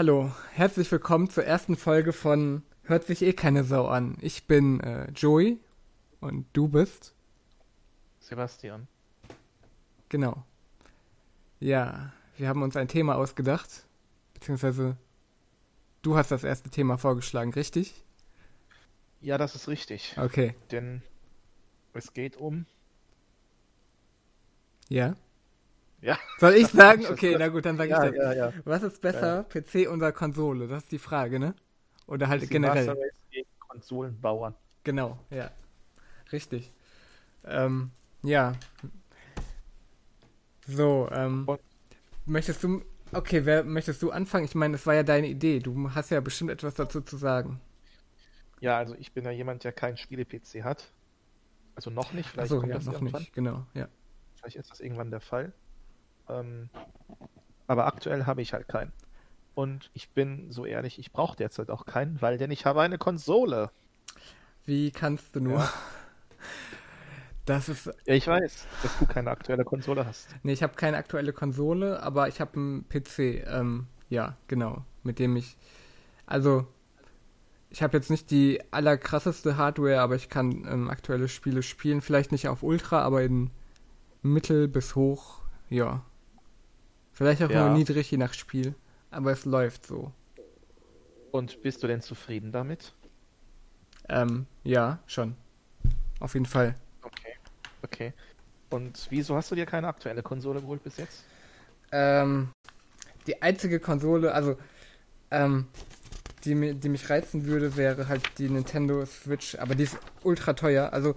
[0.00, 4.16] Hallo, herzlich willkommen zur ersten Folge von Hört sich eh keine Sau an.
[4.22, 5.60] Ich bin äh, Joey
[6.20, 7.12] und du bist?
[8.18, 8.88] Sebastian.
[10.08, 10.42] Genau.
[11.58, 13.84] Ja, wir haben uns ein Thema ausgedacht,
[14.32, 14.96] beziehungsweise
[16.00, 17.92] du hast das erste Thema vorgeschlagen, richtig?
[19.20, 20.16] Ja, das ist richtig.
[20.16, 20.54] Okay.
[20.70, 21.02] Denn
[21.92, 22.64] es geht um.
[24.88, 25.14] Ja.
[26.02, 26.18] Ja.
[26.38, 27.06] Soll ich sagen?
[27.06, 28.36] Okay, na gut, dann sage Ja, ich das.
[28.36, 28.52] ja.
[28.64, 30.66] Was ist besser, PC oder Konsole?
[30.68, 31.54] Das ist die Frage, ne?
[32.06, 32.86] Oder halt Die generell.
[32.86, 34.54] Master Race gegen Konsolenbauern.
[34.84, 35.50] Genau, ja.
[36.32, 36.72] Richtig.
[37.44, 37.90] Ähm,
[38.22, 38.54] ja.
[40.66, 41.60] So, ähm, Und-
[42.26, 42.82] möchtest du,
[43.12, 44.44] okay, wer, möchtest du anfangen?
[44.44, 45.58] Ich meine, es war ja deine Idee.
[45.60, 47.60] Du hast ja bestimmt etwas dazu zu sagen.
[48.60, 50.90] Ja, also ich bin ja jemand, der keinen Spiele-PC hat.
[51.74, 53.20] Also noch nicht, vielleicht Achso, kommt ja, das noch irgendwann.
[53.22, 53.88] nicht, genau, ja.
[54.36, 55.52] Vielleicht ist das irgendwann der Fall.
[56.30, 56.70] Ähm,
[57.66, 58.92] aber aktuell habe ich halt keinen.
[59.54, 62.98] Und ich bin so ehrlich, ich brauche derzeit auch keinen, weil denn ich habe eine
[62.98, 63.70] Konsole.
[64.64, 65.58] Wie kannst du nur?
[65.60, 65.72] Ja.
[67.46, 70.28] Das ist, Ja, ich weiß, dass du keine aktuelle Konsole hast.
[70.42, 75.18] nee, ich habe keine aktuelle Konsole, aber ich habe einen PC, ähm, ja, genau, mit
[75.18, 75.56] dem ich,
[76.26, 76.66] also,
[77.70, 82.30] ich habe jetzt nicht die allerkrasseste Hardware, aber ich kann ähm, aktuelle Spiele spielen, vielleicht
[82.30, 83.50] nicht auf Ultra, aber in
[84.22, 86.04] Mittel bis hoch, ja.
[87.20, 87.68] Vielleicht auch Ja.
[87.68, 88.74] nur niedrig, je nach Spiel,
[89.10, 90.10] aber es läuft so.
[91.32, 92.94] Und bist du denn zufrieden damit?
[94.08, 95.36] Ähm, ja, schon.
[96.18, 96.74] Auf jeden Fall.
[97.02, 97.34] Okay.
[97.82, 98.12] Okay.
[98.70, 101.24] Und wieso hast du dir keine aktuelle Konsole geholt bis jetzt?
[101.92, 102.52] Ähm,
[103.26, 104.56] die einzige Konsole, also,
[105.30, 105.66] ähm,
[106.46, 110.94] die, die mich reizen würde, wäre halt die Nintendo Switch, aber die ist ultra teuer,
[110.94, 111.14] also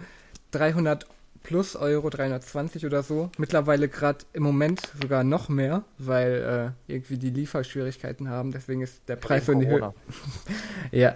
[0.51, 1.07] 300
[1.43, 3.29] plus Euro, 320 oder so.
[3.37, 9.01] Mittlerweile gerade im Moment sogar noch mehr, weil äh, irgendwie die Lieferschwierigkeiten haben, deswegen ist
[9.07, 9.93] der Preis so in die Höhe.
[10.91, 11.15] Ja,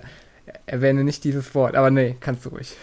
[0.66, 2.76] erwähne nicht dieses Wort, aber nee, kannst du ruhig.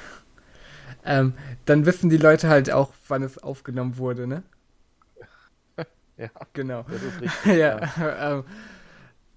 [1.05, 1.35] Ähm,
[1.67, 4.43] dann wissen die Leute halt auch, wann es aufgenommen wurde, ne?
[6.17, 6.85] Ja, Genau.
[6.89, 7.45] das ist richtig.
[7.59, 8.45] ja, ähm,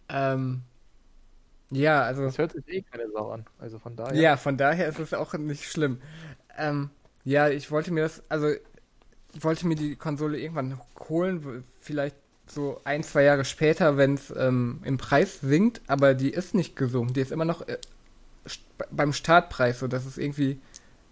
[0.10, 0.62] ähm,
[1.70, 3.46] ja, also, Das hört sich eh keine Sau an.
[3.60, 4.16] Also von daher.
[4.16, 6.02] ja, von daher ist es auch nicht schlimm.
[6.58, 6.90] Ähm,
[7.28, 10.80] ja, ich wollte mir das, also, ich wollte mir die Konsole irgendwann
[11.10, 12.16] holen, vielleicht
[12.48, 16.78] so ein, zwei Jahre später, wenn es ähm, im Preis sinkt, aber die ist nicht
[16.78, 17.80] gesunken, die ist immer noch äh,
[18.92, 20.62] beim Startpreis, so, das ist irgendwie,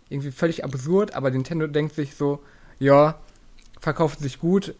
[0.07, 2.41] irgendwie völlig absurd, aber Nintendo denkt sich so,
[2.79, 3.19] ja,
[3.81, 4.73] verkauft sich gut,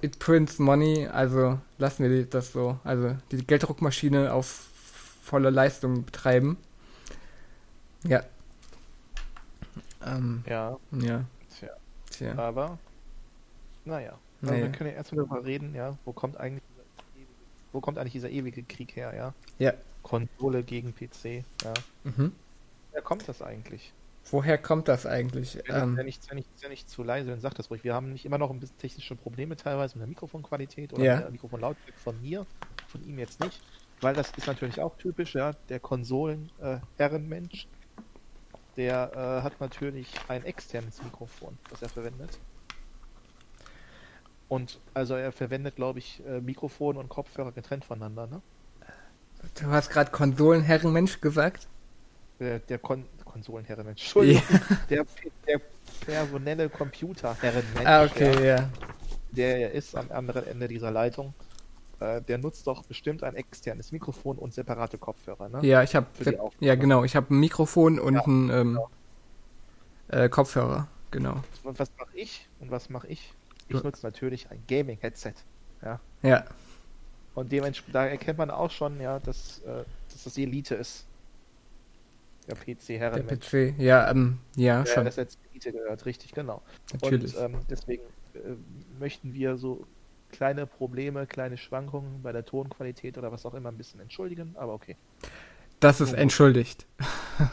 [0.00, 4.68] it prints money, also lassen wir das so, also die Gelddruckmaschine auf
[5.24, 6.56] volle Leistung betreiben.
[8.04, 8.22] Ja.
[10.06, 11.24] Ähm, Ja, ja,
[11.58, 11.68] tja.
[12.10, 12.34] tja.
[12.38, 12.78] Aber,
[13.84, 14.18] naja.
[14.40, 14.64] Also Naja.
[14.66, 16.82] Wir können ja erstmal darüber reden, ja, wo kommt eigentlich dieser
[17.16, 17.28] ewige,
[17.72, 19.34] wo kommt eigentlich dieser ewige Krieg her, ja?
[19.58, 19.72] Ja.
[20.02, 21.72] Konsole gegen PC, ja.
[22.04, 22.32] Mhm.
[22.90, 23.92] Woher kommt das eigentlich?
[24.30, 25.58] Woher kommt das eigentlich?
[25.66, 27.82] Wenn ähm, ja nicht, ja nicht, ja nicht zu leise, dann sag das ruhig.
[27.84, 31.14] Wir haben nicht immer noch ein bisschen technische Probleme teilweise mit der Mikrofonqualität oder Ja.
[31.16, 32.46] mit der Mikrofonlautstärke von mir,
[32.88, 33.60] von ihm jetzt nicht.
[34.00, 37.66] Weil das ist natürlich auch typisch, ja, der Konsolen-Herrenmensch,
[38.76, 42.38] der äh, hat natürlich ein externes Mikrofon, das er verwendet.
[44.48, 48.42] Und also er verwendet, glaube ich, äh, Mikrofon und Kopfhörer getrennt voneinander, ne?
[49.54, 51.68] du hast gerade Konsolenherrenmensch gesagt?
[52.38, 54.42] Der, der Kon Konsolenherrenmensch, Entschuldigung,
[54.90, 55.06] der,
[55.46, 55.60] der
[56.04, 58.04] personelle Computerherrenmensch, Ah, ja.
[58.04, 58.68] okay, ja.
[59.30, 61.32] der ja ist am anderen Ende dieser Leitung,
[62.02, 65.66] äh, der nutzt doch bestimmt ein externes Mikrofon und separate Kopfhörer, ne?
[65.66, 66.06] Ja, ich habe
[66.60, 68.90] ja genau, ich habe ein Mikrofon und Ja, einen ähm, genau.
[70.08, 71.42] äh, Kopfhörer, genau.
[71.62, 72.48] Und was mache ich?
[72.58, 73.32] Und was mache ich?
[73.68, 73.82] Ich Ja.
[73.82, 75.34] nutze natürlich ein Gaming-Headset.
[75.82, 76.00] Ja,
[77.34, 81.06] Und dementsprechend, da erkennt man auch schon, ja, dass, äh, dass das die Elite ist.
[82.48, 83.46] Der der PC-Herrenmensch.
[83.46, 86.62] PC, ja, ähm, ja, Ja, schon, das jetzt Elite gehört, richtig, genau.
[86.92, 87.36] natürlich.
[87.36, 88.02] Und ähm, deswegen
[88.34, 88.56] äh,
[88.98, 89.86] möchten wir so
[90.32, 94.72] kleine Probleme, kleine Schwankungen bei der Tonqualität oder was auch immer ein bisschen entschuldigen, aber
[94.72, 94.96] okay.
[95.78, 96.86] das ist entschuldigt.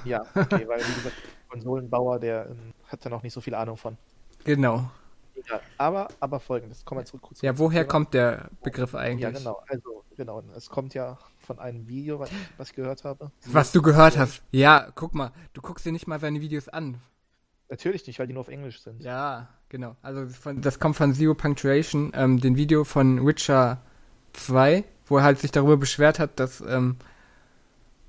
[0.05, 3.55] Ja, okay, weil wie gesagt, der Konsolenbauer, der ähm, hat da noch nicht so viel
[3.55, 3.97] Ahnung von.
[4.43, 4.89] Genau.
[5.35, 5.61] Egal.
[5.77, 7.91] Aber, aber folgendes, kommen wir zurück kurz Ja, woher Thema.
[7.91, 9.21] kommt der Begriff eigentlich?
[9.21, 13.31] Ja, genau, also, genau, es kommt ja von einem Video, was was ich gehört habe.
[13.45, 14.43] Was du gehört hast.
[14.51, 17.01] Ja, guck mal, du guckst dir nicht mal seine Videos an.
[17.69, 19.01] Natürlich nicht, weil die nur auf Englisch sind.
[19.01, 19.95] Ja, genau.
[20.01, 23.81] Also von, das kommt von Zero Punctuation, ähm, den Video von Witcher
[24.33, 26.97] 2, wo er halt sich darüber beschwert hat, dass ähm,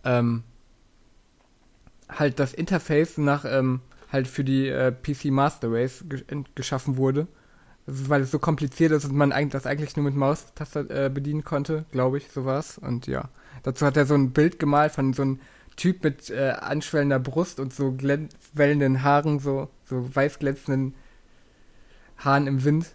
[0.04, 0.42] ähm,
[2.08, 3.80] halt das Interface nach ähm,
[4.10, 6.24] halt für die äh, PC Master Race ge
[6.54, 7.28] geschaffen wurde,
[7.86, 11.44] weil es so kompliziert ist und man eigentlich, das eigentlich nur mit Maustaste äh, bedienen
[11.44, 12.78] konnte, glaube ich, sowas.
[12.78, 13.28] Und ja,
[13.62, 15.40] dazu hat er so ein Bild gemalt von so einem
[15.76, 17.96] Typ mit äh, anschwellender Brust und so
[18.52, 20.94] wellenden Haaren, so, so weiß glänzenden
[22.20, 22.94] Haaren im Wind,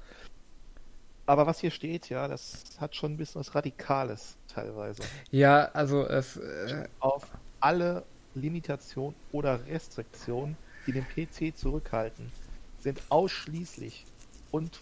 [1.30, 5.04] Aber was hier steht, ja, das hat schon ein bisschen was Radikales teilweise.
[5.30, 6.38] Ja, also es.
[6.38, 6.88] Äh...
[7.00, 7.28] Auf
[7.60, 8.04] alle
[8.34, 12.32] Limitationen oder Restriktionen, die den PC zurückhalten,
[12.80, 14.06] sind ausschließlich
[14.50, 14.80] und,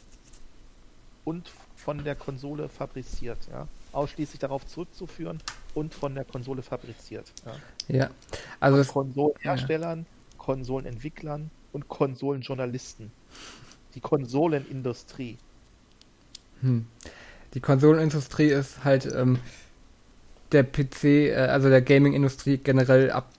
[1.26, 5.40] und von der Konsole fabriziert, ja ausschließlich darauf zurückzuführen
[5.74, 7.34] und von der Konsole fabriziert.
[7.90, 8.10] Ja, ja
[8.62, 10.38] also von Konsolenherstellern, ja.
[10.38, 13.12] Konsolenentwicklern und Konsolenjournalisten.
[13.96, 15.38] Die Konsolenindustrie.
[16.62, 16.86] Hm.
[17.54, 19.40] Die Konsolenindustrie ist halt ähm,
[20.52, 23.30] der PC, äh, also der Gaming-Industrie generell ab,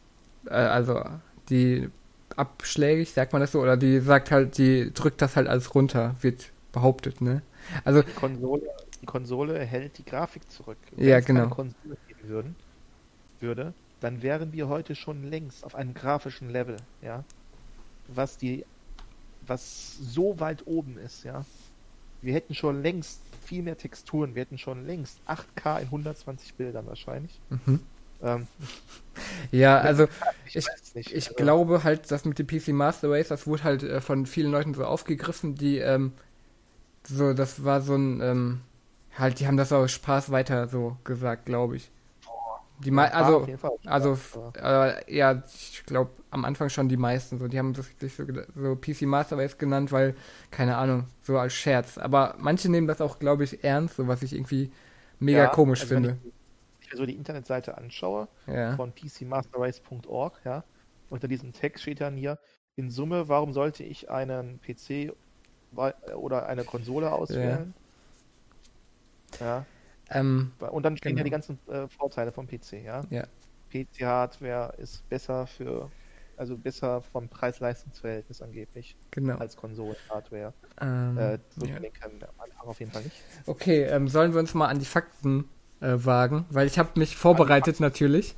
[0.46, 1.04] äh, also
[1.50, 1.88] die
[2.36, 6.14] abschlägig, sagt man das so, oder die sagt halt, die drückt das halt alles runter,
[6.20, 7.42] wird behauptet, ne?
[7.84, 8.62] Also die Konsole
[9.00, 10.78] die Konsole hält die Grafik zurück.
[10.92, 11.40] Wenn ja, genau.
[11.40, 12.56] Wenn es keine Konsole geben würden,
[13.40, 17.24] würde, dann wären wir heute schon längst auf einem grafischen Level, ja,
[18.08, 18.64] was die,
[19.46, 21.44] was so weit oben ist, ja.
[22.22, 26.86] Wir hätten schon längst viel mehr Texturen, wir hätten schon längst 8K in 120 Bildern
[26.86, 27.40] wahrscheinlich.
[27.48, 27.80] Mhm.
[28.22, 28.46] Ähm,
[29.52, 30.06] ja, also
[30.46, 30.56] ich,
[30.94, 34.00] ich, ich also, glaube halt, dass mit dem PC Master Race, das wurde halt äh,
[34.00, 36.12] von vielen Leuten so aufgegriffen, die ähm,
[37.04, 38.60] so, das war so ein ähm,
[39.16, 41.90] halt, die haben das aus Spaß weiter so gesagt, glaube ich.
[42.84, 43.46] Die ja, also,
[43.86, 44.18] also,
[44.56, 48.76] äh, ja, ich glaube am Anfang schon die meisten so, die haben sich so, so
[48.76, 50.14] PC Master Race genannt, weil,
[50.50, 51.98] keine Ahnung, so als Scherz.
[51.98, 54.70] Aber manche nehmen das auch, glaube ich, ernst, so was ich irgendwie
[55.18, 56.10] mega ja, komisch also finde.
[56.10, 56.32] Wenn
[56.80, 58.76] ich mir so die Internetseite anschaue, ja.
[58.76, 60.64] von pcmasterrace.org, ja,
[61.10, 62.38] unter diesem Text steht dann hier,
[62.76, 65.12] in Summe, warum sollte ich einen PC
[66.14, 67.74] oder eine Konsole auswählen?
[69.40, 69.66] Ja.
[70.10, 71.20] Ähm, und dann stehen genau.
[71.20, 73.02] ja die ganzen äh, Vorteile vom PC, ja.
[73.10, 73.24] Ja.
[73.72, 75.90] PC-Hardware ist besser für,
[76.36, 79.36] also besser vom Preis-Leistungs-Verhältnis angeblich genau.
[79.36, 80.54] als Konsole-Hardware.
[80.80, 81.76] Ähm, äh, ja.
[81.76, 83.16] am Anfang auf jeden Fall nicht.
[83.46, 85.48] Okay, ähm, sollen wir uns mal an die Fakten
[85.80, 86.46] äh, wagen?
[86.50, 88.34] Weil ich habe mich vorbereitet natürlich.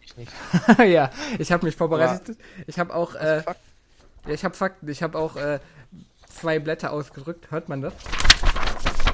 [0.00, 0.32] Ich nicht.
[0.78, 2.36] ja, ich habe mich vorbereitet.
[2.38, 2.64] Ja.
[2.66, 4.88] Ich habe auch, äh, ja, ich habe Fakten.
[4.88, 5.60] Ich habe auch äh,
[6.28, 7.50] zwei Blätter ausgedrückt.
[7.50, 7.94] Hört man das?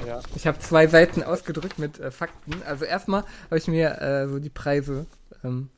[0.05, 0.21] Ja.
[0.35, 2.61] Ich habe zwei Seiten ausgedrückt mit äh, Fakten.
[2.63, 5.05] Also erstmal habe ich mir äh, so die Preise
[5.43, 5.69] ähm,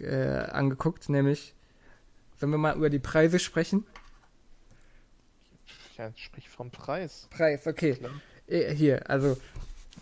[0.00, 1.54] äh, angeguckt, nämlich,
[2.38, 3.86] wenn wir mal über die Preise sprechen.
[5.96, 7.26] Ja, sprich vom Preis.
[7.30, 7.98] Preis, okay.
[8.46, 9.36] Äh, hier, also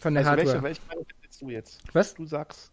[0.01, 0.63] von der also Hardware.
[0.63, 1.83] Welche, welche willst du jetzt?
[1.93, 2.15] Was?
[2.15, 2.73] Du sagst,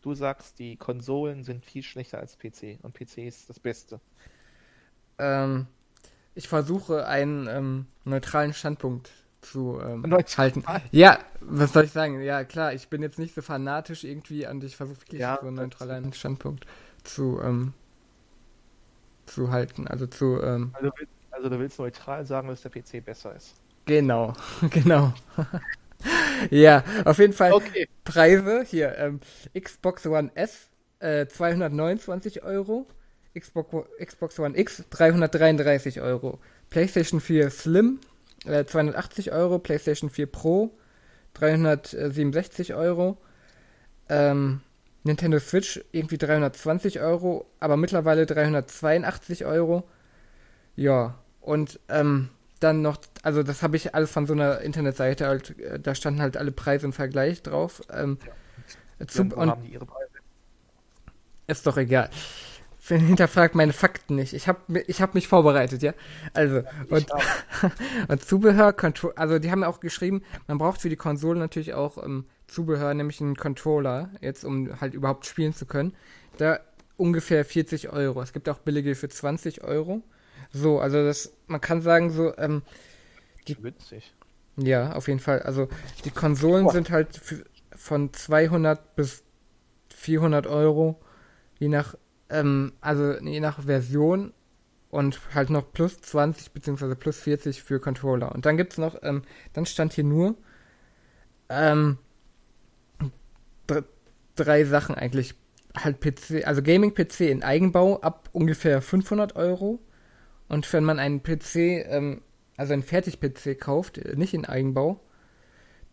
[0.00, 4.00] du sagst, die Konsolen sind viel schlechter als PC und PC ist das Beste.
[5.18, 5.66] Ähm,
[6.34, 9.10] ich versuche einen ähm, neutralen Standpunkt
[9.42, 10.04] zu ähm,
[10.36, 10.64] halten.
[10.92, 12.20] Ja, was soll ich sagen?
[12.22, 15.48] Ja, klar, ich bin jetzt nicht so fanatisch irgendwie und ich versuche wirklich ja, so
[15.48, 16.64] einen neutralen Standpunkt
[17.02, 17.74] zu, ähm,
[19.26, 19.86] zu halten.
[19.86, 20.40] Also zu.
[20.40, 20.90] Ähm, also,
[21.30, 23.54] also du willst neutral sagen, dass der PC besser ist.
[23.84, 24.32] Genau,
[24.70, 25.12] genau.
[26.50, 27.88] ja, auf jeden Fall okay.
[28.04, 28.96] Preise hier.
[28.96, 29.20] Ähm,
[29.58, 30.68] Xbox One S
[31.00, 32.86] äh, 229 Euro.
[33.38, 36.38] Xbox, Xbox One X 333 Euro.
[36.70, 37.98] PlayStation 4 Slim
[38.44, 40.70] 280 äh, Euro, PlayStation 4 Pro
[41.34, 43.16] 367 Euro,
[44.08, 44.60] ähm,
[45.04, 49.88] Nintendo Switch irgendwie 320 Euro, aber mittlerweile 382 Euro.
[50.76, 52.28] Ja, und ähm,
[52.60, 56.20] dann noch, also das habe ich alles von so einer Internetseite, halt, äh, da standen
[56.20, 57.82] halt alle Preise im Vergleich drauf.
[57.92, 58.18] Ähm,
[59.00, 59.06] ja.
[59.06, 59.54] Zu, und?
[61.48, 62.10] Ist doch egal
[62.88, 64.32] hinterfragt meine Fakten nicht.
[64.32, 65.94] Ich habe ich hab mich vorbereitet, ja.
[66.34, 67.06] Also, und,
[68.08, 68.74] und Zubehör,
[69.16, 73.20] also die haben auch geschrieben, man braucht für die Konsole natürlich auch ähm, Zubehör, nämlich
[73.20, 75.94] einen Controller, jetzt um halt überhaupt spielen zu können.
[76.38, 76.60] Da
[76.96, 78.20] ungefähr 40 Euro.
[78.20, 80.02] Es gibt auch billige für 20 Euro.
[80.52, 82.62] So, also das, man kann sagen so, ähm,
[83.48, 84.12] die, Witzig.
[84.56, 85.42] Ja, auf jeden Fall.
[85.42, 85.68] Also
[86.04, 86.72] die Konsolen Boah.
[86.72, 87.20] sind halt
[87.74, 89.24] von 200 bis
[89.88, 91.00] 400 Euro,
[91.58, 91.96] je nach
[92.32, 94.32] ähm, also je nach Version
[94.90, 96.94] und halt noch plus 20 bzw.
[96.94, 98.32] plus 40 für Controller.
[98.32, 99.22] Und dann gibt es noch, ähm,
[99.52, 100.36] dann stand hier nur
[101.48, 101.98] ähm,
[104.34, 105.34] drei Sachen eigentlich.
[105.74, 109.78] Halt PC, also Gaming-PC in Eigenbau ab ungefähr 500 Euro.
[110.48, 112.20] Und wenn man einen PC, ähm,
[112.58, 115.00] also einen Fertig-PC kauft, äh, nicht in Eigenbau,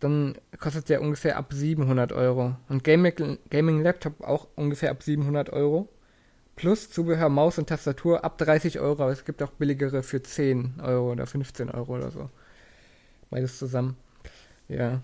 [0.01, 2.57] dann kostet der ungefähr ab 700 Euro.
[2.67, 5.87] Und Gaming-Laptop auch ungefähr ab 700 Euro.
[6.59, 9.03] Plus Zubehör, Maus und Tastatur ab 30 Euro.
[9.03, 12.29] Aber es gibt auch billigere für 10 Euro oder 15 Euro oder so.
[13.29, 13.95] Beides zusammen.
[14.67, 15.01] Ja.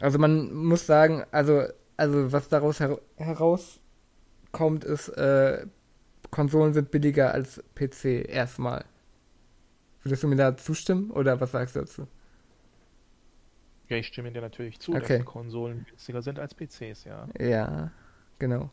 [0.00, 1.64] Also man muss sagen, also,
[1.98, 5.66] also was daraus her herauskommt, ist, äh,
[6.30, 8.86] Konsolen sind billiger als PC erstmal.
[10.02, 12.06] Würdest du mir da zustimmen oder was sagst du dazu?
[13.90, 15.18] Ja, ich stimme dir natürlich zu, okay.
[15.18, 17.28] dass Konsolen günstiger sind als PCs, ja.
[17.38, 17.90] Ja,
[18.38, 18.70] genau.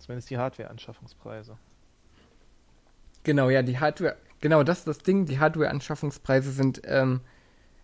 [0.00, 1.58] Zumindest die Hardware-Anschaffungspreise.
[3.22, 7.20] Genau, ja, die Hardware, genau, das ist das Ding, die Hardware-Anschaffungspreise sind ähm,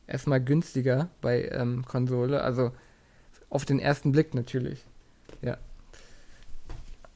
[0.07, 2.73] erstmal günstiger bei ähm, Konsole, also
[3.51, 4.85] auf den ersten Blick natürlich.
[5.43, 5.59] Ja.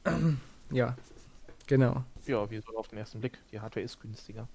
[0.71, 0.95] ja,
[1.65, 2.03] genau.
[2.27, 3.39] Ja, wie so auf den ersten Blick.
[3.51, 4.47] Die Hardware ist günstiger.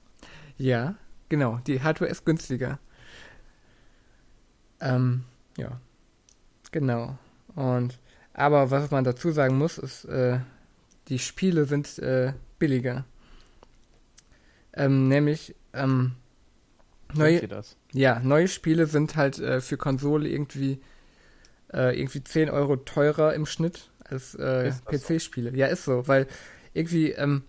[0.58, 0.94] Ja,
[1.28, 2.78] genau, die Hardware ist günstiger.
[4.80, 5.24] Ähm,
[5.56, 5.80] ja,
[6.70, 7.18] genau.
[7.56, 7.98] Und
[8.36, 10.40] aber was man dazu sagen muss, ist, äh,
[11.08, 13.06] die Spiele sind äh, billiger.
[14.74, 16.12] Ähm, nämlich ähm,
[17.14, 17.48] neue,
[17.92, 20.82] ja, neue Spiele sind halt äh, für Konsole irgendwie
[21.72, 25.52] äh, irgendwie 10 Euro teurer im Schnitt als äh, PC-Spiele.
[25.52, 25.56] So?
[25.56, 26.26] Ja, ist so, weil
[26.74, 27.42] irgendwie ähm,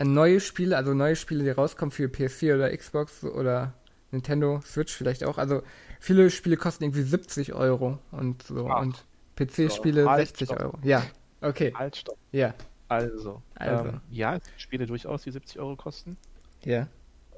[0.00, 3.74] neue Spiele, also neue Spiele, die rauskommen für PS4 oder Xbox oder
[4.10, 5.62] Nintendo Switch vielleicht auch, also
[6.00, 8.82] viele Spiele kosten irgendwie 70 Euro und so Ach.
[8.82, 9.04] und
[9.36, 10.78] PC-Spiele so, 60 Euro.
[10.82, 11.04] Ja,
[11.40, 11.72] okay.
[11.74, 12.18] Halt, stopp.
[12.32, 12.54] Ja.
[12.88, 13.88] Also, also.
[13.88, 16.16] Ähm, ja, es gibt Spiele durchaus, die 70 Euro kosten.
[16.64, 16.88] Ja.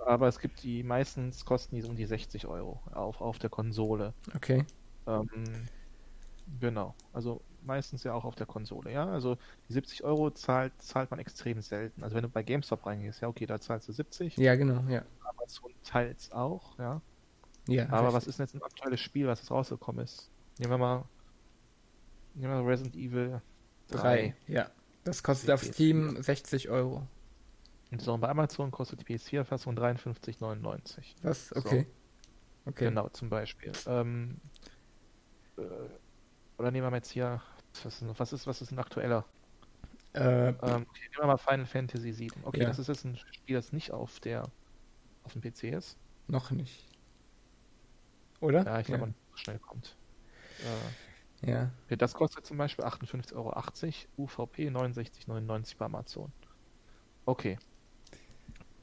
[0.04, 3.50] Aber es gibt die meistens kosten die so um die 60 Euro auf, auf der
[3.50, 4.12] Konsole.
[4.34, 4.64] Okay.
[5.06, 5.28] Ähm,
[6.60, 6.94] genau.
[7.12, 9.06] Also meistens ja auch auf der Konsole, ja.
[9.06, 12.02] Also die 70 Euro zahlt, zahlt man extrem selten.
[12.02, 14.36] Also wenn du bei GameStop reingehst, ja okay, da zahlst du 70.
[14.36, 15.02] Ja, genau, ja.
[15.24, 17.00] Amazon teils auch, ja.
[17.66, 17.84] Ja.
[17.86, 18.14] Aber richtig.
[18.14, 20.30] was ist denn jetzt ein aktuelles Spiel, was jetzt rausgekommen ist?
[20.58, 21.04] Nehmen wir mal,
[22.35, 23.41] nehmen wir mal Resident Evil
[23.88, 23.99] 3.
[23.99, 24.35] 3.
[24.49, 24.71] Ja.
[25.05, 27.07] Das kostet auf Steam 60 Euro.
[27.91, 31.05] Und so, bei Amazon kostet die PS4-Fassung 53,99.
[31.23, 31.55] Was?
[31.55, 31.87] Okay.
[32.64, 32.71] So.
[32.71, 32.85] okay.
[32.87, 33.73] Genau, zum Beispiel.
[33.87, 34.41] Ähm,
[35.59, 35.62] äh,
[36.59, 37.43] oder nehmen wir jetzt hier,
[37.83, 39.25] was ist, was ist, was ist ein aktueller?
[40.14, 42.45] Äh, ähm, okay, nehmen wir mal Final Fantasy 7.
[42.45, 42.69] Okay, ja.
[42.69, 44.45] das ist jetzt ein Spiel, das nicht auf der
[45.25, 45.97] auf dem PC ist.
[46.29, 46.85] Noch nicht.
[48.41, 48.64] Oder?
[48.64, 49.07] Ja, ich glaube, ja.
[49.07, 49.97] man schnell kommt.
[50.61, 51.03] Äh,
[51.46, 51.96] ja.
[51.96, 53.52] Das kostet zum Beispiel 58,80 Euro,
[54.16, 56.32] UVP 69,99 bei Amazon.
[57.26, 57.58] Okay.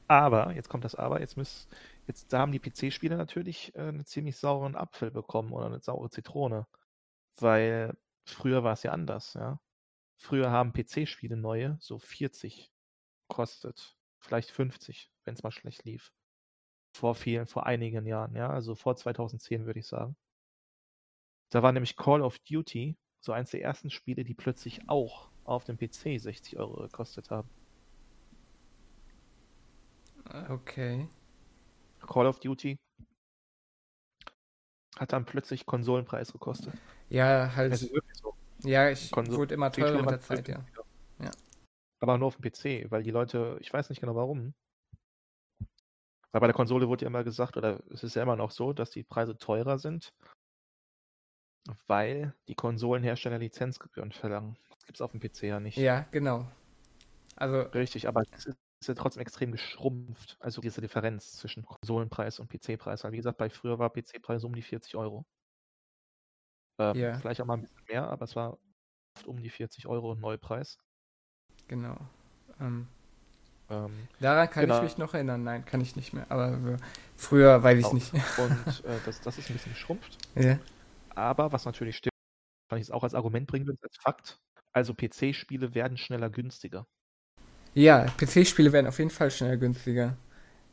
[0.08, 1.68] Aber, jetzt kommt das Aber, jetzt müsst,
[2.06, 6.10] jetzt da haben die PC-Spieler natürlich äh, einen ziemlich sauren Apfel bekommen oder eine saure
[6.10, 6.66] Zitrone.
[7.38, 9.60] Weil früher war es ja anders, ja.
[10.18, 12.72] Früher haben PC-Spiele neue so 40
[13.28, 13.96] kostet.
[14.20, 16.12] Vielleicht 50, wenn es mal schlecht lief.
[16.94, 20.16] Vor vielen, vor einigen Jahren, ja, also vor 2010 würde ich sagen.
[21.52, 25.64] Da war nämlich Call of Duty so eins der ersten Spiele, die plötzlich auch auf
[25.64, 27.48] dem PC 60 Euro gekostet haben.
[30.48, 31.10] Okay.
[32.00, 32.78] Call of Duty
[34.98, 36.72] hat dann plötzlich Konsolenpreis gekostet.
[37.10, 37.72] Ja, halt.
[37.72, 38.34] Das ist wirklich so.
[38.62, 40.64] Ja, ich Konsol wurde immer teurer mit der Zeit, ja.
[41.18, 41.30] ja.
[42.00, 44.54] Aber nur auf dem PC, weil die Leute, ich weiß nicht genau warum,
[46.30, 48.72] weil bei der Konsole wurde ja immer gesagt, oder es ist ja immer noch so,
[48.72, 50.14] dass die Preise teurer sind,
[51.86, 54.56] weil die Konsolenhersteller Lizenzgebühren verlangen.
[54.70, 55.76] Das gibt es auf dem PC ja nicht.
[55.76, 56.46] Ja, genau.
[57.36, 60.36] Also Richtig, aber es ist ja trotzdem extrem geschrumpft.
[60.40, 63.04] Also diese Differenz zwischen Konsolenpreis und PC-Preis.
[63.04, 65.24] Wie gesagt, bei früher war PC-Preis um die 40 Euro.
[66.78, 67.18] Ähm, ja.
[67.18, 68.58] Vielleicht auch mal ein bisschen mehr, aber es war
[69.16, 70.78] oft um die 40 Euro Neupreis.
[71.68, 71.96] Genau.
[72.60, 72.88] Ähm,
[73.70, 74.76] ähm, Daran kann genau.
[74.78, 75.44] ich mich noch erinnern.
[75.44, 76.26] Nein, kann ich nicht mehr.
[76.28, 76.78] Aber
[77.16, 77.92] früher weiß ich auch.
[77.92, 78.12] nicht.
[78.12, 80.18] Und äh, das, das ist ein bisschen geschrumpft.
[80.34, 80.58] Ja.
[81.14, 82.12] Aber was natürlich stimmt,
[82.68, 84.38] kann ich es auch als Argument bringen als Fakt.
[84.72, 86.86] Also PC-Spiele werden schneller günstiger.
[87.74, 90.16] Ja, PC-Spiele werden auf jeden Fall schneller günstiger.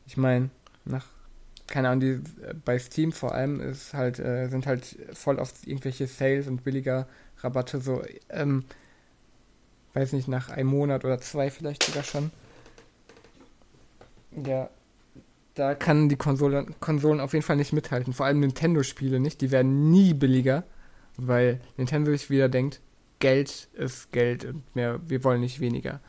[0.06, 0.50] Ich meine,
[0.84, 1.06] nach,
[1.66, 6.06] keine Ahnung, die, bei Steam vor allem ist halt, äh, sind halt voll oft irgendwelche
[6.06, 7.06] Sales und billiger
[7.38, 8.64] Rabatte so, ähm,
[9.94, 12.30] weiß nicht, nach einem Monat oder zwei vielleicht sogar schon.
[14.46, 14.70] Ja,
[15.60, 18.14] da kann die Konsole, Konsolen auf jeden Fall nicht mithalten.
[18.14, 19.42] Vor allem Nintendo-Spiele nicht.
[19.42, 20.64] Die werden nie billiger,
[21.18, 22.80] weil Nintendo sich wieder denkt,
[23.18, 26.00] Geld ist Geld und mehr, wir wollen nicht weniger.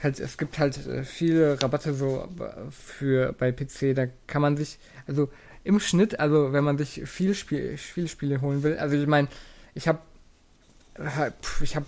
[0.00, 2.28] Halt, es gibt halt äh, viele Rabatte so
[2.70, 5.28] für bei PC, da kann man sich, also
[5.64, 9.26] im Schnitt, also wenn man sich viel Spiel, viele Spiele holen will, also ich meine,
[9.74, 9.98] ich habe
[11.62, 11.86] ich habe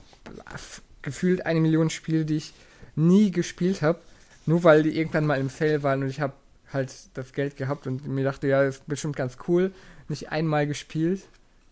[1.03, 2.53] gefühlt eine Million Spiele, die ich
[2.97, 4.01] nie gespielt habe,
[4.47, 6.35] nur weil die irgendwann mal im Sale waren und ich habe
[6.73, 9.73] halt das Geld gehabt und mir dachte, ja, das ist bestimmt ganz cool.
[10.09, 11.23] Nicht einmal gespielt.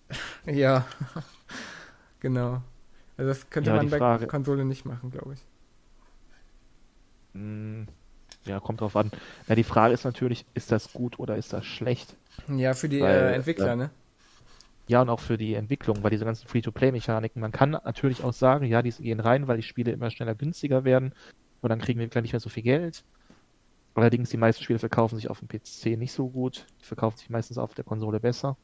[0.46, 0.86] ja,
[2.20, 2.62] genau.
[3.16, 4.26] Also das könnte ja, man bei Frage.
[4.26, 5.40] Konsole nicht machen, glaube ich.
[7.34, 7.86] Hm,
[8.44, 9.10] ja, kommt drauf an.
[9.48, 12.16] Ja, die Frage ist natürlich, ist das gut oder ist das schlecht?
[12.48, 13.90] Ja, für die Weil, äh, Entwickler, äh, ne?
[14.88, 18.64] Ja, und auch für die Entwicklung, weil diese ganzen Free-to-Play-Mechaniken, man kann natürlich auch sagen,
[18.64, 21.12] ja, die gehen rein, weil die Spiele immer schneller günstiger werden
[21.60, 23.04] und dann kriegen wir gleich nicht mehr so viel Geld.
[23.94, 27.30] Allerdings, die meisten Spiele verkaufen sich auf dem PC nicht so gut, die verkaufen sich
[27.30, 28.56] meistens auf der Konsole besser.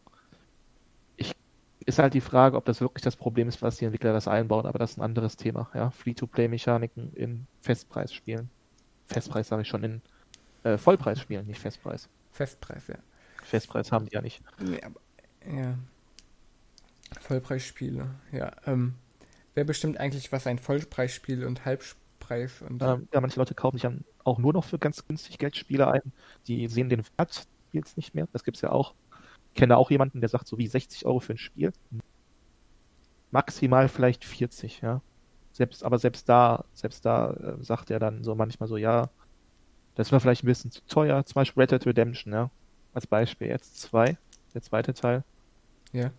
[1.16, 1.34] Ich,
[1.84, 4.66] ist halt die Frage, ob das wirklich das Problem ist, was die Entwickler das einbauen,
[4.66, 5.90] aber das ist ein anderes Thema, ja.
[5.90, 8.50] Free-to-Play-Mechaniken in Festpreisspielen.
[9.06, 10.02] Festpreis sage ich schon, in
[10.62, 12.08] äh, Vollpreisspielen, nicht Festpreis.
[12.32, 12.96] Festpreis, ja.
[13.42, 14.42] Festpreis haben die ja nicht.
[14.58, 15.00] Nee, aber,
[15.46, 15.74] ja.
[17.20, 18.52] Vollpreisspiele, ja.
[18.66, 18.94] Ähm,
[19.54, 21.64] wer bestimmt eigentlich, was ein Vollpreisspiel und
[22.28, 22.82] Halbpreis und.
[22.82, 26.12] Ähm, ja, manche Leute kaufen sich dann auch nur noch für ganz günstig Geldspiele ein.
[26.46, 28.28] Die sehen den Wert des Spiels nicht mehr.
[28.32, 28.94] Das gibt es ja auch.
[29.52, 31.72] Ich kenne auch jemanden, der sagt so wie 60 Euro für ein Spiel.
[33.30, 35.00] Maximal vielleicht 40, ja.
[35.52, 39.08] Selbst, aber selbst da, selbst da äh, sagt er dann so manchmal so, ja,
[39.94, 41.24] das war vielleicht ein bisschen zu teuer.
[41.24, 42.50] Zum Beispiel Red Dead Redemption, ja.
[42.92, 44.18] Als Beispiel jetzt zwei,
[44.54, 45.24] der zweite Teil.
[45.92, 46.10] Ja.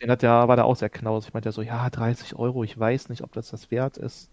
[0.00, 1.28] Den hat der, war da auch sehr knausig.
[1.28, 4.30] Ich meinte ja so, ja, 30 Euro, ich weiß nicht, ob das das wert ist.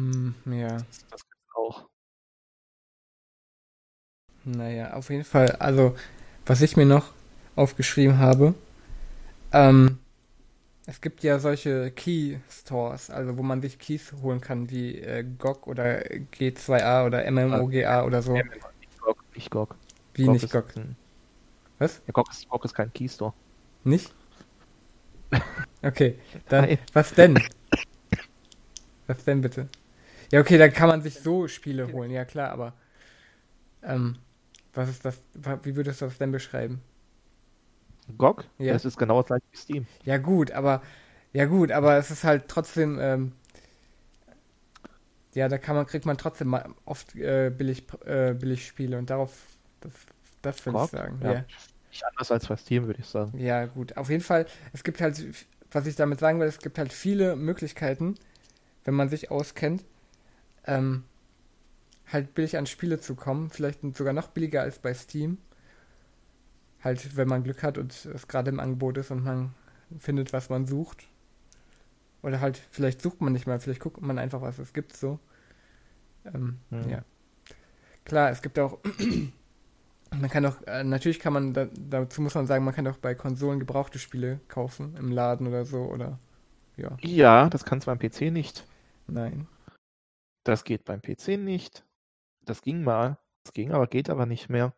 [0.00, 0.78] Hm, ja.
[0.78, 1.86] Das, das gibt's auch.
[4.44, 5.94] Naja, auf jeden Fall, also,
[6.46, 7.12] was ich mir noch
[7.54, 8.54] aufgeschrieben habe,
[9.52, 9.98] ähm,
[10.86, 15.22] es gibt ja solche Key Stores, also wo man sich Keys holen kann, wie äh,
[15.22, 18.32] GOG oder G2A oder MMOGA oder so.
[18.32, 19.24] Nicht GOG.
[19.34, 19.76] Nicht GOG.
[20.14, 20.64] Wie GOG nicht GOG?
[21.78, 22.00] Was?
[22.06, 23.34] Ja, GOG ist, GOG ist kein Key Store.
[23.84, 24.12] Nicht?
[25.82, 26.18] Okay,
[26.50, 26.78] dann Nein.
[26.92, 27.38] was denn?
[29.06, 29.66] Was denn bitte?
[30.32, 32.74] Ja, okay, da kann man sich so Spiele holen, ja klar, aber
[33.82, 34.16] ähm,
[34.74, 35.20] was ist das?
[35.62, 36.80] Wie würdest du das denn beschreiben?
[38.16, 38.44] GOG?
[38.58, 38.72] Ja.
[38.72, 39.86] Das ist genau das gleiche wie Steam.
[40.04, 40.82] Ja gut, aber
[41.32, 43.32] ja gut, aber es ist halt trotzdem ähm,
[45.34, 49.32] ja, da kann man kriegt man trotzdem oft äh, billig äh, billig Spiele und darauf
[49.80, 49.92] das,
[50.42, 51.20] das würde ich sagen.
[51.22, 51.32] Ja.
[51.32, 51.44] ja.
[51.90, 53.36] Nicht anders als bei Steam, würde ich sagen.
[53.38, 53.96] Ja, gut.
[53.96, 55.24] Auf jeden Fall, es gibt halt,
[55.72, 58.14] was ich damit sagen will, es gibt halt viele Möglichkeiten,
[58.84, 59.84] wenn man sich auskennt,
[60.64, 61.04] ähm,
[62.10, 63.50] halt billig an Spiele zu kommen.
[63.50, 65.38] Vielleicht sogar noch billiger als bei Steam.
[66.82, 69.54] Halt, wenn man Glück hat und es gerade im Angebot ist und man
[69.98, 71.06] findet, was man sucht.
[72.22, 75.18] Oder halt, vielleicht sucht man nicht mal, vielleicht guckt man einfach, was es gibt, so.
[76.24, 76.88] Ähm, mhm.
[76.88, 77.04] Ja.
[78.04, 78.78] Klar, es gibt auch
[80.18, 82.96] man kann auch, äh, natürlich kann man, da, dazu muss man sagen, man kann auch
[82.96, 86.18] bei Konsolen gebrauchte Spiele kaufen, im Laden oder so, oder,
[86.76, 86.96] ja.
[87.00, 88.66] Ja, das kannst du beim PC nicht.
[89.06, 89.46] Nein.
[90.50, 91.86] Das geht beim PC nicht.
[92.44, 93.18] Das ging mal.
[93.44, 94.74] Das ging, aber geht aber nicht mehr.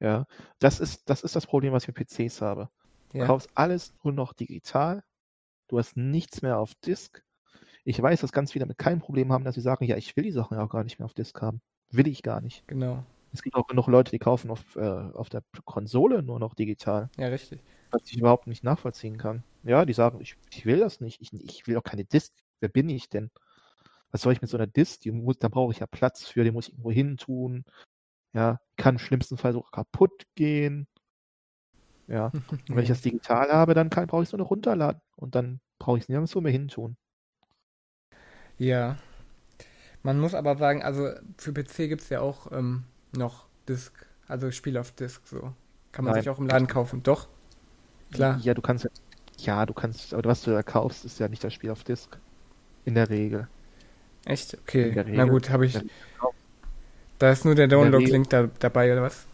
[0.00, 0.26] Ja.
[0.58, 2.68] Das ist, das ist das Problem, was ich mit PCs habe.
[3.12, 3.26] Du ja.
[3.26, 5.04] kaufst alles nur noch digital.
[5.68, 7.22] Du hast nichts mehr auf Disk.
[7.84, 10.24] Ich weiß, dass ganz viele damit kein Problem haben, dass sie sagen, ja, ich will
[10.24, 11.60] die Sachen ja auch gar nicht mehr auf Disk haben.
[11.92, 12.66] Will ich gar nicht.
[12.66, 13.04] Genau.
[13.32, 17.08] Es gibt auch genug Leute, die kaufen auf, äh, auf der Konsole nur noch digital.
[17.18, 17.62] Ja, richtig.
[17.92, 19.44] Was ich überhaupt nicht nachvollziehen kann.
[19.62, 21.20] Ja, die sagen, ich, ich will das nicht.
[21.20, 22.32] Ich, ich will auch keine Disk.
[22.58, 23.30] Wer bin ich denn?
[24.14, 25.04] Was soll ich mit so einer Disk?
[25.06, 27.64] Muss, da brauche ich ja Platz für, die muss ich irgendwo hin tun.
[28.32, 30.86] Ja, kann im schlimmsten Fall sogar kaputt gehen.
[32.06, 32.26] Ja.
[32.48, 35.00] Und wenn ich das digital habe, dann brauche ich es nur noch runterladen.
[35.16, 36.96] Und dann brauche ich es nirgendwo mehr hin tun.
[38.56, 38.98] Ja.
[40.04, 42.84] Man muss aber sagen, also für PC gibt es ja auch ähm,
[43.16, 45.52] noch Disc, also Spiel auf Disc so.
[45.90, 46.22] Kann man Nein.
[46.22, 47.26] sich auch im Laden kaufen, doch?
[48.12, 48.38] Klar.
[48.42, 48.88] Ja, du kannst
[49.38, 52.16] ja, du kannst, aber was du da kaufst, ist ja nicht das Spiel auf Disc.
[52.84, 53.48] In der Regel.
[54.26, 54.56] Echt?
[54.62, 55.04] Okay.
[55.08, 55.78] Na gut, habe ich.
[57.18, 59.26] Da ist nur der Download-Link da, dabei, oder was?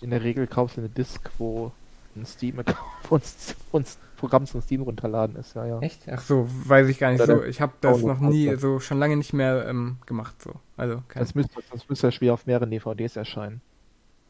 [0.00, 1.72] In der Regel kaufst du eine Disc, wo
[2.16, 2.78] ein Steam-Account
[3.10, 5.80] uns, uns Programm zum Steam runterladen ist, ja, ja.
[5.80, 6.02] Echt?
[6.08, 7.44] Ach so, weiß ich gar nicht Oder so.
[7.44, 10.52] Ich habe das noch nie, so schon lange nicht mehr ähm, gemacht, so.
[10.76, 13.60] Also, keine das müsste, das müsste das Spiel auf mehreren DVDs erscheinen.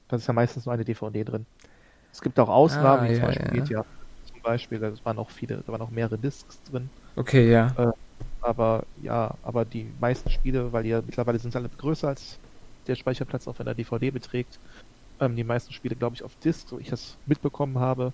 [0.09, 1.47] Da ist ja meistens nur eine DVD drin.
[2.11, 3.65] Es gibt auch Ausnahmen, ah, wie ja, zum Beispiel ja.
[3.65, 3.85] GTA.
[4.33, 6.89] Zum Beispiel, da waren auch viele, da waren auch mehrere Discs drin.
[7.17, 7.69] Okay, ja.
[7.77, 7.93] Äh,
[8.43, 12.39] aber ja, aber die meisten Spiele, weil ja mittlerweile sind alle größer als
[12.87, 14.59] der Speicherplatz auch wenn der DVD beträgt.
[15.21, 18.13] Ähm, die meisten Spiele, glaube ich, auf Disc, so ich das mitbekommen habe,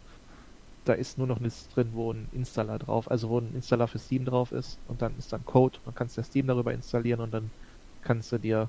[0.84, 3.98] da ist nur noch nichts drin, wo ein Installer drauf, also wo ein Installer für
[3.98, 7.32] Steam drauf ist und dann ist dann Code, dann kannst du Steam darüber installieren und
[7.32, 7.50] dann
[8.02, 8.68] kannst du dir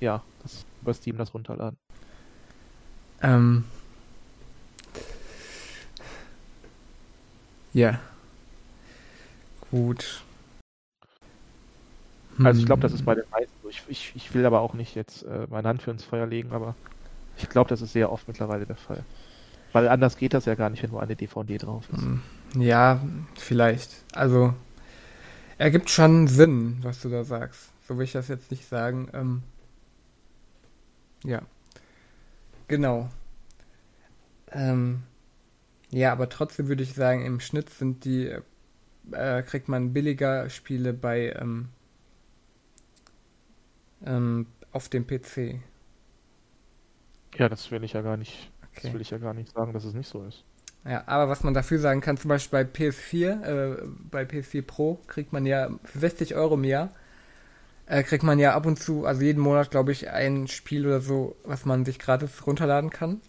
[0.00, 1.78] ja das über Steam das runterladen.
[3.22, 3.64] Ähm.
[7.72, 7.98] Ja.
[9.70, 10.22] Gut.
[12.42, 13.04] Also ich glaube, das ist Hm.
[13.04, 13.68] bei den meisten so.
[13.68, 16.52] Ich, ich, ich will aber auch nicht jetzt äh, meine Hand für ins Feuer legen,
[16.52, 16.76] aber
[17.36, 19.06] ich glaube, das ist sehr oft mittlerweile der Fall.
[19.72, 22.10] Weil anders geht das ja gar nicht, wenn nur eine DVD drauf ist.
[22.10, 22.22] Hm.
[22.56, 23.00] Ja,
[23.36, 24.04] vielleicht.
[24.12, 24.54] Also,
[25.58, 27.72] ergibt schon Sinn, was du da sagst.
[27.86, 29.08] So will ich das jetzt nicht sagen.
[29.12, 29.42] Ähm,
[31.24, 31.42] ja.
[32.68, 33.08] Genau.
[34.52, 35.02] Ähm,
[35.90, 38.32] ja, aber trotzdem würde ich sagen, im Schnitt sind die,
[39.12, 41.70] äh, kriegt man billiger Spiele bei, ähm,
[44.04, 45.60] ähm, auf dem PC.
[47.36, 48.50] Ja, das will ich ja gar nicht.
[48.74, 48.92] Das Okay.
[48.92, 50.44] will ich ja gar nicht sagen, dass es nicht so ist.
[50.84, 54.96] Ja, aber was man dafür sagen kann, zum Beispiel bei PS4, äh, bei PS4 Pro
[55.06, 56.90] kriegt man ja für 60 Euro im Jahr,
[57.86, 61.00] äh, kriegt man ja ab und zu, also jeden Monat, glaube ich, ein Spiel oder
[61.00, 63.20] so, was man sich gratis runterladen kann.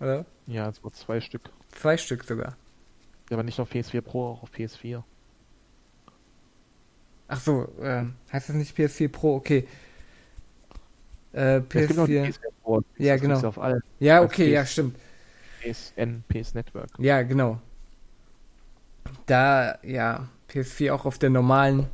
[0.00, 0.26] Oder?
[0.46, 1.50] Ja, so zwei Stück.
[1.72, 2.56] Zwei Stück sogar.
[3.30, 5.04] Ja, aber nicht auf PS4 Pro, auch auf PS4.
[7.28, 9.36] Ach so, äh, heißt das nicht PS4 Pro?
[9.36, 9.66] Okay.
[11.32, 12.24] Äh, Es gibt PS4.
[12.26, 12.82] PS4 Pro.
[12.98, 13.40] Ja, genau.
[13.46, 14.52] Auf allen Ja, okay, PS.
[14.52, 14.96] ja, stimmt.
[15.62, 16.88] PSN, PS Network.
[16.98, 17.60] Ja, genau.
[19.26, 21.86] Da, ja, PS4 auch auf der normalen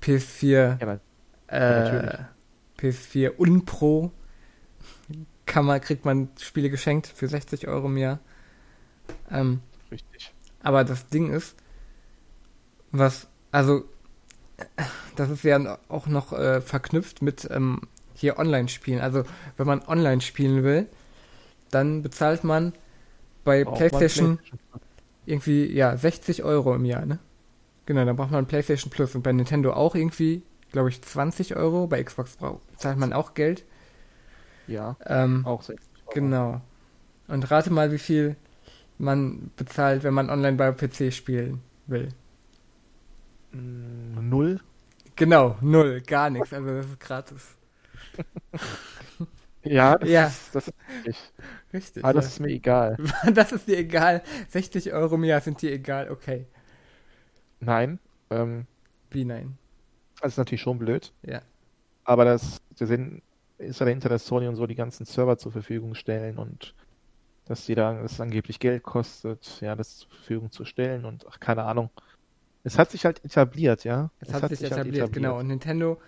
[0.00, 1.00] PS4 Ja, na-
[1.48, 2.20] äh, natürlich.
[2.78, 4.12] PS4 Unpro
[5.46, 8.18] kann man, kriegt man Spiele geschenkt für 60 Euro im Jahr.
[9.30, 9.60] Ähm,
[9.90, 10.34] richtig.
[10.62, 11.56] aber das Ding ist,
[12.90, 13.84] was, also,
[15.16, 17.80] das ist ja auch noch äh, verknüpft mit ähm,
[18.18, 19.00] hier Online-Spielen.
[19.00, 19.24] Also,
[19.56, 20.86] wenn man online spielen will,
[21.70, 22.72] dann bezahlt man
[23.44, 24.38] bei Braucht PlayStation
[25.26, 27.18] irgendwie, ja, 60 Euro im Jahr, ne?
[27.86, 31.86] Genau, dann braucht man PlayStation Plus und bei Nintendo auch irgendwie, glaube ich, 20 Euro.
[31.86, 33.64] Bei Xbox braucht, zahlt man auch Geld.
[34.66, 36.14] Ja, Ähm, auch 60 Euro.
[36.14, 36.60] genau.
[37.28, 38.36] Und rate mal, wie viel
[38.98, 42.14] man bezahlt, wenn man online bei PC spielen will.
[43.52, 44.60] Null?
[45.16, 46.52] Genau, null, gar nichts.
[46.52, 47.57] Also das ist gratis.
[49.64, 50.26] Ja, das, Ja.
[50.26, 51.32] Ist, das ist richtig.
[51.72, 52.04] Richtig.
[52.04, 52.28] Aber das ja.
[52.28, 52.96] ist mir egal.
[53.34, 54.22] das ist dir egal.
[54.48, 56.10] 60 Euro im Jahr sind dir egal.
[56.10, 56.46] Okay.
[57.60, 57.98] Nein,
[58.30, 58.66] ähm,
[59.10, 59.58] Wie nein?
[60.20, 61.12] das ist natürlich schon blöd.
[61.22, 61.42] Ja.
[62.04, 63.22] Aber das, der Sinn
[63.58, 66.74] ist ja dahinter, dass Sony und so die ganzen Server zur Verfügung stellen und
[67.44, 71.26] dass die da, dass es angeblich Geld kostet, ja, das zur Verfügung zu stellen und
[71.28, 71.90] ach, keine Ahnung.
[72.64, 74.10] Es hat sich halt etabliert, ja.
[74.20, 75.38] Es hat, sich etabliert, genau.
[75.38, 76.00] Und Nintendo,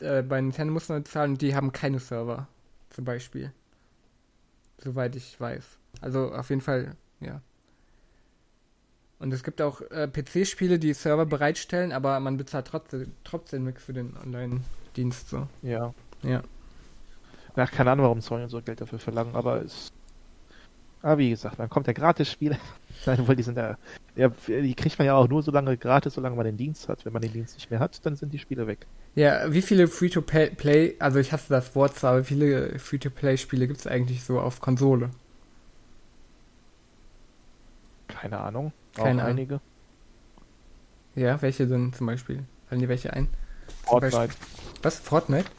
[0.00, 2.48] äh, bei Nintendo muss man bezahlen und die haben keine Server,
[2.90, 3.52] zum Beispiel.
[4.78, 5.78] Soweit ich weiß.
[6.00, 7.40] Also auf jeden Fall, ja.
[9.18, 13.82] Und es gibt auch äh, PC-Spiele, die Server bereitstellen, aber man bezahlt trotzdem, trotzdem nichts
[13.82, 15.28] für den Online-Dienst.
[15.28, 15.48] So.
[15.62, 15.92] Ja.
[16.22, 16.42] Ja.
[17.56, 19.92] Na, keine Ahnung, warum Sony und so Geld dafür verlangen, aber es.
[21.02, 22.56] Aber wie gesagt, dann kommt der Gratis-Spiel.
[23.04, 23.76] Weil die sind ja,
[24.16, 27.04] ja, die kriegt man ja auch nur so lange gratis, solange man den Dienst hat.
[27.04, 28.86] Wenn man den Dienst nicht mehr hat, dann sind die Spiele weg.
[29.18, 33.80] Ja, wie viele Free-to-Play, also ich hasse das Wort zwar, aber wie viele Free-to-Play-Spiele gibt
[33.80, 35.10] es eigentlich so auf Konsole?
[38.06, 38.72] Keine Ahnung.
[38.94, 39.26] Keine Ahnung.
[39.26, 39.60] einige.
[41.16, 42.44] Ja, welche denn zum Beispiel?
[42.68, 43.26] Fallen dir welche ein?
[43.82, 44.34] Fortnite.
[44.82, 45.00] Was?
[45.00, 45.50] Fortnite?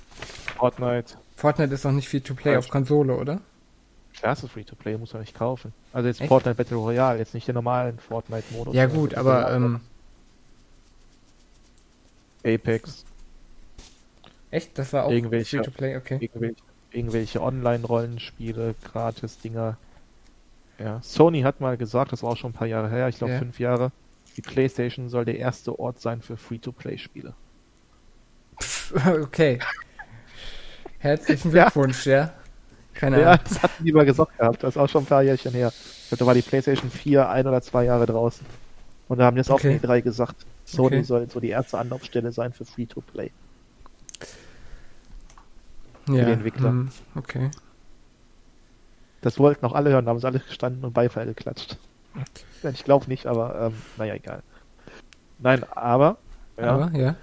[0.58, 1.17] Fortnite.
[1.36, 3.41] Fortnite ist noch nicht Free-to-Play auf Konsole, oder?
[4.13, 5.74] Klar ist Free-to-Play, muss man nicht kaufen.
[5.91, 6.30] Also jetzt Echt?
[6.30, 8.74] Fortnite Battle Royale, jetzt nicht den normalen Fortnite-Modus.
[8.74, 9.82] Ja sondern gut, aber ähm,
[12.45, 13.04] Apex,
[14.51, 16.17] echt, das war auch Irgendwelche- Free-to-Play, okay.
[16.21, 16.55] irgendwelche,
[16.91, 19.77] irgendwelche Online-Rollenspiele, Gratis-Dinger.
[20.79, 23.33] Ja, Sony hat mal gesagt, das war auch schon ein paar Jahre her, ich glaube
[23.33, 23.39] Ja.
[23.39, 23.91] fünf Jahre,
[24.38, 27.33] die PlayStation soll der erste Ort sein für Free-to-Play-Spiele.
[29.21, 29.59] okay.
[30.99, 31.63] Herzlichen Ja.
[31.65, 32.33] Glückwunsch, ja.
[32.93, 33.43] Keine Ja, Ahnung.
[33.47, 35.71] das hatten die mal gesagt gehabt, das ist auch schon ein paar Jährchen her.
[35.75, 38.45] Ich glaube, da war die PlayStation 4 ein oder zwei Jahre draußen.
[39.07, 39.69] Und da haben jetzt Okay.
[39.69, 40.35] auch die drei gesagt,
[40.65, 41.03] Sony Okay.
[41.03, 43.31] soll so die erste Anlaufstelle sein für Free-to-Play.
[46.13, 46.69] Ja, die Entwickler.
[46.69, 47.52] hm, okay.
[49.22, 51.78] Das wollten auch alle hören, da haben sie alle gestanden und Beifall geklatscht.
[52.63, 54.43] Ja, Ich glaube nicht, aber ähm, naja, egal.
[55.39, 56.17] Nein, aber,
[56.58, 57.15] ja, Aber, ja.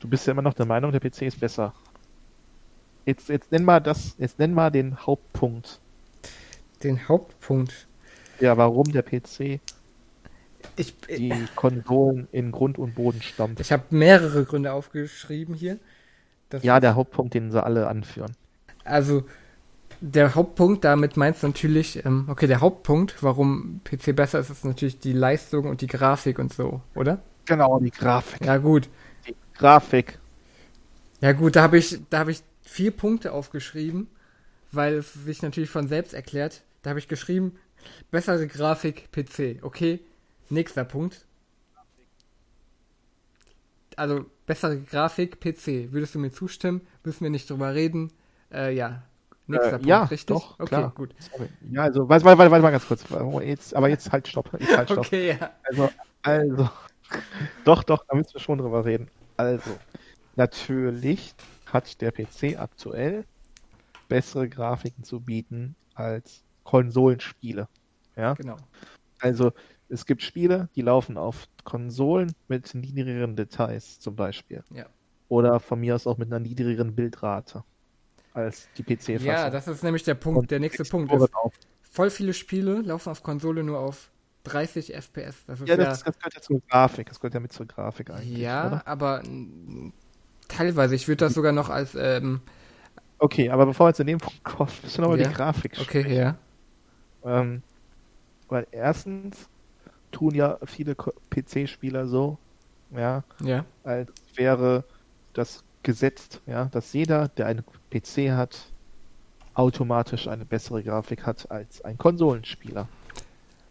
[0.00, 1.74] du bist ja immer noch der Meinung, der PC ist besser.
[3.04, 5.80] Jetzt, jetzt nenn mal das, jetzt nenn mal den Hauptpunkt.
[6.82, 7.86] Den Hauptpunkt.
[8.40, 9.60] Ja, warum der PC
[10.76, 13.60] Ich, die Konsolen in Grund und Boden stampft.
[13.60, 15.78] ich habe mehrere Gründe aufgeschrieben hier.
[16.52, 18.36] Das Ja, der Hauptpunkt, den sie alle anführen.
[18.84, 19.24] Also,
[20.00, 24.64] der Hauptpunkt, damit meinst du natürlich, ähm, okay, der Hauptpunkt, warum PC besser ist, ist
[24.64, 27.22] natürlich die Leistung und die Grafik und so, oder?
[27.46, 28.44] Genau, die Grafik.
[28.44, 28.88] Ja, gut.
[29.26, 30.18] Die Grafik.
[31.20, 34.08] Ja, gut, da habe ich, da habe ich vier Punkte aufgeschrieben,
[34.72, 36.62] weil es sich natürlich von selbst erklärt.
[36.82, 37.52] Da habe ich geschrieben,
[38.10, 39.62] Bessere Grafik, PC.
[39.62, 40.00] Okay.
[40.50, 41.24] Nächster Punkt.
[43.96, 45.92] Also, bessere Grafik, PC.
[45.92, 46.82] Würdest du mir zustimmen?
[47.04, 48.12] Müssen wir nicht drüber reden?
[48.52, 49.02] Äh, ja.
[49.46, 50.36] Nächster Äh, Punkt, ja, richtig?
[50.36, 50.92] doch, okay, klar.
[50.94, 51.14] gut.
[51.18, 51.48] Sorry.
[51.70, 53.04] Ja, also, warte, warte, warte, warte mal ganz kurz.
[53.44, 54.50] Jetzt, aber jetzt halt stopp.
[54.58, 55.06] Jetzt halt stopp.
[55.06, 55.50] Okay, ja.
[55.64, 55.90] Also,
[56.22, 56.70] also,
[57.64, 59.08] doch, doch, da müssen wir schon drüber reden.
[59.36, 59.78] Also,
[60.36, 61.34] natürlich
[61.66, 63.24] hat der PC aktuell
[64.08, 67.68] bessere Grafiken zu bieten als Konsolenspiele.
[68.16, 68.56] Ja, Genau.
[69.20, 69.52] also
[69.92, 74.64] es gibt Spiele, die laufen auf Konsolen mit niedrigeren Details zum Beispiel.
[74.74, 74.86] Ja.
[75.28, 77.64] Oder von mir aus auch mit einer niedrigeren Bildrate
[78.34, 79.26] als die PC-Fassung.
[79.26, 80.38] Ja, das ist nämlich der Punkt.
[80.38, 81.52] Und der nächste Punkt ist, drauf.
[81.82, 84.10] voll viele Spiele laufen auf Konsole nur auf
[84.44, 85.44] 30 FPS.
[85.46, 87.08] Das ist Ja, ja, das, das gehört ja zur Grafik.
[87.08, 88.38] Das gehört ja mit zur Grafik eigentlich.
[88.38, 88.86] ja Oder?
[88.86, 89.22] aber
[90.48, 90.94] teilweise.
[90.94, 92.40] Ich würde das sogar noch als, ähm,
[93.18, 95.28] Okay, aber bevor wir zu dem Punkt kommen, müssen wir noch über Ja.
[95.28, 96.36] die Grafik okay, ja.
[97.24, 97.62] Ähm,
[98.48, 99.48] weil erstens
[100.12, 102.38] tun ja viele PC-Spieler so,
[102.90, 104.84] ja, Ja, als wäre
[105.32, 108.72] das gesetzt, ja, dass jeder, der einen PC hat,
[109.54, 112.88] automatisch eine bessere Grafik hat als ein Konsolenspieler.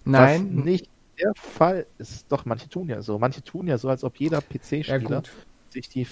[0.04, 2.32] nein, Was nicht der Fall ist.
[2.32, 3.20] Doch, manche tun ja so.
[3.20, 5.32] Manche tun ja so, als ob jeder ja PC-Spieler gut.
[5.70, 6.08] sich die,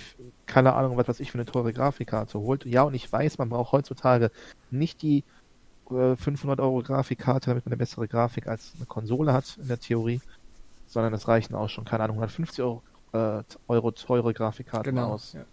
[0.46, 2.66] keine Ahnung, was weiß ich, für eine teure Grafikkarte holt.
[2.66, 4.32] Ja, und ich weiß, man braucht heutzutage
[4.72, 5.24] nicht die
[5.92, 9.80] äh, 500 Euro Grafikkarte, damit man eine bessere Grafik als eine Konsole hat, in der
[9.80, 10.22] Theorie,
[10.88, 12.82] sondern es reichen auch schon, keine Ahnung, 150 Euro,
[13.14, 15.14] äh, Euro teure Grafikkarten Genau.
[15.14, 15.34] aus.
[15.34, 15.46] Ja.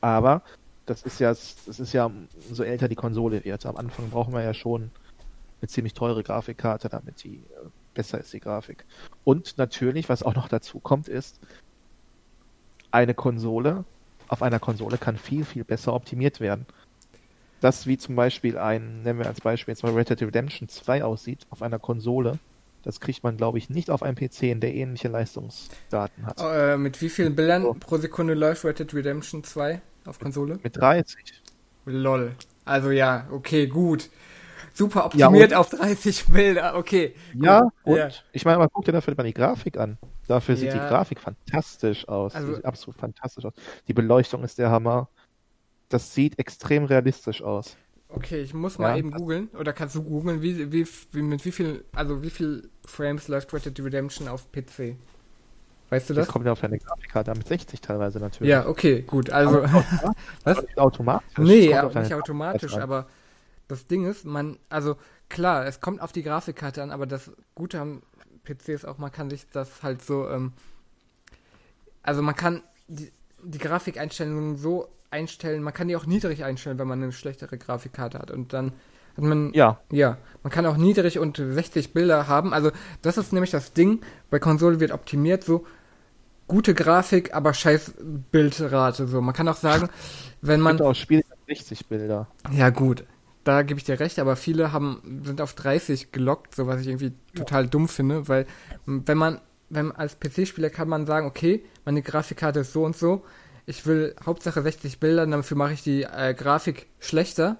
[0.00, 0.42] Aber
[0.86, 2.10] das ist ja, das ist ja,
[2.48, 3.66] umso älter die Konsole wird.
[3.66, 4.90] Am Anfang brauchen wir ja schon
[5.60, 8.84] eine ziemlich teure Grafikkarte, damit die äh, besser ist, die Grafik.
[9.24, 11.38] Und natürlich, was auch noch dazu kommt, ist,
[12.90, 13.84] eine Konsole,
[14.28, 16.66] auf einer Konsole kann viel, viel besser optimiert werden.
[17.60, 21.04] Das wie zum Beispiel ein, nennen wir als Beispiel jetzt mal Red Dead Redemption 2
[21.04, 22.38] aussieht, auf einer Konsole,
[22.82, 26.40] das kriegt man, glaube ich, nicht auf einem PC, der ähnliche Leistungsdaten hat.
[26.40, 27.74] Äh, mit wie vielen Bildern So.
[27.74, 30.58] pro Sekunde läuft Red Dead Redemption 2 auf Konsole?
[30.62, 31.42] Mit 30.
[31.84, 32.32] Lol.
[32.64, 34.08] Also ja, okay, gut.
[34.72, 37.14] Super Ja, optimiert und- auf 30 Bilder, okay.
[37.34, 38.08] Ja, und Ja.
[38.32, 39.98] ich meine, man guckt ja dafür mal die Grafik an.
[40.28, 40.88] Dafür sieht die Ja.
[40.88, 42.34] Grafik fantastisch aus.
[42.36, 43.52] Also- sieht absolut fantastisch aus.
[43.88, 45.08] Die Beleuchtung ist der Hammer.
[45.90, 47.76] Das sieht extrem realistisch aus.
[48.08, 48.96] Okay, ich muss mal Ja.
[48.96, 49.48] eben googeln.
[49.58, 53.52] Oder kannst du googeln, wie, wie, wie, mit wie viel, also wie viel Frames läuft
[53.52, 54.96] Red Dead Redemption auf PC?
[55.90, 56.32] Weißt du Das das?
[56.32, 58.50] kommt ja auf deine Grafikkarte an, mit 60 teilweise natürlich.
[58.50, 59.30] Ja, okay, gut.
[59.30, 59.62] Also,
[60.44, 60.64] was?
[60.76, 61.26] Automatisch.
[61.38, 62.82] Nee, ja, nicht automatisch, an.
[62.82, 63.06] aber
[63.68, 64.96] das Ding ist, man, also
[65.28, 68.02] klar, es kommt auf die Grafikkarte an, aber das Gute am
[68.44, 70.52] PC ist auch, man kann sich das halt so, ähm,
[72.02, 76.88] also man kann die, die Grafikeinstellungen so einstellen, man kann die auch niedrig einstellen, wenn
[76.88, 78.30] man eine schlechtere Grafikkarte hat.
[78.30, 78.72] Und dann
[79.16, 82.70] hat man, Ja, ja, man kann auch niedrig und 60 Bilder haben, also
[83.02, 85.66] das ist nämlich das Ding, bei Konsole wird optimiert so,
[86.46, 87.94] gute Grafik, aber scheiß
[88.30, 89.88] Bildrate, so, man kann auch sagen,
[90.42, 92.28] wenn man gibt auch Spiele mit 60 Bilder.
[92.52, 93.04] ja, gut.
[93.42, 96.88] Da gebe ich dir recht, aber viele haben, sind auf 30 gelockt, so was ich
[96.88, 98.46] irgendwie total dumm finde, weil
[98.84, 103.24] wenn man, wenn als PC-Spieler kann man sagen, okay, meine Grafikkarte ist so und so,
[103.70, 107.56] ich will Hauptsache 60 Bilder, dafür mache ich die äh, Grafik schlechter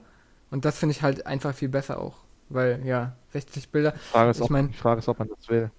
[0.50, 2.16] und das finde ich halt einfach viel besser auch,
[2.48, 5.48] weil ja, 60 Bilder, Die Frage ist, Ich ob, mein- Frage ist, ob man das
[5.48, 5.70] will.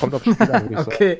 [0.00, 0.92] Kommt auf Spiel an, würde ich sagen.
[0.92, 1.18] okay.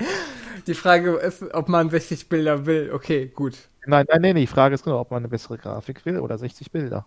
[0.66, 3.54] Die Frage ist, ob man 60 Bilder will, okay, gut.
[3.86, 6.72] Nein, nein, nee, die Frage ist genau, ob man eine bessere Grafik will oder 60
[6.72, 7.06] Bilder.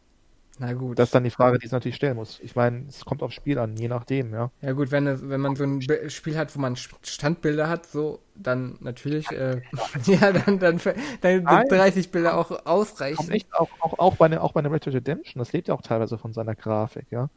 [0.62, 1.00] Na gut.
[1.00, 2.42] Das ist dann die Frage, die es natürlich stellen muss.
[2.42, 4.52] Ich meine, es kommt aufs Spiel an, je nachdem, ja.
[4.62, 8.20] Ja gut, wenn, es, wenn man so ein Spiel hat, wo man Standbilder hat, so,
[8.36, 9.62] dann natürlich, äh,
[10.06, 10.82] ja, dann, dann,
[11.22, 13.30] dann sind 30 Bilder auch ausreichend.
[13.30, 15.74] echt auch, auch, auch, bei einer, auch bei einer Red Dead Redemption, das lebt ja
[15.74, 17.30] auch teilweise von seiner Grafik, ja.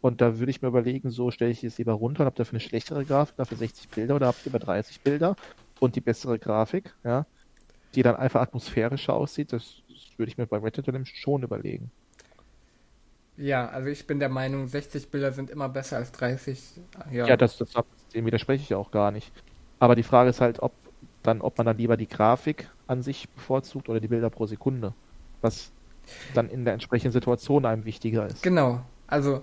[0.00, 2.54] Und da würde ich mir überlegen, so stelle ich es lieber runter und habe dafür
[2.54, 5.36] eine schlechtere Grafik, dafür 60 Bilder oder habt ihr über 30 Bilder
[5.78, 7.24] und die bessere Grafik, ja,
[7.94, 11.42] die dann einfach atmosphärischer aussieht, das, das würde ich mir bei Red Dead Redemption schon
[11.44, 11.92] überlegen.
[13.36, 16.62] Ja, also ich bin der Meinung, 60 Bilder sind immer besser als 30.
[17.10, 17.72] Ja, Ja, das, das,
[18.14, 19.32] dem widerspreche ich auch gar nicht.
[19.80, 20.72] Aber die Frage ist halt, ob
[21.22, 24.92] dann, ob man dann lieber die Grafik an sich bevorzugt oder die Bilder pro Sekunde.
[25.40, 25.72] Was
[26.34, 28.42] dann in der entsprechenden Situation einem wichtiger ist.
[28.42, 28.80] genau.
[29.06, 29.42] Also,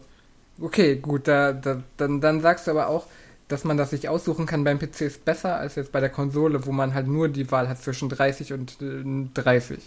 [0.59, 3.07] okay, gut, da, da, dann, dann sagst du aber auch,
[3.47, 6.65] dass man das sich aussuchen kann beim PC ist besser als jetzt bei der Konsole,
[6.65, 9.79] wo man halt nur die Wahl hat zwischen 30 und äh, 30.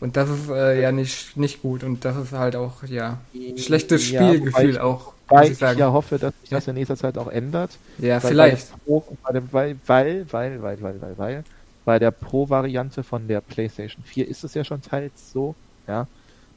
[0.00, 3.18] Und das ist äh, ja nicht, nicht gut und das ist halt auch, ja,
[3.56, 6.96] schlechtes Ja, Spielgefühl ich- auch, Weil ich ich ja hoffe, dass sich das in nächster
[6.96, 7.70] Zeit auch ändert.
[7.98, 8.84] Ja, Weil vielleicht.
[8.84, 11.44] Pro, weil, weil, weil, weil, weil, weil, weil,
[11.84, 15.54] bei der Pro-Variante von der PlayStation 4 ist es ja schon teils so,
[15.86, 16.06] ja,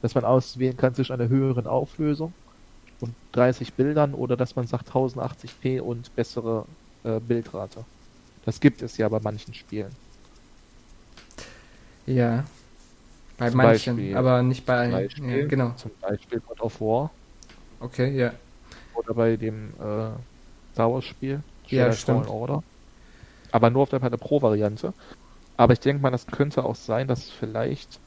[0.01, 2.33] dass man auswählen kann zwischen einer höheren Auflösung
[2.99, 6.65] und 30 Bildern oder dass man sagt 1080p und bessere
[7.03, 7.83] äh, Bildrate.
[8.45, 9.91] Das gibt es ja bei manchen Spielen.
[12.05, 12.43] Ja.
[13.37, 15.09] Bei Zum manchen, Beispiel- aber nicht bei allen.
[15.29, 15.71] Ja, genau.
[15.71, 17.11] Zum Beispiel God of War
[17.79, 18.33] Okay, ja.
[18.93, 20.11] oder bei dem äh,
[20.73, 21.41] Star Wars Spiel.
[21.67, 22.27] Ja, stimmt.
[22.27, 22.63] Order.
[23.51, 24.93] Aber nur auf der, bei der Pro-Variante.
[25.57, 27.99] Aber ich denke mal, das könnte auch sein, dass es vielleicht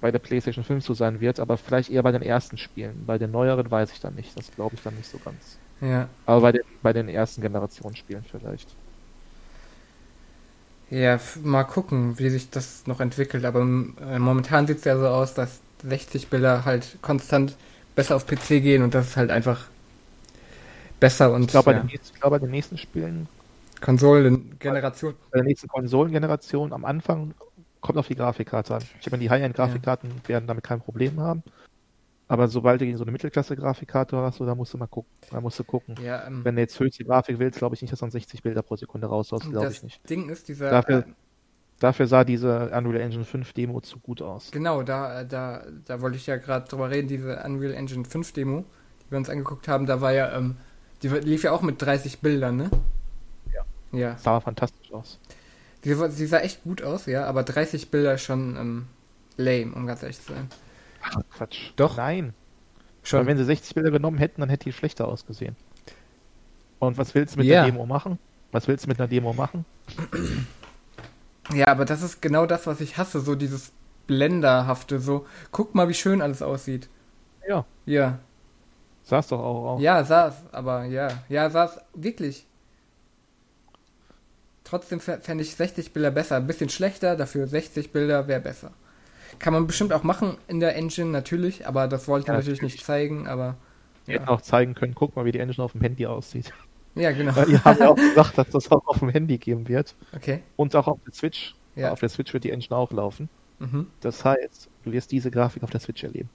[0.00, 3.04] bei der PlayStation 5 so sein wird, aber vielleicht eher bei den ersten Spielen.
[3.06, 4.36] Bei den neueren weiß ich dann nicht.
[4.36, 5.58] Das glaube ich dann nicht so ganz.
[5.80, 6.08] Ja.
[6.26, 8.76] Aber bei den, bei den ersten Generationsspielen vielleicht.
[10.90, 13.44] Ja, mal gucken, wie sich das noch entwickelt.
[13.44, 17.56] Aber äh, momentan sieht es ja so aus, dass 60 Bilder halt konstant
[17.94, 19.66] besser auf PC gehen und das ist halt einfach
[21.00, 23.28] besser und Ich glaube, bei, ja, den nächsten- ich glaube, bei den nächsten Spielen,
[23.80, 25.14] Konsolengeneration.
[25.30, 27.34] bei der nächsten Konsolengeneration am Anfang
[27.80, 28.82] kommt auf die Grafikkarte an.
[29.00, 31.42] Ich meine, die High-End-Grafikkarten werden damit kein Problem haben.
[32.28, 35.10] Aber sobald du gegen so eine Mittelklasse-Grafikkarte hast, da musst du mal gucken.
[35.30, 35.94] Da musst du gucken.
[36.02, 38.62] Ja, ähm, Wenn du jetzt höchste Grafik willst, glaube ich nicht, dass du 60 Bilder
[38.62, 40.10] pro Sekunde raushaust, glaube das ich nicht.
[40.10, 41.12] Ding ist dieser Dafür- äh,
[41.78, 44.50] Dafür sah diese Unreal Engine 5 Demo zu gut aus.
[44.50, 48.32] Genau, da, äh, da, da wollte ich ja gerade drüber reden, diese Unreal Engine 5
[48.32, 48.64] Demo,
[49.06, 50.56] die wir uns angeguckt haben, da war ja, ähm,
[51.02, 52.70] die lief ja auch mit 30 Bildern, ne?
[53.54, 53.62] Ja.
[53.92, 54.12] Ja.
[54.14, 55.20] Das sah fantastisch aus.
[55.84, 58.86] Die, war- sie sah echt gut aus, ja, aber 30 Bilder schon ähm,
[59.36, 60.48] lame, um ganz ehrlich zu sein.
[61.14, 61.70] Ach, Quatsch.
[61.76, 61.96] Doch.
[61.96, 62.32] Nein.
[63.02, 63.20] Schon.
[63.20, 65.56] Weil wenn sie 60 Bilder genommen hätten, dann hätte die schlechter ausgesehen.
[66.78, 67.62] Und was willst du mit Ja.
[67.62, 68.18] einer Demo machen?
[68.52, 69.64] Was willst du mit einer Demo machen?
[71.54, 73.72] Ja, aber das ist genau das, was ich hasse, so dieses
[74.06, 76.88] Blenderhafte, so, guck mal, wie schön alles aussieht.
[77.48, 77.64] Ja.
[77.86, 78.18] Ja,
[79.04, 79.80] Sah's doch auch aus.
[79.82, 82.44] ja, saß, aber ja, ja, saß wirklich.
[84.64, 86.36] Trotzdem fä- fände ich 60 Bilder besser.
[86.36, 88.72] Ein bisschen schlechter, dafür 60 Bilder wäre besser.
[89.38, 92.60] Kann man bestimmt auch machen in der Engine, natürlich, aber das wollte ich Ja, natürlich
[92.60, 92.74] natürlich.
[92.74, 93.56] nicht zeigen, aber.
[94.06, 96.52] Die hätten auch zeigen können, guck mal, wie die Engine auf dem Handy aussieht.
[96.94, 97.34] Ja, genau.
[97.36, 99.94] Weil die haben ja auch gesagt, dass das auch auf dem Handy geben wird.
[100.14, 100.42] Okay.
[100.56, 101.54] Und auch auf der Switch.
[101.74, 101.90] Ja.
[101.92, 103.28] Auf der Switch wird die Engine auch laufen.
[103.58, 103.88] Mhm.
[104.00, 106.30] Das heißt, du wirst diese Grafik auf der Switch erleben.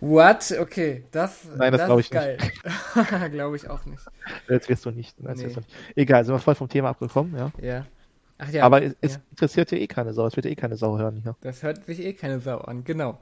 [0.00, 0.54] What?
[0.58, 2.38] Okay, das, Nein, das glaub ich ist geil.
[3.30, 4.02] glaube ich auch nicht.
[4.48, 5.14] Das wirst du nicht.
[5.18, 5.44] Das Nee.
[5.44, 5.72] wirst du nicht.
[5.94, 7.52] Egal, sind wir voll vom Thema abgekommen, ja.
[7.60, 7.86] Ja.
[8.42, 8.64] Ach ja.
[8.64, 9.20] Aber es, es ja.
[9.30, 10.26] interessiert ja eh keine Sau.
[10.26, 11.36] Es wird ja eh keine Sau hören hier.
[11.42, 13.20] Das hört sich eh keine Sau an, genau.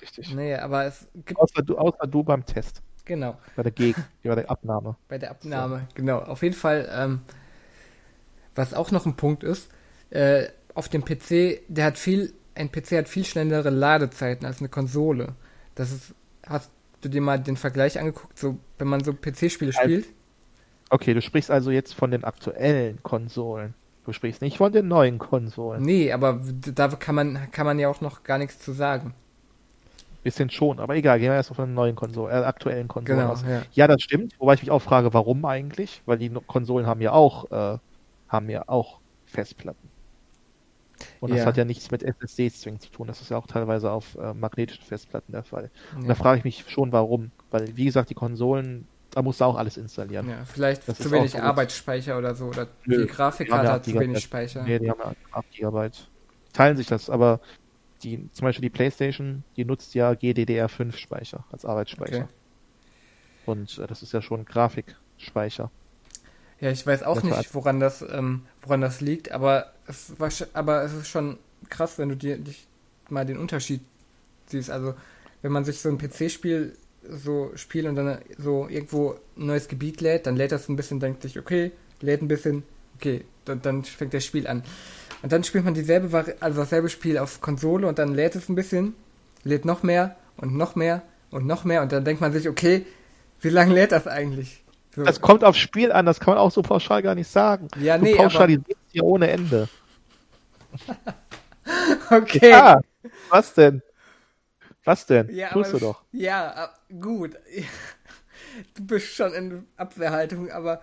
[0.00, 0.32] Richtig.
[0.32, 1.40] Nee, aber es gibt.
[1.40, 2.80] Außer du, außer du beim Test.
[3.04, 3.36] Genau.
[3.56, 4.94] Bei der Geg bei der Abnahme.
[5.08, 6.18] Bei der Abnahme, genau.
[6.20, 7.22] Auf jeden Fall, ähm,
[8.54, 9.70] was auch noch ein Punkt ist,
[10.10, 14.68] äh, auf dem PC, der hat viel, ein PC hat viel schnellere Ladezeiten als eine
[14.68, 15.34] Konsole.
[15.74, 16.14] Das ist,
[16.46, 16.70] hast
[17.00, 20.06] du dir mal den Vergleich angeguckt, so, wenn man so PC-Spiele Also- spielt?
[20.90, 23.74] Okay, du sprichst also jetzt von den aktuellen Konsolen.
[24.12, 25.82] Sprichst nicht von den neuen Konsolen.
[25.82, 26.40] Nee, aber
[26.74, 29.14] da kann man, kann man ja auch noch gar nichts zu sagen.
[30.24, 33.32] Bisschen schon, aber egal, gehen wir erst auf den neuen Konsolen, äh, aktuellen Konsolen Genau,
[33.32, 33.42] aus.
[33.42, 33.62] ja.
[33.72, 36.02] Ja, das stimmt, wobei ich mich auch frage, warum eigentlich?
[36.06, 37.78] Weil die Konsolen haben ja auch, äh,
[38.28, 39.88] haben ja auch Festplatten.
[41.20, 41.46] Und das Ja.
[41.46, 43.06] hat ja nichts mit SSDs zwingend zu tun.
[43.06, 45.70] Das ist ja auch teilweise auf äh, magnetischen Festplatten der Fall.
[45.94, 46.08] Und Ja.
[46.08, 47.30] da frage ich mich schon, warum.
[47.50, 50.28] Weil, wie gesagt, die Konsolen, da musst du auch alles installieren.
[50.28, 51.38] Ja, vielleicht Das zu wenig so.
[51.38, 52.46] Arbeitsspeicher oder so.
[52.46, 54.62] Oder Nö, die Grafikkarte ja, hat zu wenig Speicher.
[54.62, 56.08] Nee, die haben ja 8 Gigabyte.
[56.52, 57.40] Teilen sich das, aber
[58.02, 62.24] die, zum Beispiel die Playstation, die nutzt ja GDDR5 Speicher als Arbeitsspeicher.
[62.24, 62.28] Okay.
[63.46, 65.70] Und äh, das ist ja schon Grafikspeicher.
[66.60, 70.30] Ja, ich weiß auch Das nicht, woran das, ähm, woran das liegt, aber es, war,
[70.54, 72.66] aber es ist schon krass, wenn du dir dich
[73.08, 73.80] mal den Unterschied
[74.46, 74.70] siehst.
[74.70, 74.94] Also,
[75.42, 76.76] wenn man sich so ein PC-Spiel
[77.08, 81.00] so spielt und dann so irgendwo ein neues Gebiet lädt, dann lädt das ein bisschen,
[81.00, 82.62] denkt sich, okay, lädt ein bisschen,
[82.96, 84.62] okay, dann, dann fängt das Spiel an.
[85.22, 88.48] Und dann spielt man dieselbe, Vari also dasselbe Spiel auf Konsole und dann lädt es
[88.48, 88.94] ein bisschen,
[89.44, 92.86] lädt noch mehr und noch mehr und noch mehr und dann denkt man sich, okay,
[93.40, 94.62] wie lange lädt das eigentlich?
[94.94, 95.04] So.
[95.04, 97.68] Das kommt aufs Spiel an, das kann man auch so pauschal gar nicht sagen.
[97.80, 99.68] Ja, du nee, aber- pauschalisierst hier ohne Ende.
[102.10, 102.50] okay.
[102.50, 102.80] Ja,
[103.30, 103.82] was denn?
[104.84, 105.28] Was denn?
[105.34, 106.02] Ja, Tust du aber- doch.
[106.12, 107.32] Ja, ab- gut.
[108.74, 110.80] Du bist schon in Abwehrhaltung, aber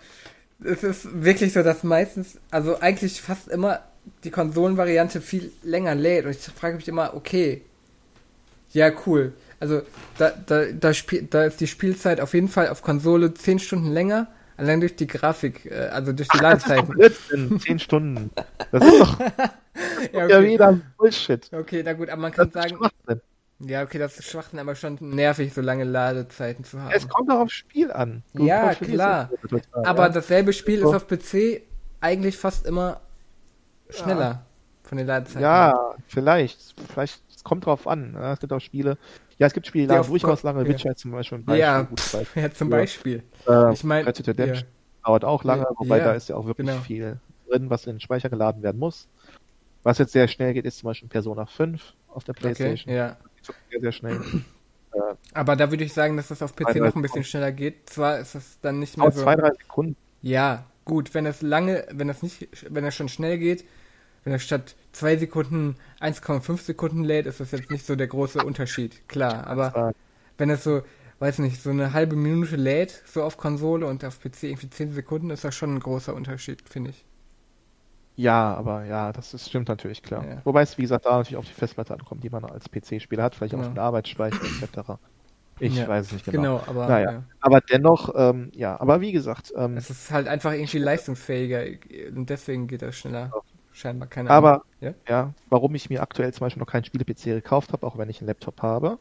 [0.64, 3.82] es ist wirklich so, dass meistens, also eigentlich fast immer
[4.24, 6.26] die Konsolenvariante viel länger lädt.
[6.26, 7.64] Und ich frage mich immer, okay,
[8.72, 9.34] ja, cool.
[9.60, 9.82] Also
[10.18, 13.92] da, da, da, spiel, da ist die Spielzeit auf jeden Fall auf Konsole 10 Stunden
[13.92, 16.88] länger, allein durch die Grafik, äh, also durch die Das Ladezeiten.
[16.90, 17.60] Blödsinn.
[17.60, 18.30] Zehn Stunden.
[18.72, 19.50] Das ist doch ja,
[20.14, 20.48] ja okay.
[20.54, 21.50] wieder Bullshit.
[21.52, 22.90] okay, na gut, aber man Das kann ist sagen.
[23.60, 26.92] Ja, okay, das ist Schwachsinn, aber schon nervig, so lange Ladezeiten zu haben.
[26.94, 28.24] Es kommt doch aufs Spiel an.
[28.34, 29.30] Ja, pauschalisierst klar.
[29.50, 30.10] total, Aber ja.
[30.10, 30.90] dasselbe Spiel So.
[30.90, 31.62] ist auf PC
[32.02, 33.02] eigentlich fast immer
[33.90, 34.46] schneller
[34.84, 35.42] von den Ladezeiten.
[35.42, 36.76] Ja, vielleicht.
[36.92, 38.14] Vielleicht, es kommt drauf an.
[38.14, 38.98] Ja, es gibt auch Spiele,
[39.38, 40.62] Ja, es gibt Spiele, die auf durchaus lange.
[40.64, 40.68] ja.
[40.68, 41.60] Witcher zum Beispiel ein Beispiel.
[41.62, 42.28] Ja, Beispiel.
[42.44, 42.78] Ja, zum Ja.
[42.78, 43.24] Beispiel.
[43.48, 45.06] Äh, Ich meine, Red Dead Redemption ja.
[45.08, 46.80] dauert auch lange, wobei Ja, da ist ja auch wirklich genau.
[46.82, 49.08] viel drin, was in den Speicher geladen werden muss.
[49.84, 52.94] Was jetzt sehr schnell geht, ist zum Beispiel Persona 5 auf der Okay, Playstation.
[52.94, 53.18] ja.
[53.70, 54.22] Sehr, sehr schnell.
[54.94, 55.00] äh,
[55.34, 57.90] Aber da würde ich sagen, dass das auf PC noch ein bisschen schneller geht.
[57.90, 59.22] Zwar ist es dann nicht mehr so.
[59.24, 59.96] zwei, drei Sekunden.
[60.22, 63.66] Ja, gut, wenn es lange, wenn es nicht, wenn es schon schnell geht,
[64.24, 68.44] wenn es statt zwei Sekunden 1,5 Sekunden lädt, ist das jetzt nicht so der große
[68.44, 69.08] Unterschied.
[69.08, 69.94] Klar, aber
[70.38, 70.82] wenn es so,
[71.20, 74.94] weiß nicht, so eine halbe Minute lädt, so auf Konsole und auf PC irgendwie 10
[74.94, 77.06] Sekunden, ist das schon ein großer Unterschied, finde ich.
[78.18, 80.26] Ja, aber ja, das ist, stimmt natürlich klar.
[80.26, 80.42] Ja.
[80.46, 83.36] Wobei es, wie gesagt, da natürlich auf die Festplatte ankommt, die man als PC-Spieler hat,
[83.36, 83.68] vielleicht auch Genau.
[83.70, 84.98] auf den Arbeitsspeicher etc.
[85.60, 86.60] Ich Ja, weiß es nicht genau.
[86.60, 87.12] Genau, aber Naja.
[87.12, 87.24] ja.
[87.42, 91.64] Aber dennoch, ähm, ja, aber wie gesagt, ähm, es ist halt einfach irgendwie leistungsfähiger
[92.16, 93.32] und deswegen geht das schneller.
[93.74, 94.50] Scheinbar, keine Ahnung.
[94.50, 94.94] aber Ja?
[95.10, 98.20] ja, warum ich mir aktuell zum Beispiel noch keinen Spiele-PC gekauft habe, auch wenn ich
[98.22, 98.98] einen Laptop habe,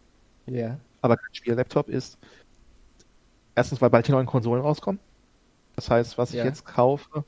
[0.47, 0.79] Ja.
[1.03, 2.19] aber kein Spiel-Laptop ist,
[3.55, 5.01] erstens, weil bald die neuen Konsolen rauskommen.
[5.77, 6.41] Das heißt, was Ja.
[6.41, 7.25] ich jetzt kaufe,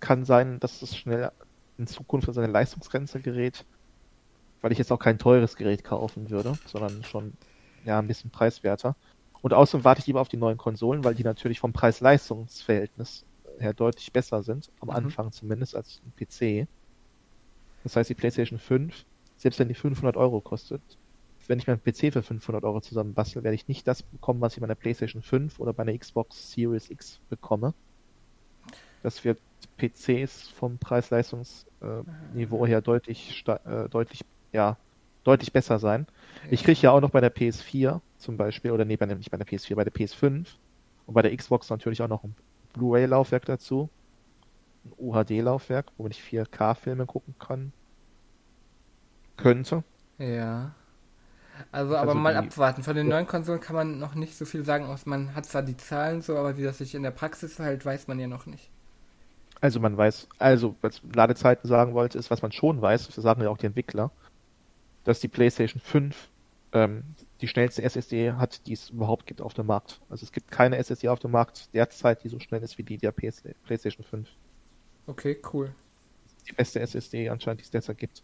[0.00, 1.30] kann sein, dass es schnell
[1.78, 3.64] in Zukunft an seine Leistungsgrenze gerät,
[4.60, 7.32] weil ich jetzt auch kein teures Gerät kaufen würde, sondern schon
[7.84, 8.96] ja ein bisschen preiswerter.
[9.42, 13.24] Und außerdem warte ich lieber auf die neuen Konsolen, weil die natürlich vom Preis-Leistungs-Verhältnis
[13.58, 14.94] her deutlich besser sind, am Mhm.
[14.94, 16.66] Anfang zumindest, als ein PC.
[17.82, 20.82] Das heißt, die PlayStation 5, selbst wenn die 500 Euro kostet,
[21.46, 24.60] wenn ich meinen PC für 500 Euro zusammenbastel, werde ich nicht das bekommen, was ich
[24.60, 27.74] bei einer PlayStation 5 oder bei einer Xbox Series X bekomme.
[29.02, 29.38] Das wird
[29.76, 34.76] PCs vom Preis-Leistungs-Niveau her deutlich, äh, deutlich, ja,
[35.24, 36.06] deutlich besser sein.
[36.50, 39.30] Ich kriege ja auch noch bei der PS4 zum Beispiel, oder nee, bei der, nicht
[39.30, 40.46] bei der PS4, bei der PS5
[41.06, 42.34] und bei der Xbox natürlich auch noch ein
[42.72, 43.90] Blu-ray-Laufwerk dazu,
[44.84, 47.72] ein UHD-Laufwerk, womit ich 4K-Filme gucken kann.
[49.36, 49.84] Könnte.
[50.18, 50.74] Ja.
[51.72, 52.82] Also, aber Also mal abwarten.
[52.82, 54.88] Von den neuen Konsolen kann man noch nicht so viel sagen.
[55.04, 58.08] Man hat zwar die Zahlen so, aber wie das sich in der Praxis halt, weiß
[58.08, 58.70] man ja noch nicht.
[59.60, 63.42] Also man weiß, also was Ladezeiten sagen wollte, ist, was man schon weiß, das sagen
[63.42, 64.10] ja auch die Entwickler,
[65.04, 66.28] dass die PlayStation 5
[66.72, 67.04] ähm,
[67.40, 70.00] die schnellste SSD hat, die es überhaupt gibt auf dem Markt.
[70.08, 72.98] Also es gibt keine SSD auf dem Markt derzeit, die so schnell ist wie die
[72.98, 74.28] der PS PlayStation 5.
[75.06, 75.74] Okay, cool.
[76.48, 78.22] Die beste SSD anscheinend, die es derzeit gibt.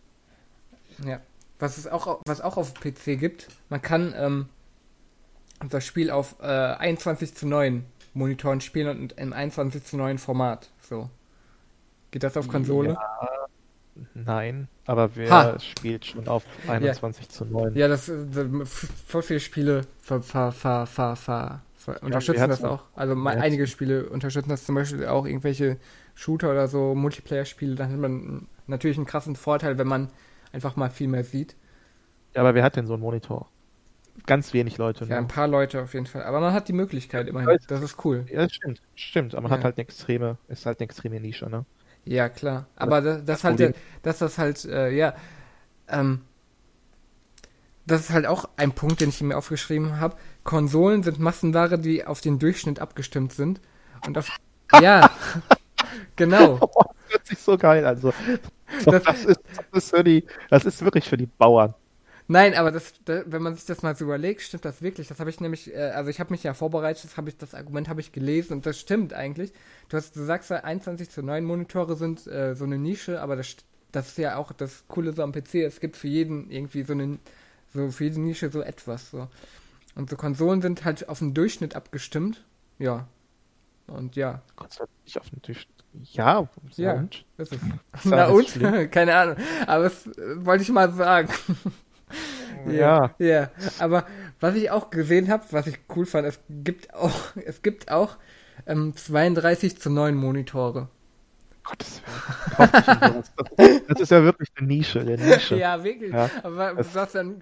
[1.05, 1.20] Ja.
[1.59, 4.49] Was es auch, was auch auf PC gibt, man kann ähm,
[5.70, 10.70] das Spiel auf äh, 21 zu 9 Monitoren spielen und im 21 zu 9 Format.
[10.82, 11.09] So.
[12.11, 12.90] Geht das auf Konsole?
[12.90, 15.59] Ja, nein, aber wer Ha.
[15.59, 17.74] spielt schon auf 21 zu 9?
[17.74, 18.24] Ja, das, äh,
[18.64, 22.82] voll viele Spiele ver, ver, ver, ver, ver, ver, unterstützen hat's das auch.
[22.94, 25.78] Also mal, einige Spiele unterstützen das zum Beispiel auch irgendwelche
[26.14, 27.74] Shooter oder so, Multiplayer-Spiele.
[27.74, 30.09] Dann hat man natürlich einen krassen Vorteil, wenn man
[30.52, 31.54] einfach mal viel mehr sieht.
[32.34, 33.48] Ja, aber wer hat denn so einen Monitor?
[34.26, 35.04] Ganz wenig Leute.
[35.04, 35.16] Ja, ne?
[35.18, 36.22] ein paar Leute auf jeden Fall.
[36.24, 37.59] Aber man hat die Möglichkeit immerhin.
[37.68, 38.24] Das ist cool.
[38.30, 39.34] Ja, das stimmt, stimmt.
[39.34, 39.59] Aber man Ja.
[39.59, 41.64] hat halt eine extreme, ist halt eine extreme Nische, ne?
[42.07, 42.66] Ja, klar.
[42.76, 45.14] Aber das, das halt, Problem- dass das halt, äh, ja,
[45.88, 46.22] ähm,
[47.86, 50.16] das ist halt auch ein Punkt, den ich mir aufgeschrieben habe.
[50.44, 53.61] Konsolen sind Massenware, die auf den Durchschnitt abgestimmt sind.
[54.07, 54.28] Und auf,
[54.80, 55.11] ja,
[56.16, 56.59] genau.
[56.74, 57.98] Oh, das hört sich so geil an.
[58.00, 58.12] So.
[58.84, 59.40] Das- Das, ist,
[59.72, 61.74] das, ist für die, das ist wirklich für die Bauern.
[62.29, 65.07] Nein, aber das, da, wenn man sich das mal so überlegt, stimmt das wirklich.
[65.07, 67.55] Das habe ich nämlich, äh, also ich habe mich ja vorbereitet, das, hab ich, das
[67.55, 69.53] Argument habe ich gelesen und das stimmt eigentlich.
[69.89, 73.37] Du, hast, du sagst ja, 21 zu 9 Monitore sind äh, so eine Nische, aber
[73.37, 73.57] das,
[73.93, 75.57] das ist ja auch das Coole so am PC.
[75.57, 77.18] Es gibt für jeden irgendwie so eine,
[77.72, 79.11] so für jede Nische so etwas.
[79.11, 79.29] So.
[79.95, 82.45] Und so Konsolen sind halt auf den Durchschnitt abgestimmt.
[82.79, 83.07] Ja.
[83.87, 84.70] Und ja, Dank
[85.05, 85.68] nicht auf den Tisch.
[86.03, 86.95] Ja, Ja.
[86.95, 87.24] und?
[87.37, 87.61] das ist.
[87.62, 88.53] Ist Na und?
[88.91, 89.37] Keine Ahnung.
[89.66, 91.29] Aber das äh, wollte ich mal sagen.
[92.70, 93.14] Ja.
[93.18, 94.06] Ja, aber
[94.40, 97.14] was ich auch gesehen habe, was ich cool fand, es gibt auch,
[97.46, 98.16] es gibt auch
[98.66, 100.88] ähm, 32 zu 9 Monitore.
[101.64, 103.24] Gottes Willen.
[103.88, 105.56] Das, ist ja wirklich eine Nische, eine Nische.
[105.56, 106.12] Ja, wirklich.
[106.12, 107.40] Ja, aber das- das dann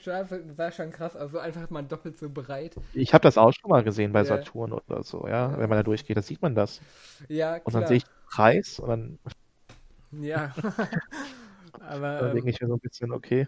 [0.56, 2.74] war schon krass, also einfach mal doppelt so breit.
[2.94, 4.24] Ich habe das auch schon mal gesehen bei Ja.
[4.24, 5.52] Saturn oder so, ja.
[5.58, 6.80] Wenn man da durchgeht, da sieht man das.
[7.28, 7.82] Ja, Und klar.
[7.82, 9.18] dann sehe ich den Preis und dann,
[10.22, 10.54] Ja.
[11.80, 13.46] aber dann ähm, denke ich mir so ein bisschen, okay.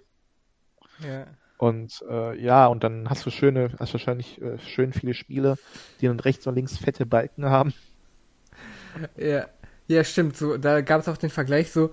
[0.99, 1.27] ja.
[1.59, 5.57] Und äh, ja, und dann hast du schöne, hast wahrscheinlich äh, schön viele Spiele,
[6.01, 7.73] die dann rechts und links fette Balken haben.
[9.17, 9.47] Ja,
[9.89, 10.37] ja, stimmt.
[10.37, 11.93] So, da gab es auch den Vergleich so,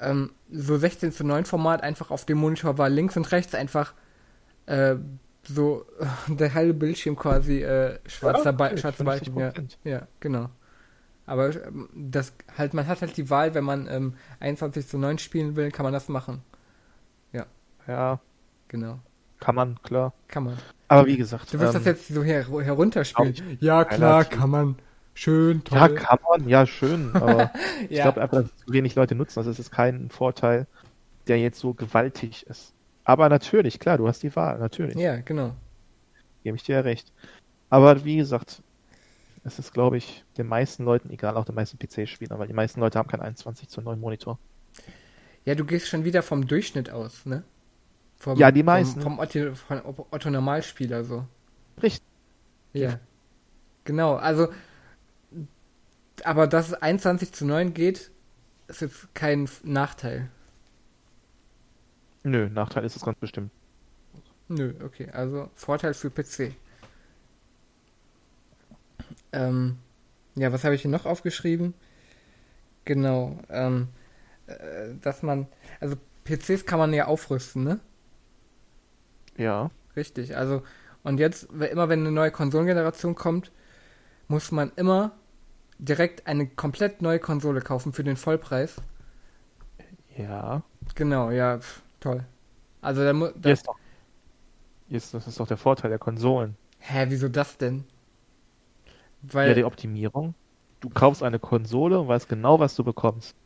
[0.00, 3.94] ähm, so 16 zu 9 Format einfach auf dem Monitor war links und rechts einfach
[4.66, 4.96] äh,
[5.44, 5.86] so
[6.28, 9.38] der halbe Bildschirm quasi äh, schwarzer, ba okay, schwarzer Balken.
[9.38, 9.76] Ja, 50%.
[9.84, 10.48] ja, genau.
[11.26, 15.18] Aber ähm, das halt, man hat halt die Wahl, wenn man ähm, 21 zu 9
[15.18, 16.42] spielen will, kann man das machen.
[17.86, 18.20] Ja,
[18.68, 19.00] Genau.
[19.40, 20.12] Kann man, klar.
[20.28, 20.56] Kann man.
[20.88, 21.52] Aber wie gesagt.
[21.52, 23.58] Du willst ähm, das jetzt so her herunterspielen.
[23.60, 24.38] Ja, klar, relativ.
[24.38, 24.76] kann man.
[25.16, 25.94] Schön, Ja, toll.
[25.96, 27.52] kann man, ja, schön, aber
[27.88, 28.02] ich Ja.
[28.04, 29.38] glaube einfach, dass zu wenig Leute nutzen.
[29.38, 30.66] Also es ist kein Vorteil,
[31.28, 32.72] der jetzt so gewaltig ist.
[33.04, 34.96] Aber natürlich, klar, du hast die Wahl, natürlich.
[34.96, 35.54] Ja, genau.
[36.42, 37.12] Gebe ich dir ja recht.
[37.70, 38.62] Aber wie gesagt,
[39.44, 42.80] es ist, glaube ich, den meisten Leuten egal, auch den meisten PC-Spielern, weil die meisten
[42.80, 44.38] Leute haben keinen 21 zu 9 Monitor.
[45.44, 47.44] Ja, du gehst schon wieder vom Durchschnitt aus, ne?
[48.24, 49.02] Vom, Ja, die meisten.
[49.02, 51.26] Vom, vom Otto, von Otto Normalspieler so.
[51.82, 52.02] Richtig.
[52.72, 52.98] Ja.
[53.84, 54.48] Genau, also.
[56.22, 58.10] Aber dass es 21 zu 9 geht,
[58.66, 60.30] ist jetzt kein Nachteil.
[62.22, 63.50] Nö, Nachteil ist es ganz bestimmt.
[64.48, 66.54] Nö, okay, also Vorteil für PC.
[69.32, 69.76] Ähm,
[70.34, 71.74] ja, was habe ich hier noch aufgeschrieben?
[72.86, 73.88] Genau, ähm,
[74.46, 75.46] äh, dass man,
[75.78, 77.80] also PCs kann man ja aufrüsten, ne?
[79.36, 79.70] Ja.
[79.96, 80.62] Richtig, also,
[81.02, 83.52] und jetzt, immer wenn eine neue Konsolengeneration kommt,
[84.28, 85.12] muss man immer
[85.78, 88.76] direkt eine komplett neue Konsole kaufen für den Vollpreis.
[90.16, 90.62] Ja.
[90.94, 92.24] Genau, ja, pf, toll.
[92.82, 93.32] Also, da muss.
[94.88, 96.56] Hier ist, das ist doch der Vorteil der Konsolen.
[96.78, 97.84] hä, wieso das denn?
[99.42, 100.34] Ja, Weil, die Optimierung.
[100.80, 103.36] Du kaufst eine Konsole und weißt genau, was du bekommst.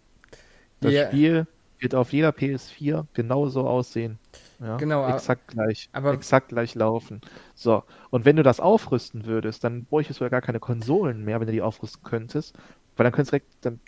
[0.80, 1.06] Das Ja.
[1.08, 1.46] Spiel
[1.78, 4.18] wird auf jeder PS4 genauso aussehen.
[4.60, 5.88] Ja, Genau, Exakt gleich.
[5.92, 7.20] aber- exakt gleich laufen.
[7.54, 7.84] So.
[8.10, 11.46] Und wenn du das aufrüsten würdest, dann bräuchtest du ja gar keine Konsolen mehr, wenn
[11.46, 12.56] du die aufrüsten könntest.
[12.96, 13.80] Weil dann könntest du direkt, dann,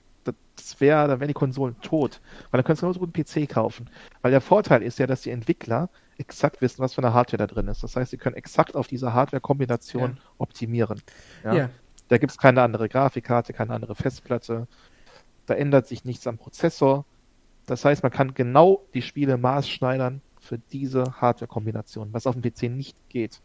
[0.56, 2.20] das wäre, dann wären die Konsolen tot.
[2.50, 3.90] Weil dann könntest du genauso gut einen PC kaufen.
[4.22, 7.46] Weil der Vorteil ist ja, dass die Entwickler exakt wissen, was für eine Hardware da
[7.46, 7.82] drin ist.
[7.82, 11.02] Das heißt, sie können exakt auf diese Hardware-Kombination optimieren.
[11.42, 11.54] Ja.
[11.54, 11.70] ja,
[12.08, 14.68] Da gibt es keine andere Grafikkarte, keine andere Festplatte.
[15.46, 17.06] Da ändert sich nichts am Prozessor.
[17.66, 22.64] Das heißt, man kann genau die Spiele maßschneidern für diese Hardware-Kombination, was auf dem PC
[22.64, 23.40] nicht geht.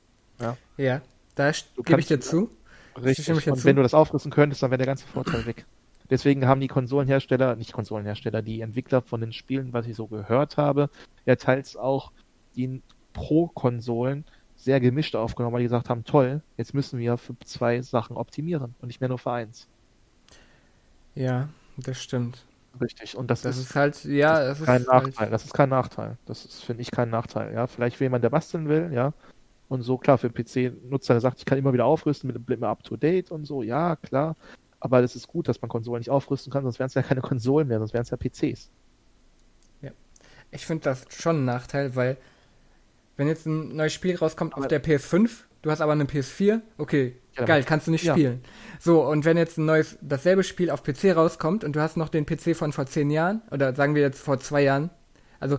[0.78, 1.02] ja,
[1.36, 2.50] da st- Du gebe ich dir zu.
[2.96, 3.76] stimme ich Und jetzt wenn zu.
[3.76, 5.68] du das aufrüsten könntest, dann wäre der ganze Vorteil weg.
[6.10, 10.58] Deswegen haben die Konsolenhersteller, nicht Konsolenhersteller, die Entwickler von den Spielen, was ich so gehört
[10.58, 10.90] habe,
[11.28, 12.12] ja teils auch
[12.56, 12.82] die
[13.14, 14.26] Pro-Konsolen
[14.56, 18.74] sehr gemischt aufgenommen, weil die gesagt haben, toll, jetzt müssen wir für zwei Sachen optimieren
[18.82, 19.68] und nicht mehr nur für eins.
[21.14, 22.44] Ja, das stimmt.
[22.82, 23.16] Richtig.
[23.18, 25.30] Und das, Das ist, ist halt, ja, das ist kein ist halt, Nachteil.
[25.30, 26.18] Das ist kein Nachteil.
[26.26, 27.54] Das ist, finde ich, kein Nachteil.
[27.54, 29.14] Ja, vielleicht will jemand, der basteln will, ja.
[29.68, 32.84] Und so, klar, für PC-Nutzer, der sagt, ich kann immer wieder aufrüsten mit dem up
[32.84, 34.36] to date und so, ja, klar.
[34.80, 37.22] Aber es ist gut, dass man Konsolen nicht aufrüsten kann, sonst wären es ja keine
[37.22, 38.70] Konsolen mehr, sonst wären es ja PCs.
[40.52, 42.18] ich finde das schon ein Nachteil, weil
[43.18, 46.62] wenn jetzt ein neues Spiel rauskommt auf Aber- der PS5, du hast aber eine PS4,
[46.78, 48.14] okay, Ja, geil, kannst du nicht ja.
[48.14, 48.44] spielen.
[48.80, 52.10] So, und wenn jetzt ein neues, dasselbe Spiel auf PC rauskommt und du hast noch
[52.10, 54.92] den PC von vor zehn Jahren, oder sagen wir jetzt vor zwei Jahren,
[55.40, 55.58] also,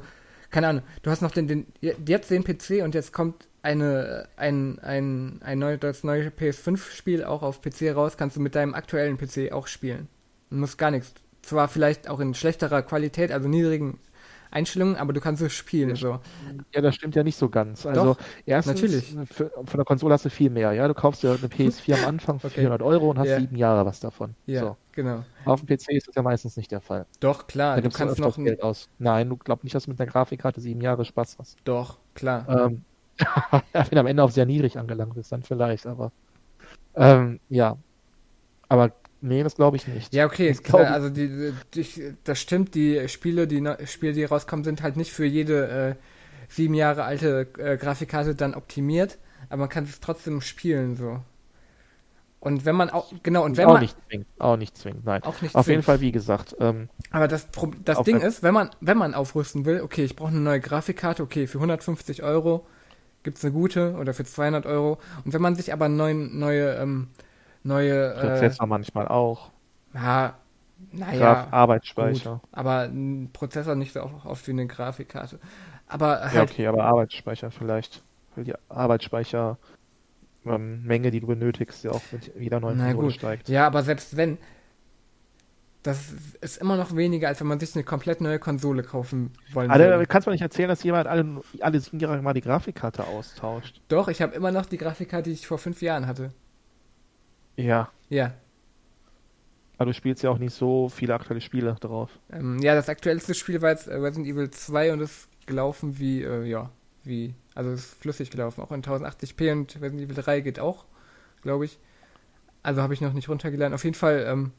[0.53, 4.79] keine Ahnung, du hast noch den, den jetzt den PC und jetzt kommt eine, ein,
[4.79, 9.19] ein, ein neu, das neue PS5-Spiel auch auf PC raus, kannst du mit deinem aktuellen
[9.19, 10.07] PC auch spielen.
[10.51, 11.15] Du musst gar nichts.
[11.43, 13.99] Zwar vielleicht auch in schlechterer Qualität, also niedrigen
[14.51, 16.21] Einstellungen, aber du kannst es spielen, so.
[16.75, 17.85] Ja, das stimmt ja nicht so ganz.
[17.87, 19.17] Also, Doch, erstens, natürlich.
[19.31, 20.87] Für, von der Konsole hast du viel mehr, ja.
[20.89, 22.61] Du kaufst dir eine PS4 am Anfang für Okay.
[22.61, 23.41] 400 Euro und hast Ja.
[23.41, 24.35] sieben Jahre was davon.
[24.47, 24.77] Ja, So.
[24.93, 25.25] genau.
[25.45, 27.07] Auf dem PC ist das ja meistens nicht der Fall.
[27.21, 28.89] Doch, klar, Da du kannst noch Geld aus.
[28.99, 31.59] Nein, du glaubst nicht, dass du mit einer Grafikkarte sieben Jahre Spaß hast.
[31.65, 32.47] Doch, klar.
[32.49, 32.83] Ähm,
[33.91, 36.13] wenn am Ende auf sehr niedrig angelangt ist, dann vielleicht, aber
[36.95, 37.77] ähm, ja.
[38.69, 40.15] Aber nee, das glaube ich nicht.
[40.15, 40.75] Ja, okay, ich.
[40.75, 45.25] also die, die, das stimmt, die Spiele, die Spiele, die rauskommen, sind halt nicht für
[45.25, 45.95] jede äh,
[46.49, 51.21] sieben Jahre alte äh, Grafikkarte dann optimiert, aber man kann es trotzdem spielen so.
[52.47, 55.23] Und wenn man auch, genau, und wenn auch man nicht zwingend, auch nicht zwingend, nein.
[55.25, 55.83] auch nicht Auf jeden.
[55.83, 57.49] Fall, wie gesagt, ähm, Aber das,
[57.85, 61.25] das Ding ist, wenn man, wenn man aufrüsten will, okay, ich brauche eine neue Grafikkarte,
[61.25, 62.65] okay, für 150 Euro
[63.25, 65.01] gibt's eine gute oder für 200 Euro.
[65.25, 67.09] Und wenn man sich aber neuen, neue, ähm,
[67.67, 69.51] neue, äh, Prozessor manchmal auch.
[69.95, 70.35] ja,
[70.93, 72.41] Graf naja, Arbeitsspeicher.
[72.43, 75.39] gut, aber ein Prozessor nicht so oft wie eine Grafikkarte.
[75.87, 78.03] Aber Ja, halt, okay, aber Arbeitsspeicher vielleicht.
[78.35, 79.59] Weil die Arbeitsspeicher
[80.45, 83.49] ähm, Menge, die du benötigst, ja auch mit jeder neuen Konsole steigt.
[83.49, 84.39] ja, aber selbst wenn,
[85.83, 89.75] das ist immer noch weniger, als wenn man sich eine komplett neue Konsole kaufen wollen
[89.77, 89.89] würde.
[89.89, 93.07] da kannst du mir nicht erzählen, dass jemand alle, alle sieben Jahre mal die Grafikkarte
[93.07, 93.81] austauscht.
[93.89, 96.33] Doch, ich habe immer noch die Grafikkarte, die ich vor fünf Jahren hatte.
[97.57, 97.91] Ja.
[98.09, 98.35] Ja.
[99.79, 102.11] Aber du spielst ja auch nicht so viele aktuelle Spiele drauf.
[102.33, 106.23] Ähm, ja, das aktuellste Spiel war jetzt äh, Resident Evil 2 und ist gelaufen wie,
[106.23, 106.71] äh, ja,
[107.05, 110.87] wie, also ist flüssig gelaufen, auch in 1080p und Resident Evil 3 geht auch,
[111.43, 111.79] glaube ich.
[112.63, 113.75] Also habe ich noch nicht runtergeladen.
[113.75, 114.53] Auf jeden Fall, ähm,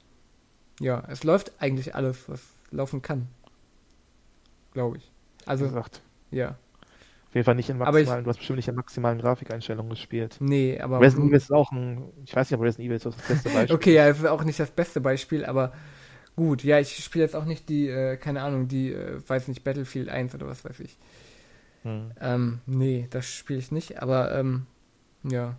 [0.80, 2.42] ja, es läuft eigentlich alles, was
[2.72, 3.28] laufen kann.
[4.74, 5.12] Glaube ich.
[5.46, 6.02] Also Also, gesagt.
[6.32, 6.58] ja.
[7.38, 9.90] Auf jeden Fall nicht in Aber ich- maximalen, du hast bestimmt nicht in maximalen Grafikeinstellungen
[9.92, 10.38] gespielt.
[10.40, 11.00] Nee, aber.
[11.00, 13.76] Resident Evil ist auch ein, ich weiß nicht, ob Resident Evil ist das beste Beispiel.
[13.76, 15.72] Okay, ja, ist auch nicht das beste Beispiel, aber
[16.36, 16.64] gut.
[16.64, 20.10] Ja, ich spiele jetzt auch nicht die, äh, keine Ahnung, die, äh, weiß nicht, Battlefield
[20.10, 20.98] 1 oder was weiß ich.
[21.84, 22.12] Hm.
[22.20, 24.66] Ähm, nee, das spiele ich nicht, aber ähm,
[25.24, 25.58] ja.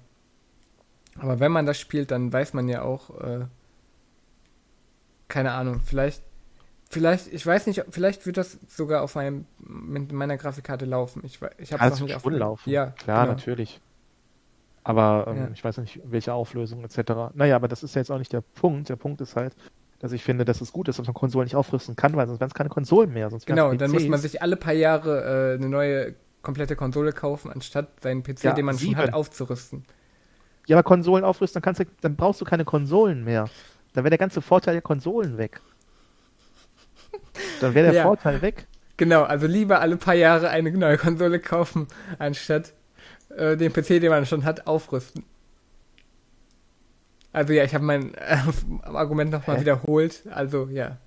[1.20, 3.46] Aber wenn man das spielt, dann weiß man ja auch, äh,
[5.28, 6.22] keine Ahnung, vielleicht,
[6.89, 11.22] vielleicht, ich weiß nicht, vielleicht wird das sogar auf meinem, mit meiner Grafikkarte laufen.
[11.24, 12.41] Ich, ich habe Kann noch es nicht schon ausprobiert.
[12.41, 12.70] laufen.
[12.70, 13.36] Ja, Klar, genau.
[13.36, 13.80] natürlich.
[14.84, 15.49] Aber ähm, Ja.
[15.53, 17.34] ich weiß nicht, welche Auflösung etc.
[17.34, 18.89] Naja, aber das ist ja jetzt auch nicht der Punkt.
[18.89, 19.55] Der Punkt ist halt,
[19.99, 22.41] dass ich finde, dass es gut ist, dass man Konsolen nicht aufrüsten kann, weil sonst
[22.41, 23.28] wären es keine Konsolen mehr.
[23.30, 27.12] Sonst Genau, wären's dann muss man sich alle paar Jahre äh, eine neue komplette Konsole
[27.12, 28.97] kaufen, anstatt seinen PC, Ja, den man schon sieben.
[28.97, 29.84] hat, aufzurüsten.
[30.66, 33.49] Ja, aber Konsolen aufrüsten, dann, kannst du, dann brauchst du keine Konsolen mehr.
[33.93, 35.61] Dann wäre der ganze Vorteil der Konsolen weg.
[37.61, 38.02] Dann wäre der Ja.
[38.04, 38.66] Vorteil weg.
[38.96, 41.86] Genau, also lieber alle paar Jahre eine neue Konsole kaufen,
[42.18, 42.72] anstatt
[43.36, 45.24] äh, den PC, den man schon hat, aufrüsten.
[47.32, 48.38] Also ja, ich habe mein äh,
[48.82, 50.22] Argument nochmal wiederholt.
[50.30, 50.98] Also ja.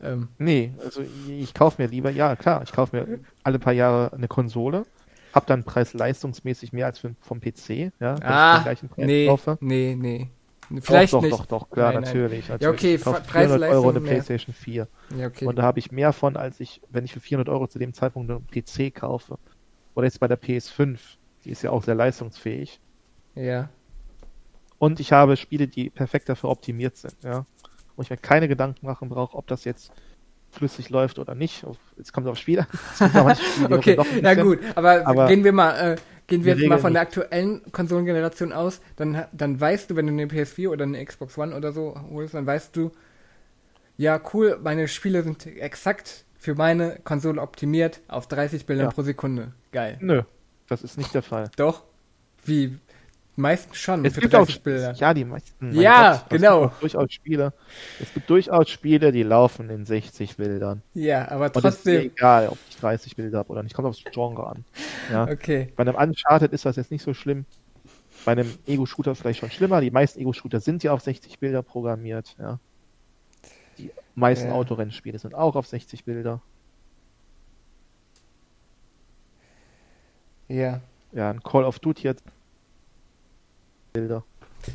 [0.00, 3.72] Ähm, Nee, also ich, ich kaufe mir lieber, ja klar, ich kaufe mir alle paar
[3.72, 4.84] Jahre eine Konsole,
[5.32, 9.06] hab dann preis-leistungsmäßig mehr als für, vom PC, ja, wenn ich ah, den gleichen Preis
[9.06, 9.58] nee, kaufe.
[9.60, 10.30] nee, nee.
[10.80, 11.32] Vielleicht doch, doch, nicht.
[11.38, 12.12] doch, doch, klar, Nein, nein.
[12.12, 12.48] natürlich.
[12.48, 12.74] Ja, natürlich.
[12.78, 14.12] okay, ich kaufe Preis- 400 Euro eine mehr.
[14.12, 14.88] PlayStation 4.
[15.16, 15.46] Ja, okay.
[15.46, 17.94] Und da habe ich mehr von, als ich, wenn ich für 400 Euro zu dem
[17.94, 19.38] Zeitpunkt einen PC kaufe.
[19.94, 20.98] Oder jetzt bei der PS5,
[21.44, 22.80] die ist ja auch sehr leistungsfähig.
[23.34, 23.68] Ja.
[24.78, 27.44] Und ich habe Spiele, die perfekt dafür optimiert sind, ja.
[27.96, 29.90] Wo ich mir keine Gedanken machen brauche, ob das jetzt
[30.50, 31.64] flüssig läuft oder nicht.
[31.64, 32.66] Auf- Jetzt kommt es aufs Spiel an.
[33.12, 35.96] Manche Spiele, Okay, na gut, aber, Aber gehen wir mal, äh,
[36.28, 40.12] gehen wir jetzt mal von der aktuellen Konsolengeneration aus, dann, dann weißt du, wenn du
[40.12, 42.92] eine PS4 oder eine Xbox One oder so holst, dann weißt du,
[43.96, 48.90] ja cool, meine Spiele sind exakt für meine Konsole optimiert auf 30 Bilder Ja.
[48.90, 49.52] pro Sekunde.
[49.72, 49.98] Geil.
[50.00, 50.22] Nö,
[50.68, 51.50] das ist nicht der Fall.
[51.56, 51.82] Doch?
[52.44, 52.78] Wie?
[53.38, 54.92] Meistens schon Es gibt auch 30 Bilder.
[54.94, 55.72] ja die meisten.
[55.72, 56.72] Ja, Gott, es genau.
[56.80, 57.52] durchaus Spiele.
[58.00, 60.82] Es gibt durchaus Spiele, die laufen in 60 Bildern.
[60.92, 62.00] Ja, aber Und es ist mir trotzdem.
[62.16, 63.74] egal, ob ich 30 Bilder habe oder nicht.
[63.76, 64.64] Kommt aufs Genre an.
[65.12, 65.28] Ja.
[65.28, 65.72] Okay.
[65.76, 67.44] Bei einem Uncharted ist das jetzt nicht so schlimm.
[68.24, 69.80] Bei einem Ego-Shooter vielleicht schon schlimmer.
[69.80, 72.34] Die meisten Ego-Shooter sind ja auf 60 Bilder programmiert.
[72.40, 72.58] Ja.
[73.78, 74.54] Die meisten Ja.
[74.54, 76.40] Autorennspiele sind auch auf 60 Bilder.
[80.48, 80.80] Ja.
[81.12, 82.16] Ja, ein Call of Duty hat
[83.98, 84.24] Bilder.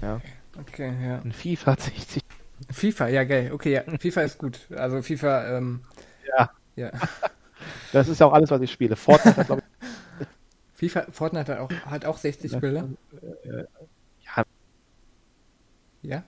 [0.01, 0.21] Ja.
[0.59, 1.21] Okay, ja.
[1.21, 2.23] Ein FIFA hat 60
[2.71, 3.51] FIFA, ja geil.
[3.51, 3.83] Okay, ja.
[3.99, 4.59] FIFA ist gut.
[4.75, 5.81] Also FIFA, ähm,
[6.27, 6.51] Ja.
[6.75, 6.91] ja.
[7.93, 8.95] Das ist ja auch alles, was ich spiele.
[8.95, 9.63] Fortnite hat, glaube
[10.73, 12.59] FIFA, Fortnite hat auch, hat auch 60 ich.
[12.59, 12.89] Bilder.
[13.45, 14.43] Ja,
[16.01, 16.23] Ja?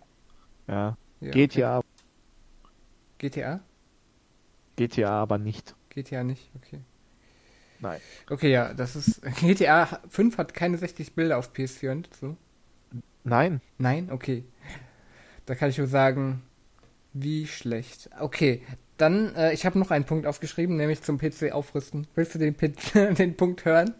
[0.67, 0.97] ja.
[1.19, 1.83] ja GTA, Okay.
[3.17, 3.59] GTA?
[4.77, 5.75] GTA aber nicht.
[5.89, 6.81] GTA nicht, okay.
[7.79, 7.99] Nein.
[8.29, 9.21] Okay, ja, das ist.
[9.41, 12.37] GTA 5 hat keine 60 Bilder auf PS4 und so.
[13.26, 13.59] Nein.
[13.78, 14.09] Nein?
[14.11, 14.45] Okay.
[15.45, 16.43] Da kann ich nur sagen,
[17.13, 18.09] wie schlecht.
[18.19, 18.61] Okay,
[18.97, 22.07] dann, äh, ich habe noch einen Punkt aufgeschrieben, nämlich zum PC aufrüsten.
[22.15, 23.93] Willst du den, P den Punkt hören?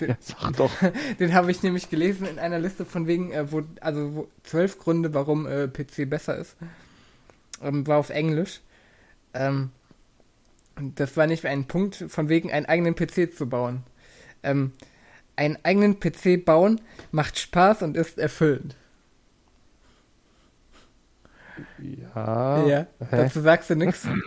[0.00, 0.70] Ja, sag doch.
[1.18, 4.78] Den habe ich nämlich gelesen in einer Liste von wegen, äh, wo, also wo, zwölf
[4.78, 6.56] Gründe, warum äh, PC besser ist.
[7.60, 8.60] Ähm, war auf Englisch.
[9.34, 9.70] Ähm,
[10.76, 13.82] das war nicht ein Punkt von wegen, einen eigenen PC zu bauen.
[14.44, 14.72] Ähm,
[15.40, 16.80] einen eigenen PC bauen
[17.12, 18.76] macht Spaß und ist erfüllend.
[22.14, 22.66] Ja.
[22.66, 22.86] ja.
[23.10, 24.06] Dazu sagst du nichts.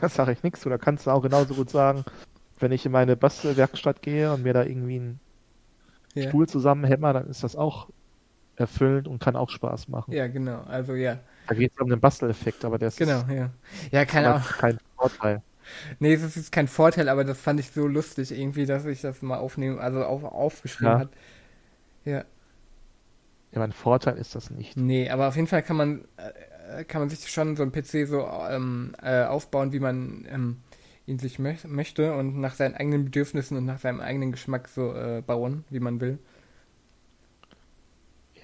[0.00, 0.64] Da sage ich nichts.
[0.66, 2.04] Oder kannst du auch genauso gut sagen,
[2.58, 5.20] wenn ich in meine Bastelwerkstatt gehe und mir da irgendwie einen
[6.14, 6.28] Ja.
[6.30, 7.88] Stuhl zusammenhämmer, dann ist das auch
[8.56, 10.12] erfüllend und kann auch Spaß machen.
[10.12, 10.62] ja, genau.
[10.62, 11.18] Also ja.
[11.46, 13.50] Da geht es um den Basteleffekt, aber der ist Genau, ja.
[13.90, 14.42] Ja, keine Ahnung.
[14.58, 15.42] kein Vorteil.
[15.98, 19.22] Nee, es ist kein Vorteil, aber das fand ich so lustig irgendwie, dass ich das
[19.22, 20.98] mal aufnehmen, also auf, aufgeschrieben Ja.
[20.98, 21.10] hat.
[22.04, 22.24] Ja.
[23.52, 24.76] Ja, mein Vorteil ist das nicht.
[24.76, 28.06] Nee, aber auf jeden Fall kann man, äh, kann man sich schon so einen PC
[28.06, 30.56] so ähm, äh, aufbauen, wie man ähm,
[31.06, 34.94] ihn sich mö möchte und nach seinen eigenen Bedürfnissen und nach seinem eigenen Geschmack so
[34.94, 36.18] äh, bauen, wie man will.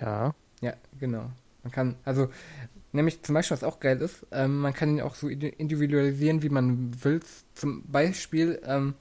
[0.01, 0.35] Ja.
[0.61, 1.31] Ja, genau.
[1.63, 2.29] Man kann, also,
[2.93, 6.43] nämlich zum Beispiel, was auch geil ist, ähm, man kann ihn auch so indi- individualisieren,
[6.43, 7.21] wie man will.
[7.55, 8.95] Zum Beispiel, ähm,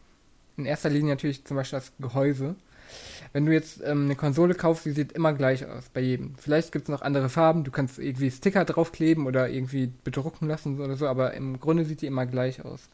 [0.58, 2.56] in erster Linie natürlich zum Beispiel das Gehäuse.
[3.34, 6.36] Wenn du jetzt ähm, eine Konsole kaufst, die sieht immer gleich aus bei jedem.
[6.38, 10.80] Vielleicht gibt es noch andere Farben, du kannst irgendwie Sticker draufkleben oder irgendwie bedrucken lassen
[10.80, 12.90] oder so, aber im Grunde sieht die immer gleich aus.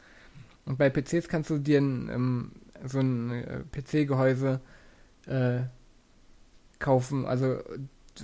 [0.66, 2.52] Und bei PCs kannst du dir ein, ähm,
[2.84, 4.60] so ein äh, PC-Gehäuse
[5.26, 5.60] äh,
[6.78, 7.58] kaufen, also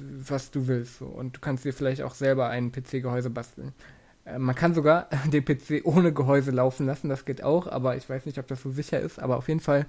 [0.01, 0.99] was du willst.
[0.99, 1.07] So.
[1.07, 3.73] Und du kannst dir vielleicht auch selber ein PC-Gehäuse basteln.
[4.25, 8.09] Äh, Man kann sogar den PC ohne Gehäuse laufen lassen, das geht auch, aber ich
[8.09, 9.19] weiß nicht, ob das so sicher ist.
[9.19, 9.87] Aber auf jeden Fall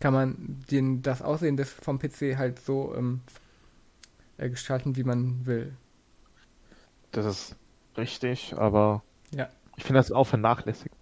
[0.00, 3.22] kann man den, das Aussehen des, vom PC halt so ähm,
[4.38, 5.72] äh, gestalten, wie man will.
[7.12, 7.56] Das ist
[7.96, 9.02] richtig, aber
[9.34, 9.50] Ja.
[9.76, 10.94] ich finde das auch vernachlässigt.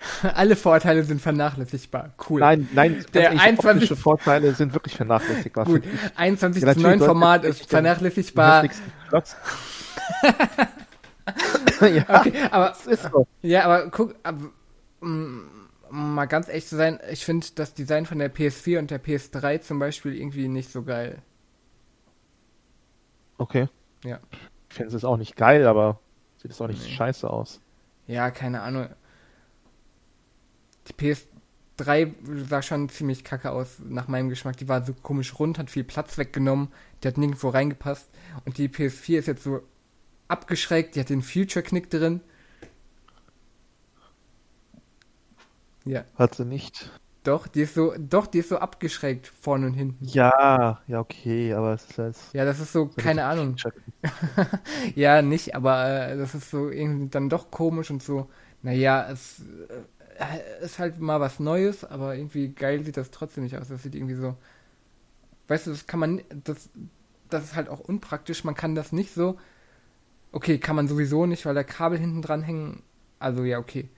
[0.34, 2.14] Alle Vorteile sind vernachlässigbar.
[2.28, 2.40] Cool.
[2.40, 5.64] Nein, nein, Der ehrlich, 21 optische Vorteile sind wirklich vernachlässigbar.
[5.66, 6.18] Gut, finde ich.
[6.18, 8.64] 21 Ja, zu natürlich, 9 du hast Format ist vernachlässigbar.
[11.80, 13.26] ja, Okay, aber so.
[13.42, 14.50] Ja, aber guck, aber,
[15.00, 15.48] um,
[15.90, 19.02] um mal ganz echt zu sein, ich finde das Design von der PS4 und der
[19.02, 21.22] PS3 zum Beispiel irgendwie nicht so geil.
[23.38, 23.68] Okay.
[24.04, 24.18] Ja.
[24.68, 25.98] Ich finde es auch nicht geil, aber
[26.36, 26.90] sieht es auch nicht Nee.
[26.94, 27.60] scheiße aus.
[28.06, 28.88] Ja, keine Ahnung.
[30.90, 30.94] Die
[31.78, 32.14] PS3
[32.48, 34.56] sah schon ziemlich kacke aus, nach meinem Geschmack.
[34.58, 36.68] Die war so komisch rund, hat viel Platz weggenommen,
[37.02, 38.08] die hat nirgendwo reingepasst.
[38.44, 39.62] Und die PS4 ist jetzt so
[40.28, 42.22] abgeschrägt, die hat den Future-Knick drin.
[45.84, 46.90] Ja, Hat sie nicht.
[47.24, 50.14] doch, die ist so, doch, die ist so abgeschrägt vorne und hinten.
[50.14, 52.16] Ja, ja, okay, aber es ist halt.
[52.32, 53.56] Ja, das ist so, so keine eine Ahnung.
[54.94, 58.30] Ja, nicht, aber äh, das ist so irgendwie dann doch komisch und so.
[58.62, 59.82] Naja, es äh,
[60.62, 63.68] ist halt mal was Neues, aber irgendwie geil sieht das trotzdem nicht aus.
[63.68, 64.36] Das sieht irgendwie so.
[65.48, 66.22] Weißt du, das kann man.
[66.44, 66.68] Das,
[67.28, 68.44] das ist halt auch unpraktisch.
[68.44, 69.38] Man kann das nicht so.
[70.32, 72.82] Okay, kann man sowieso nicht, weil da Kabel hinten dran hängen.
[73.18, 73.88] Also ja, okay.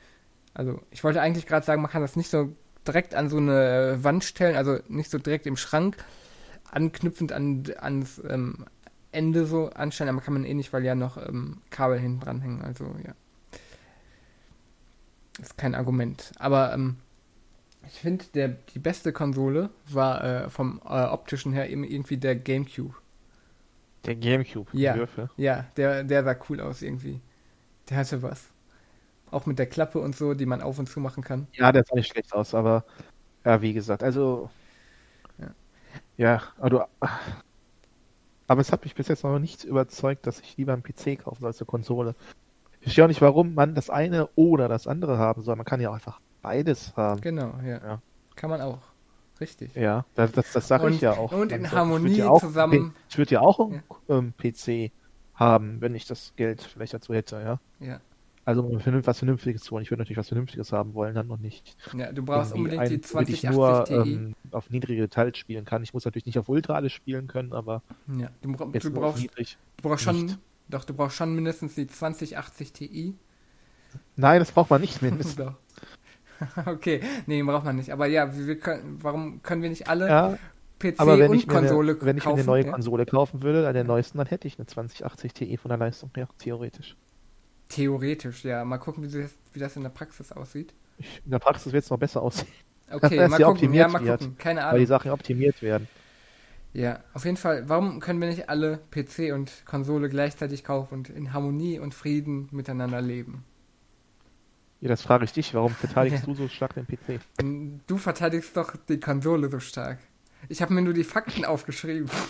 [0.55, 2.53] Also ich wollte eigentlich gerade sagen, man kann das nicht so
[2.87, 5.97] direkt an so eine Wand stellen, also nicht so direkt im Schrank,
[6.71, 8.67] anknüpfend an ans ähm,
[9.13, 12.41] Ende so anstellen, aber kann man eh nicht, weil ja noch ähm, Kabel hinten dran
[12.41, 12.63] hängen.
[12.63, 13.15] Also ja.
[15.41, 16.33] Ist kein Argument.
[16.39, 16.97] Aber ähm,
[17.87, 22.95] ich finde, die beste Konsole war äh, vom äh, optischen her eben irgendwie der GameCube.
[24.05, 24.71] Der Gamecube.
[24.73, 24.97] die Ja.
[24.97, 25.31] Würfel.
[25.37, 27.21] Ja, der, der sah cool aus irgendwie.
[27.89, 28.49] Der hatte was.
[29.31, 31.47] Auch mit der Klappe und so, die man auf und zu machen kann.
[31.53, 32.85] Ja, der sah nicht schlecht aus, aber
[33.45, 34.51] ja, wie gesagt, also
[35.39, 35.49] Ja.
[36.17, 36.81] ja, aber du,
[38.47, 41.41] aber es hat mich bis jetzt noch nicht überzeugt, dass ich lieber einen PC kaufen
[41.41, 42.15] soll als eine Konsole.
[42.83, 45.55] Ich verstehe auch nicht, warum man das eine oder das andere haben soll.
[45.55, 47.21] Man kann ja auch einfach beides haben.
[47.21, 47.79] Genau, ja.
[47.79, 48.03] Ja.
[48.35, 48.79] Kann man auch.
[49.41, 49.75] Richtig.
[49.77, 51.31] Ja, das, das, das sage ich ja auch.
[51.33, 54.91] und in Ich Harmonie ja auch, zusammen- Ich würde ja auch einen ähm, PC
[55.35, 57.37] haben, wenn ich das Geld vielleicht dazu hätte,
[57.81, 57.87] ja.
[57.87, 58.01] Ja.
[58.45, 59.85] Also um was Vernünftiges zu holen.
[59.85, 61.77] Ich würde natürlich was Vernünftiges haben wollen, dann noch nicht.
[61.97, 63.95] Ja, du brauchst unbedingt die einen, ich 2080 nur Ti.
[63.95, 65.85] ähm, auf niedrige Details spielen kann.
[65.85, 67.83] Ich muss natürlich nicht auf Ultra alles spielen können, aber
[68.19, 69.57] ja, du, bra jetzt du nur brauchst, niedrig.
[69.77, 70.39] du brauchst schon, nicht.
[70.73, 73.15] Doch, du brauchst schon mindestens die 2080 Ti.
[74.17, 75.53] Nein, das braucht man nicht mindestens.
[76.67, 77.91] Okay, nee, braucht man nicht.
[77.93, 80.39] Aber ja, wir, wir können, warum können wir nicht alle ja,
[80.79, 82.73] PC aber wenn und ich, mir eine, Konsole wenn ich mir eine neue ja?
[82.73, 86.11] Konsole kaufen würde, an der neuesten, dann hätte ich eine 2080 Ti von der Leistung
[86.17, 86.97] her, theoretisch.
[87.69, 88.65] Theoretisch, ja.
[88.65, 90.75] Mal gucken, wie das, wie das in der Praxis aussieht.
[90.99, 92.49] Ich, in der Praxis wird es noch besser aussehen,
[92.91, 93.73] Okay, mal gucken.
[93.73, 94.39] Ja, mal wird, gucken.
[94.39, 94.87] Keine weil die Ahnung.
[94.87, 95.89] Sachen optimiert werden.
[96.75, 97.69] Ja, auf jeden Fall.
[97.69, 102.49] Warum können wir nicht alle PC und Konsole gleichzeitig kaufen und in Harmonie und Frieden
[102.51, 103.45] miteinander leben?
[104.81, 106.27] Ja, das frage ich dich, warum verteidigst Ja.
[106.33, 107.21] du so stark den PC?
[107.87, 109.99] Du verteidigst doch die Konsole so stark.
[110.49, 112.11] Ich habe mir nur die Fakten aufgeschrieben.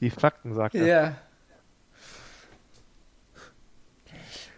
[0.00, 0.84] Die Fakten, sagt Ja.
[0.84, 1.16] er.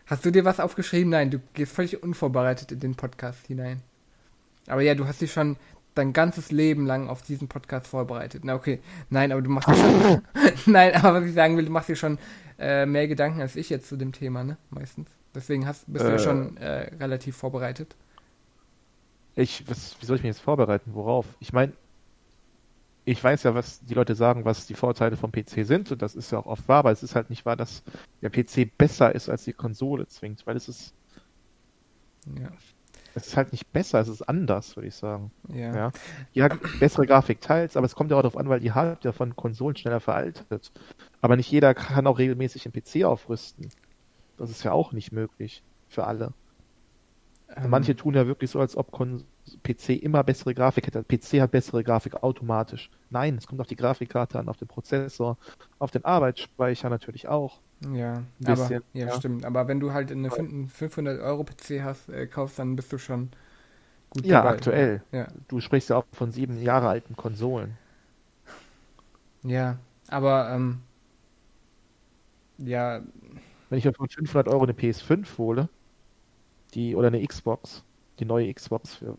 [0.06, 1.10] Hast du dir was aufgeschrieben?
[1.10, 3.80] Nein, du gehst völlig unvorbereitet in den Podcast hinein.
[4.66, 5.56] Aber ja, du hast dich schon
[5.94, 8.44] dein ganzes Leben lang auf diesen Podcast vorbereitet.
[8.44, 8.80] Na okay,
[9.10, 10.22] nein, aber du machst dir schon.
[10.72, 12.18] nein, aber was ich sagen will, du machst dir schon
[12.58, 14.56] äh, mehr Gedanken als ich jetzt zu dem Thema, ne?
[14.70, 15.08] Meistens.
[15.34, 16.18] Deswegen hast, bist du ja Äh.
[16.18, 17.96] schon äh, relativ vorbereitet.
[19.34, 20.94] Ich, was, wie soll ich mich jetzt vorbereiten?
[20.94, 21.26] Worauf?
[21.40, 21.72] Ich meine,
[23.04, 26.14] ich weiß ja, was die Leute sagen, was die Vorteile vom PC sind, und das
[26.14, 27.82] ist ja auch oft wahr, aber es ist halt nicht wahr, dass
[28.22, 30.94] der PC besser ist als die Konsole zwingt, weil es ist,
[32.26, 32.50] Ja.
[33.14, 35.30] Es ist halt nicht besser, es ist anders, würde ich sagen.
[35.48, 35.74] Ja.
[35.74, 35.92] Ja.
[36.32, 36.48] Ja,
[36.78, 39.76] bessere Grafik teils, aber es kommt ja auch darauf an, weil die Hardware von Konsolen
[39.76, 40.72] schneller veraltet.
[41.20, 43.68] Aber nicht jeder kann auch regelmäßig den PC aufrüsten.
[44.36, 46.32] Das ist ja auch nicht möglich für alle.
[47.56, 49.24] Ähm, Manche tun ja wirklich so, als ob Kon
[49.62, 51.04] PC immer bessere Grafik hätte.
[51.04, 52.90] PC hat bessere Grafik automatisch.
[53.10, 55.38] Nein, es kommt auf die Grafikkarte an, auf den Prozessor,
[55.78, 57.60] auf den Arbeitsspeicher natürlich auch.
[57.92, 59.10] Ja, Ein aber, bisschen, ja, ja.
[59.10, 59.44] stimmt.
[59.44, 63.30] Aber wenn du halt eine 500 Euro PC hast, äh, kaufst, dann bist du schon
[64.10, 64.48] gut Ja, dabei.
[64.48, 65.04] aktuell.
[65.12, 67.78] Ja, Du sprichst ja auch von sieben Jahre alten Konsolen.
[69.42, 69.78] ja.
[70.08, 70.82] Aber, ähm,
[72.58, 73.02] ja,
[73.70, 75.70] Wenn ich mir für 500 Euro eine PS5 hole,
[76.74, 77.84] die oder eine Xbox,
[78.18, 79.16] die neue Xbox, für,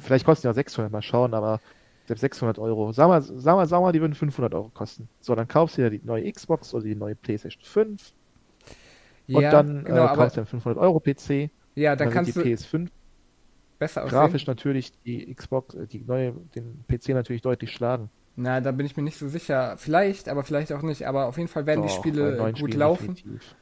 [0.00, 1.60] vielleicht kosten die auch 600, mal schauen, aber
[2.06, 2.92] Selbst 600 Euro.
[2.92, 5.08] Sag mal, sag mal, sag mal, die würden 500 Euro kosten.
[5.20, 8.14] So, dann kaufst du dir die neue Xbox oder die neue PlayStation 5
[9.32, 11.50] und ja, dann genau, äh, kaufst du einen 500 Euro PC.
[11.74, 12.90] ja, dann Dann kannst wird du die PS5
[13.78, 14.06] besser aussehen.
[14.08, 18.10] grafisch natürlich die Xbox, äh, die neue, den PC natürlich deutlich schlagen.
[18.36, 19.76] Na, da bin ich mir nicht so sicher.
[19.78, 21.06] Vielleicht, aber vielleicht auch nicht.
[21.06, 23.18] Aber auf jeden Fall werden die Doch, bei Spiele neuen gut Spielen laufen.
[23.20, 23.56] definitiv.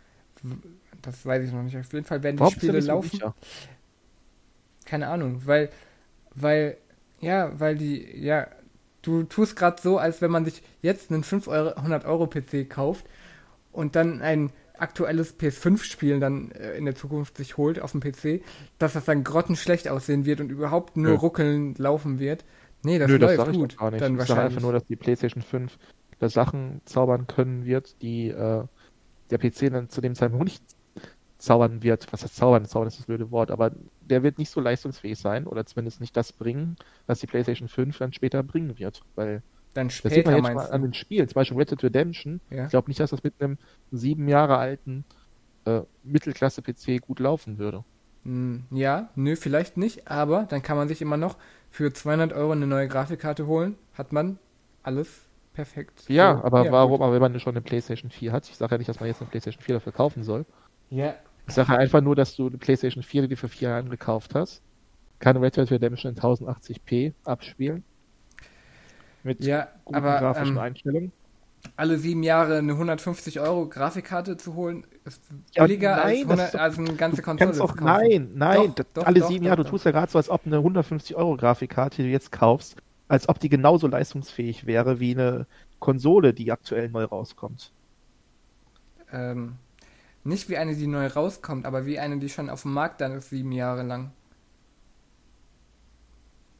[1.03, 1.77] Das weiß ich noch nicht.
[1.77, 3.21] Auf jeden Fall werden die Warum du Spiele laufen.
[3.21, 3.35] sicher?
[4.85, 5.71] Keine Ahnung, weil,
[6.37, 6.77] weil,
[7.21, 8.47] ja, weil die, ja,
[9.03, 13.07] du tust gerade so, als wenn man sich jetzt einen 500 Euro PC kauft
[13.73, 18.43] und dann ein aktuelles PS5-Spiel dann äh, in der Zukunft sich holt auf dem PC,
[18.79, 21.19] dass das dann grottenschlecht aussehen wird und überhaupt nur Nö.
[21.19, 22.45] ruckeln laufen wird.
[22.83, 23.73] Nee, das Nö, das läuft ich gut.
[23.73, 24.03] doch gar nicht.
[24.03, 24.45] Dann ich sage wahrscheinlich.
[24.45, 25.79] einfach nur, dass die PlayStation 5
[26.19, 28.65] da Sachen zaubern können wird, die äh,
[29.31, 30.63] der PC dann zu dem Zeitpunkt nicht
[31.39, 32.13] zaubern wird.
[32.13, 32.65] Was heißt zaubern?
[32.65, 33.73] Zaubern ist das blöde Wort, aber
[34.09, 36.77] der wird nicht so leistungsfähig sein oder zumindest nicht das bringen,
[37.07, 39.05] was die PlayStation 5 dann später bringen wird.
[39.15, 39.43] Weil
[39.75, 42.41] dann das sieht man später jetzt mal an den Spielen, zum Beispiel Red Dead Redemption.
[42.51, 42.65] Ja.
[42.65, 43.59] Ich glaube nicht, dass das mit einem
[43.91, 45.05] sieben Jahre alten
[45.67, 47.85] äh, Mittelklasse-PC gut laufen würde.
[48.25, 51.37] Hm, Ja, nö, vielleicht nicht, aber dann kann man sich immer noch
[51.71, 53.77] für 200 Euro eine neue Grafikkarte holen.
[53.95, 54.39] Hat man
[54.83, 56.05] alles perfekt.
[56.09, 56.99] Ja, So, aber ja, warum?
[56.99, 57.01] gut.
[57.01, 59.21] Aber wenn man schon eine PlayStation 4 hat, ich sage ja nicht, dass man jetzt
[59.21, 60.45] eine PlayStation 4 dafür kaufen soll.
[60.91, 61.15] Ja,
[61.49, 63.85] Ich sage ja einfach nur, dass du eine PlayStation 4, die du für vier Jahre
[63.85, 64.63] gekauft hast,
[65.19, 67.85] kann Red Dead Redemption in 1080p abspielen.
[69.23, 71.13] Mit ja guten aber grafischen ähm, Einstellungen.
[71.77, 75.23] alle sieben Jahre eine 150 Euro Grafikkarte zu holen, ist
[75.55, 78.73] Ja, billiger als, nein, das 100, ist doch- als eine ganze Konsole auch, nein, nein,
[78.77, 81.37] Doch, doch, alle sieben Jahre, du tust ja gerade so, als ob eine 150 Euro
[81.37, 82.77] Grafikkarte, die du jetzt kaufst,
[83.09, 85.47] als ob die genauso leistungsfähig wäre wie eine
[85.79, 87.73] Konsole, die aktuell neu rauskommt.
[89.13, 89.57] Ähm,
[90.27, 93.13] nicht wie eine, die neu rauskommt, aber wie eine, die schon auf dem Markt dann
[93.13, 94.13] ist, sieben Jahre lang.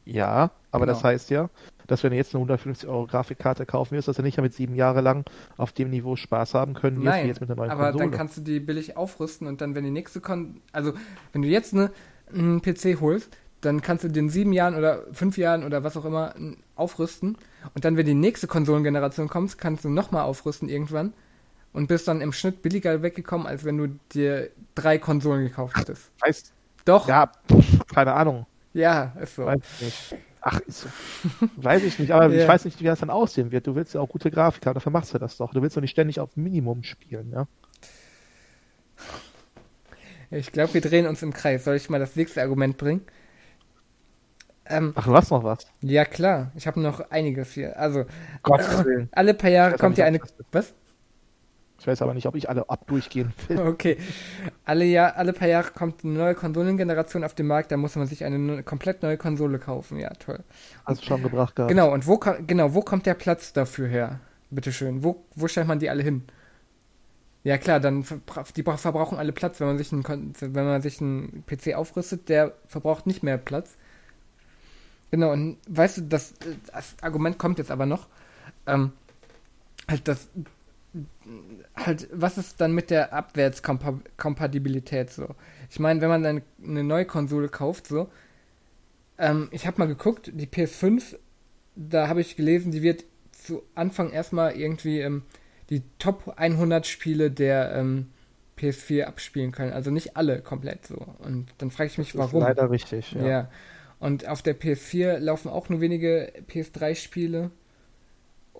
[0.05, 0.95] Ja, aber Genau.
[0.95, 1.51] das heißt ja,
[1.89, 4.75] dass wenn du jetzt eine 150 Euro Grafikkarte kaufen wirst, dass du nicht damit sieben
[4.77, 5.25] Jahre lang
[5.57, 8.05] auf dem Niveau Spaß haben können wirst, wie jetzt mit der neuen aber Konsole.
[8.11, 10.93] dann kannst du die billig aufrüsten und dann, wenn die nächste Kon also
[11.33, 11.91] wenn du jetzt eine,
[12.33, 16.05] einen PC holst, dann kannst du den sieben Jahren oder fünf Jahren oder was auch
[16.05, 16.35] immer
[16.77, 17.37] aufrüsten
[17.75, 21.15] und dann, wenn die nächste Konsolengeneration kommt, kannst du nochmal aufrüsten irgendwann
[21.77, 26.11] und bist dann im Schnitt billiger weggekommen, als wenn du dir drei Konsolen gekauft hättest.
[26.25, 26.53] Heißt,
[26.87, 27.59] Doch, ja, ja,
[27.95, 28.47] keine Ahnung,
[29.23, 29.45] ist so.
[29.47, 30.17] weiß ich nicht.
[30.41, 30.89] Ach, ist so.
[31.57, 32.43] weiß ich nicht, aber Ja.
[32.43, 33.67] ich weiß nicht, wie das dann aussehen wird.
[33.67, 35.53] Du willst ja auch gute Grafik haben, dafür machst du das doch.
[35.53, 37.47] Du willst doch nicht ständig auf Minimum spielen, ja?
[40.31, 41.65] Ich glaube, wir drehen uns im Kreis.
[41.65, 43.03] Soll ich mal das nächste Argument bringen?
[44.69, 45.67] Ähm, Ach, du hast noch was.
[45.81, 46.51] ja, klar.
[46.57, 47.79] Ich habe noch einiges hier.
[47.79, 48.05] Also,
[48.43, 49.09] Gottes Willen.
[49.13, 50.21] alle paar Jahre kommt ja eine.
[50.51, 50.75] Was?
[51.79, 53.59] Ich weiß aber nicht, ob ich alle abdurchgehen will.
[53.61, 53.99] Okay.
[54.65, 58.07] Alle, Jahr, alle paar Jahre kommt eine neue Konsolengeneration auf den Markt, da muss man
[58.07, 59.99] sich eine ne komplett neue Konsole kaufen.
[59.99, 60.41] Ja, toll.
[60.85, 61.71] Hast du schon gebracht gehabt.
[61.71, 64.21] Genau, und wo, genau, wo kommt der Platz dafür her?
[64.51, 65.05] Bitteschön.
[65.05, 66.23] Wo, wo stellt man die alle hin?
[67.45, 70.05] Ja klar, dann verbra- die bra- verbrauchen alle Platz, wenn man sich einen,
[70.41, 73.77] wenn man sich einen PC aufrüstet, der verbraucht nicht mehr Platz.
[75.13, 76.35] Genau, und weißt du, das,
[76.73, 78.09] das Argument kommt jetzt aber noch.
[78.67, 78.93] Ähm,
[79.89, 80.29] halt das
[81.75, 85.35] halt, was ist dann mit der Abwärtskompatibilität so?
[85.71, 88.09] Ich meine, wenn man dann eine neue Konsole kauft, so,
[89.19, 91.17] ähm, ich habe mal geguckt, die PS5,
[91.75, 95.23] da habe ich gelesen, die wird zu Anfang erstmal irgendwie ähm,
[95.71, 98.09] die Top 100 Spiele der ähm,
[98.59, 99.73] PS4 abspielen können.
[99.73, 101.07] Also nicht alle komplett so.
[101.19, 102.43] Und dann frage ich mich, Das ist warum.
[102.43, 103.27] leider richtig, ja.
[103.27, 103.51] Ja.
[103.99, 107.51] Und auf der PS4 laufen auch nur wenige PS3-Spiele.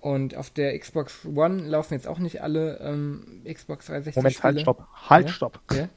[0.07, 4.53] Und auf der Xbox One laufen jetzt auch nicht alle ähm, Xbox 360 Moment, Spiele.
[4.53, 4.87] halt, stopp.
[5.09, 5.33] Halt, Ja?
[5.33, 5.59] stopp.
[5.73, 5.89] Ja?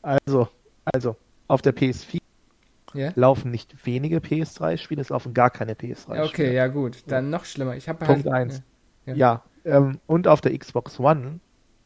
[0.00, 0.48] Also,
[0.86, 1.16] also,
[1.48, 2.20] auf der PS4
[2.94, 3.12] Ja?
[3.14, 6.16] laufen nicht wenige PS3-Spiele, es laufen gar keine PS3-Spiele.
[6.16, 7.04] Ja, Okay, ja gut.
[7.08, 7.76] Dann noch schlimmer.
[7.76, 8.62] Ich habe Punkt halt, eins.
[9.04, 9.14] Ja.
[9.14, 11.40] Ja, ähm, und auf der Xbox One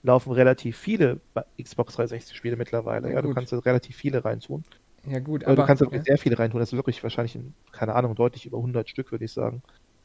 [0.05, 1.21] laufen relativ viele
[1.61, 3.13] Xbox 360-Spiele mittlerweile.
[3.13, 4.63] Ja, du kannst da relativ viele reintun.
[5.05, 6.61] Ja gut, Aber aber du kannst da sehr viele reintun.
[6.61, 9.63] Das ist wirklich wahrscheinlich, in, keine Ahnung, deutlich über 100 Stück, würde ich sagen.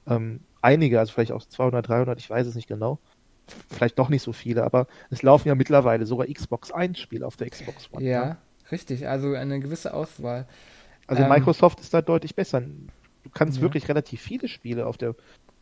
[0.08, 2.99] Ähm, einige, also vielleicht auch 200, 300, ich weiß es nicht genau.
[3.70, 7.49] Vielleicht doch nicht so viele, aber es laufen ja mittlerweile sogar Xbox 1-Spiele auf der
[7.49, 8.04] Xbox One.
[8.06, 8.38] ja, ne?
[8.72, 9.08] richtig.
[9.08, 10.47] Also eine gewisse Auswahl.
[11.08, 12.62] Also Ähm, Microsoft ist da deutlich besser.
[12.62, 13.64] Du kannst Ja.
[13.64, 15.16] wirklich relativ viele Spiele auf der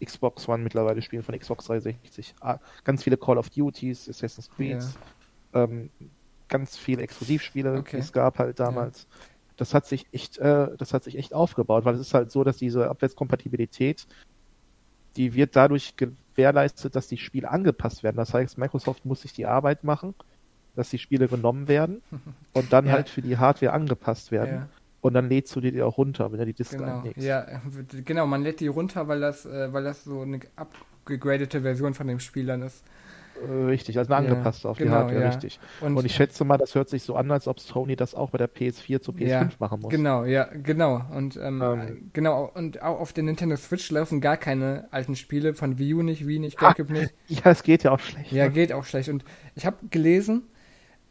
[0.03, 2.35] Xbox One mittlerweile spielen von Xbox 360.
[2.41, 4.83] Ah, Ganz viele Call of Duties, Assassin's Creed,
[5.53, 5.89] ähm,
[6.47, 7.97] ganz viele Exklusivspiele, Okay.
[7.97, 9.07] die es gab halt damals.
[9.59, 12.43] Das hat sich echt, äh, das hat sich echt aufgebaut, weil es ist halt so,
[12.43, 14.07] dass diese Abwärtskompatibilität,
[15.17, 18.17] die wird dadurch gewährleistet, dass die Spiele angepasst werden.
[18.17, 20.15] Das heißt, Microsoft muss sich die Arbeit machen,
[20.75, 22.01] dass die Spiele genommen werden
[22.53, 22.93] und dann Ja.
[22.93, 24.55] halt für die Hardware angepasst werden.
[24.55, 24.69] Ja.
[25.01, 27.21] und dann lädst du die auch runter, wenn du die Disk Genau, einlegst.
[27.25, 27.45] ja,
[28.03, 32.07] genau, man lädt die runter, weil das, äh, weil das so eine abgegradete Version von
[32.07, 32.83] dem Spiel dann ist.
[33.47, 35.27] Äh, Richtig, also eine Ja, auf die genau, Hardware, ja.
[35.27, 35.59] richtig.
[35.81, 38.31] Und, Und ich schätze mal, das hört sich so an, als ob Sony das auch
[38.31, 39.91] bei der PS4 zur PS5 Ja, machen muss.
[39.91, 41.01] Genau, ja, genau.
[41.11, 42.09] Und ähm, Ähm.
[42.13, 46.01] genau, und auch auf der Nintendo Switch laufen gar keine alten Spiele, von Wii U
[46.03, 47.13] nicht, Wii nicht, GameCube nicht.
[47.27, 48.31] Ja, es geht ja auch schlecht.
[48.31, 48.51] Ja, ne?
[48.51, 49.09] geht auch schlecht.
[49.09, 49.23] Und
[49.55, 50.43] ich habe gelesen,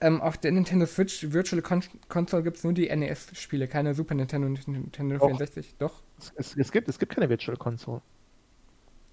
[0.01, 4.15] ähm, auf der Nintendo Switch Virtual Con Console gibt es nur die NES-Spiele, keine Super
[4.15, 5.27] Nintendo und Nintendo Doch.
[5.27, 5.77] 64.
[5.79, 6.03] Doch,
[6.37, 8.03] es, es, gibt, es gibt keine Virtual Console.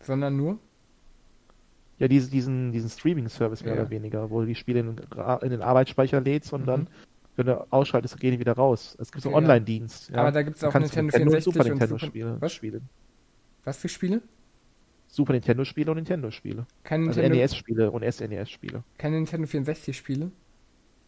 [0.02, 0.60] sondern nur.
[1.98, 3.82] Ja, diese, diesen, diesen Streaming-Service mehr Ja.
[3.82, 4.96] oder weniger, wo du die Spiele in,
[5.42, 6.66] in den Arbeitsspeicher lädst und Mhm.
[6.66, 6.88] dann,
[7.38, 8.98] wenn du ausschaltest, gehen die wieder raus.
[9.00, 9.50] Es gibt so einen Okay, ja.
[9.54, 10.10] Online-Dienst.
[10.10, 10.16] Ja.
[10.18, 12.54] Aber da gibt es auch Nintendo Nintendo und 64 Super und Nintendo Super, Spiele was?
[12.54, 12.90] spielen.
[13.64, 14.22] was für Spiele?
[15.08, 16.66] Super Nintendo Spiele und Nintendo Spiele.
[16.84, 18.84] Keine Also Nintendo, NES Spiele und SNES Spiele.
[18.98, 20.32] keine Nintendo 64 Spiele?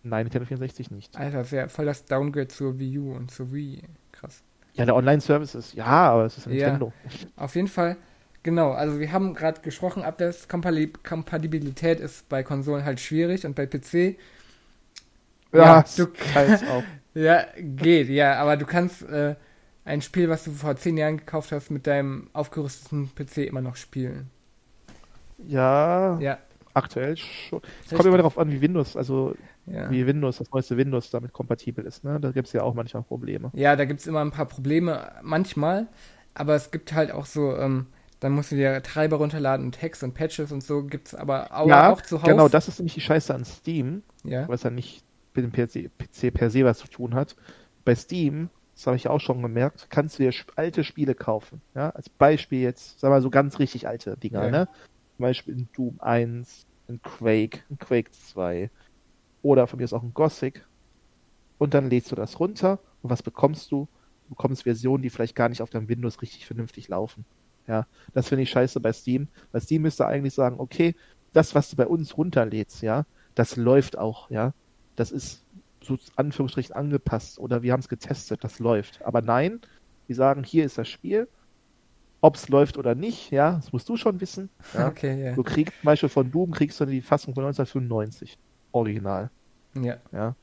[0.04, 1.18] Nein, Nintendo 64 nicht.
[1.18, 3.82] Alter, sehr voll das Downgrade zur Wii U und zur Wii.
[4.14, 4.42] Krass.
[4.76, 6.52] Ja, der Online-Service ist, ja, aber es ist Ja.
[6.68, 6.94] Nintendo.
[7.36, 7.98] Auf jeden Fall,
[8.44, 14.18] genau, also wir haben gerade gesprochen, Abwärtskompatibilität ist bei Konsolen halt schwierig und bei PC,
[15.52, 16.86] Ja, es du- teils auch.
[17.14, 19.36] ja, geht, ja, aber du kannst äh,
[19.86, 23.76] ein Spiel, was du vor zehn Jahren gekauft hast, mit deinem aufgerüsteten PC immer noch
[23.76, 24.30] spielen.
[25.38, 26.40] Ja, Ja,
[26.74, 27.62] aktuell schon.
[27.86, 29.36] Es kommt immer darauf an, wie Windows, also
[29.66, 29.90] ja.
[29.90, 32.04] wie Windows, das neueste Windows damit kompatibel ist.
[32.04, 32.20] Ne?
[32.20, 33.54] Da gibt es ja auch manchmal Probleme.
[33.54, 35.88] Ja, da gibt es immer ein paar Probleme, manchmal,
[36.34, 37.88] aber es gibt halt auch so, ähm,
[38.20, 41.68] dann musst du dir Treiber runterladen und Hacks und Patches und so gibt's aber auch,
[41.68, 42.28] ja, auch zuhauf.
[42.30, 45.04] genau, das ist nämlich die Scheiße an Steam, Ja, was ja nicht
[45.34, 47.36] mit dem PC, PC per se was zu tun hat.
[47.86, 51.62] Bei Steam, das habe ich auch schon gemerkt, kannst du dir alte Spiele kaufen.
[51.76, 54.52] Ja, als Beispiel jetzt, sag mal so ganz richtig alte Dinger, Ja.
[54.52, 54.68] ne?
[55.18, 58.70] Zum Beispiel ein Doom 1, ein Quake, ein Quake 2
[59.42, 60.66] oder von mir ist auch ein Gothic.
[61.60, 63.88] Und dann lädst du das runter und was bekommst du?
[64.24, 67.26] Du bekommst Versionen, die vielleicht gar nicht auf deinem Windows richtig vernünftig laufen.
[67.68, 69.28] Ja, das finde ich scheiße bei Steam.
[69.52, 70.96] Bei Steam müsste eigentlich sagen, okay,
[71.34, 73.06] das, was du bei uns runterlädst, ja,
[73.36, 74.54] das läuft auch, ja.
[74.96, 75.44] Das ist
[75.82, 79.02] so Anführungsstrichen angepasst oder wir haben es getestet, das läuft.
[79.04, 79.62] Aber nein,
[80.08, 81.28] die sagen, hier ist das Spiel.
[82.20, 84.50] Ob es läuft oder nicht, ja, das musst du schon wissen.
[84.74, 84.88] Ja.
[84.90, 85.36] okay, ja.
[85.36, 88.40] Du kriegst zum Beispiel von Doom kriegst du die Fassung von 1995.
[88.72, 89.30] Original.
[89.76, 90.36] Ja, Ja.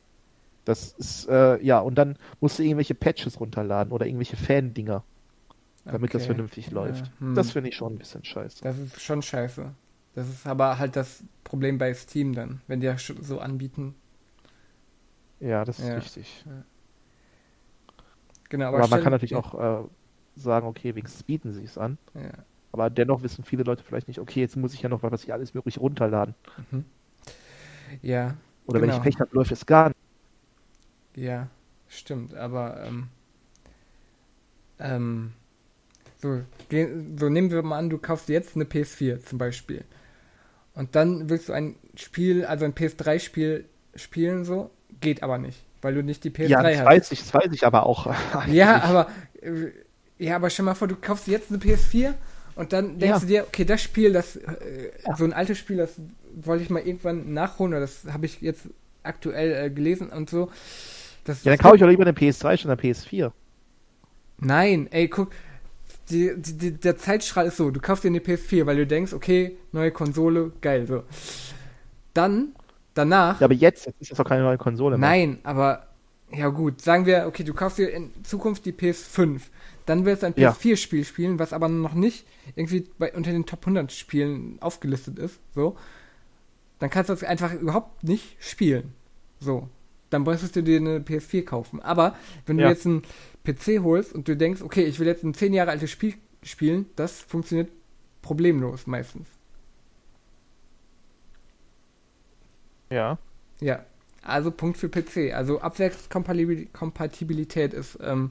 [0.65, 5.05] Das ist, äh, ja, und dann musst du irgendwelche Patches runterladen oder irgendwelche Fan-Dinger,
[5.91, 6.27] damit das okay.
[6.27, 7.07] vernünftig läuft.
[7.07, 7.35] Ja, hm.
[7.35, 8.63] Das finde ich schon ein bisschen scheiße.
[8.63, 9.75] Das ist schon scheiße.
[10.15, 13.95] Das ist aber halt das Problem bei Steam dann, wenn die das sch- so anbieten.
[15.41, 15.95] Ja, das ist Ja.
[15.95, 16.45] richtig.
[18.49, 19.55] Genau, Aber, man stell- kann natürlich auch
[19.85, 19.89] äh,
[20.37, 21.99] sagen, okay, wenigstens bieten sie es an.
[22.15, 22.45] Ja.
[22.73, 25.33] Aber dennoch wissen viele Leute vielleicht nicht, okay, jetzt muss ich ja noch was ich
[25.33, 26.35] alles mögliche runterladen.
[26.71, 26.87] Mhm.
[28.03, 28.97] Ja, Oder wenn Genau.
[28.97, 29.97] ich Pech habe, läuft es gar nicht.
[31.17, 31.49] ja,
[31.89, 33.09] stimmt, aber ähm,
[34.79, 35.33] ähm,
[36.25, 39.85] so, geh, so nehmen wir mal an, du kaufst jetzt eine PS4 zum Beispiel.
[40.75, 44.71] Und dann willst du ein Spiel, also ein PS3-Spiel spielen, so,
[45.01, 46.87] geht aber nicht, weil du nicht die PS3 Ja, das hast.
[46.87, 48.13] weiß ich, das weiß ich aber auch.
[48.49, 49.09] Ja, aber
[49.43, 49.69] äh,
[50.19, 52.15] ja, aber stell mal vor, du kaufst jetzt eine PS4
[52.57, 53.19] und dann denkst Ja.
[53.21, 55.17] du dir, okay, das Spiel, das äh, Ja.
[55.17, 56.01] so ein altes Spiel, das
[56.35, 58.63] wollte ich mal irgendwann nachholen oder das habe ich jetzt
[59.03, 60.51] aktuell äh, gelesen und so.
[61.25, 63.31] Das, Ja, dann kaufe ich doch lieber eine PS3 statt eine PS4.
[64.39, 65.31] Nein, ey, guck,
[66.11, 69.57] die, die, der Zeitstrahl ist so, du kaufst dir eine PS4, weil du denkst, okay,
[69.73, 71.03] neue Konsole, geil, so.
[72.13, 72.55] Dann,
[72.95, 75.09] danach, Ja, aber jetzt, jetzt ist das doch keine neue Konsole mehr.
[75.09, 75.89] Nein, aber
[76.33, 79.41] ja gut, sagen wir, okay, du kaufst dir in Zukunft die PS5.
[79.87, 80.51] Dann wirst du ein Ja.
[80.53, 82.27] PS4-Spiel spielen, was aber noch nicht
[82.57, 85.77] irgendwie bei, unter den Top 100 Spielen aufgelistet ist, so.
[86.79, 88.93] Dann kannst du das einfach überhaupt nicht spielen.
[89.41, 89.69] So.
[90.11, 91.81] Dann müsstest du dir eine PS4 kaufen.
[91.83, 92.15] Aber
[92.47, 92.71] wenn du Ja.
[92.71, 93.03] jetzt einen
[93.45, 96.87] PC holst und du denkst, okay, ich will jetzt ein 10 Jahre altes Spiel spielen,
[96.97, 97.71] das funktioniert
[98.23, 99.29] problemlos meistens.
[102.91, 103.19] Ja.
[103.61, 103.85] Ja,
[104.23, 105.33] also Punkt für PC.
[105.35, 108.31] Also Abwärtskompatibilität ist ähm,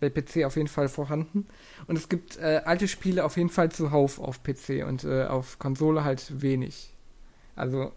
[0.00, 1.46] bei PC auf jeden Fall vorhanden.
[1.86, 5.58] Und es gibt äh, alte Spiele auf jeden Fall zuhauf auf PC und äh, auf
[5.58, 6.92] Konsole halt wenig.
[7.56, 7.92] Also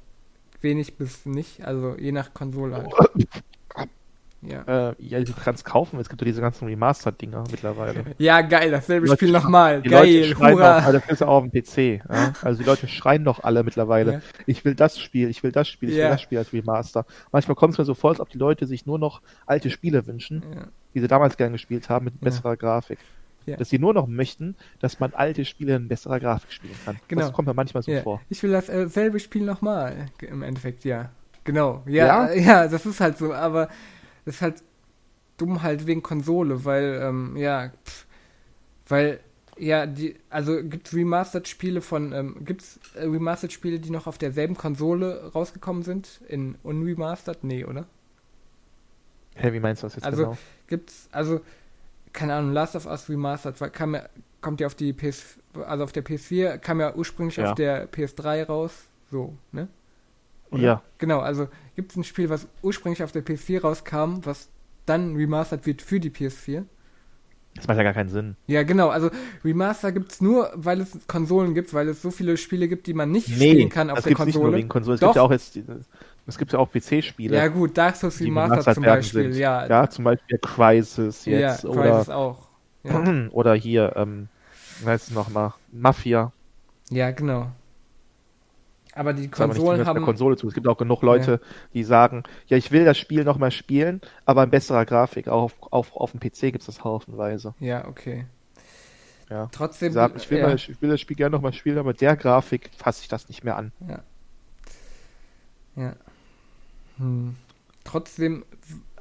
[0.61, 2.93] wenig bis nicht, also je nach Konsole halt.
[4.43, 4.89] Ja.
[4.89, 8.03] Äh, ja, du kannst kaufen, es gibt ja diese ganzen Remastered-Dinger mittlerweile.
[8.17, 9.81] Ja, geil, dasselbe Leute Spiel nochmal.
[9.83, 10.77] Die Leute Geil, schreien doch, hurra.
[10.79, 12.03] also das ist ja auch auf dem PC.
[12.09, 12.33] Ja?
[12.41, 14.13] Also die Leute schreien doch alle mittlerweile.
[14.13, 14.21] Ja.
[14.47, 16.05] Ich will das Spiel, ich will das Spiel, ich Ja.
[16.05, 17.05] will das Spiel als Remaster.
[17.31, 20.07] Manchmal kommt es mir so vor, als ob die Leute sich nur noch alte Spiele
[20.07, 20.63] wünschen, Ja.
[20.95, 22.19] die sie damals gern gespielt haben, mit Ja.
[22.21, 22.97] besserer Grafik.
[23.45, 23.57] Ja.
[23.57, 26.97] Dass sie nur noch möchten, dass man alte Spiele in besserer Grafik spielen kann.
[27.07, 27.21] Genau.
[27.21, 28.01] Das kommt mir manchmal so Ja.
[28.01, 28.21] vor.
[28.29, 31.09] Ich will dasselbe Spiel nochmal, im Endeffekt, ja.
[31.43, 31.81] Genau.
[31.87, 33.69] Ja, ja, das ist halt so, aber
[34.25, 34.63] das ist halt
[35.37, 38.05] dumm halt wegen Konsole, weil, ähm, ja, pff,
[38.87, 39.19] weil,
[39.57, 45.31] ja, die, also gibt's Remastered-Spiele von, ähm, gibt's äh, Remastered-Spiele, die noch auf derselben Konsole
[45.33, 46.21] rausgekommen sind?
[46.27, 47.43] In Unremastered?
[47.43, 47.85] Nee, oder?
[49.35, 50.37] Hä, wie meinst du das jetzt Also, genau?
[50.67, 51.41] Gibt's, also,
[52.13, 54.03] keine Ahnung, Last of Us Remastered, weil kam ja,
[54.41, 57.49] kommt ja auf die PS, also auf der PS4, kam ja ursprünglich Ja.
[57.49, 58.73] auf der PS3 raus,
[59.09, 59.67] so, ne?
[60.51, 60.61] oder?
[60.61, 64.49] Ja, Genau, also gibt es ein Spiel, was ursprünglich auf der PS4 rauskam, was
[64.85, 66.65] dann remastered wird für die PS4?
[67.55, 68.37] das macht ja gar keinen Sinn.
[68.47, 69.09] Ja, genau, also
[69.43, 72.93] Remaster gibt es nur, weil es Konsolen gibt, weil es so viele Spiele gibt, die
[72.93, 74.57] man nicht Nee, spielen kann auf das der gibt's nicht nur Konsole.
[74.57, 74.95] wegen Konsole.
[74.95, 75.07] Es Doch.
[75.09, 75.59] gibt ja auch jetzt,
[76.27, 79.35] es gibt ja auch PC-Spiele, Ja gut, Dark Souls Remastered zum Beispiel, sind.
[79.35, 79.67] ja.
[79.67, 82.47] ja, zum Beispiel Crisis ja, jetzt Crysis oder, auch.
[82.83, 83.27] Ja.
[83.31, 84.29] oder hier, ähm,
[84.85, 86.31] heißt es nochmal, Mafia.
[86.89, 87.51] ja, genau.
[89.01, 90.05] Aber die Konsolen mit der haben.
[90.05, 90.47] Konsole zu.
[90.47, 91.41] Es gibt auch genug Leute,
[91.73, 95.27] die sagen, ja, ich will das Spiel nochmal spielen, aber in besserer Grafik.
[95.27, 97.55] Auch auf, auf, auf dem PC gibt es das haufenweise.
[97.59, 98.27] Ja, okay.
[99.27, 99.49] Ja.
[99.51, 99.91] Trotzdem.
[99.91, 100.49] sagen, ich will, ja.
[100.49, 103.27] mal, ich will das Spiel gerne nochmal spielen, aber mit der Grafik fasse ich das
[103.27, 103.71] nicht mehr an.
[103.89, 104.03] Ja.
[105.75, 105.95] Ja.
[106.99, 107.35] Hm.
[107.83, 108.45] Trotzdem,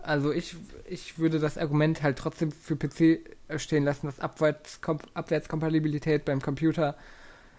[0.03, 0.57] also ich,
[0.89, 6.97] ich würde das Argument halt trotzdem für PC stehen lassen, dass Abwärtskom Abwärtskompatibilität beim Computer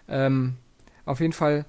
[0.08, 0.56] ähm,
[1.04, 1.66] auf jeden Fall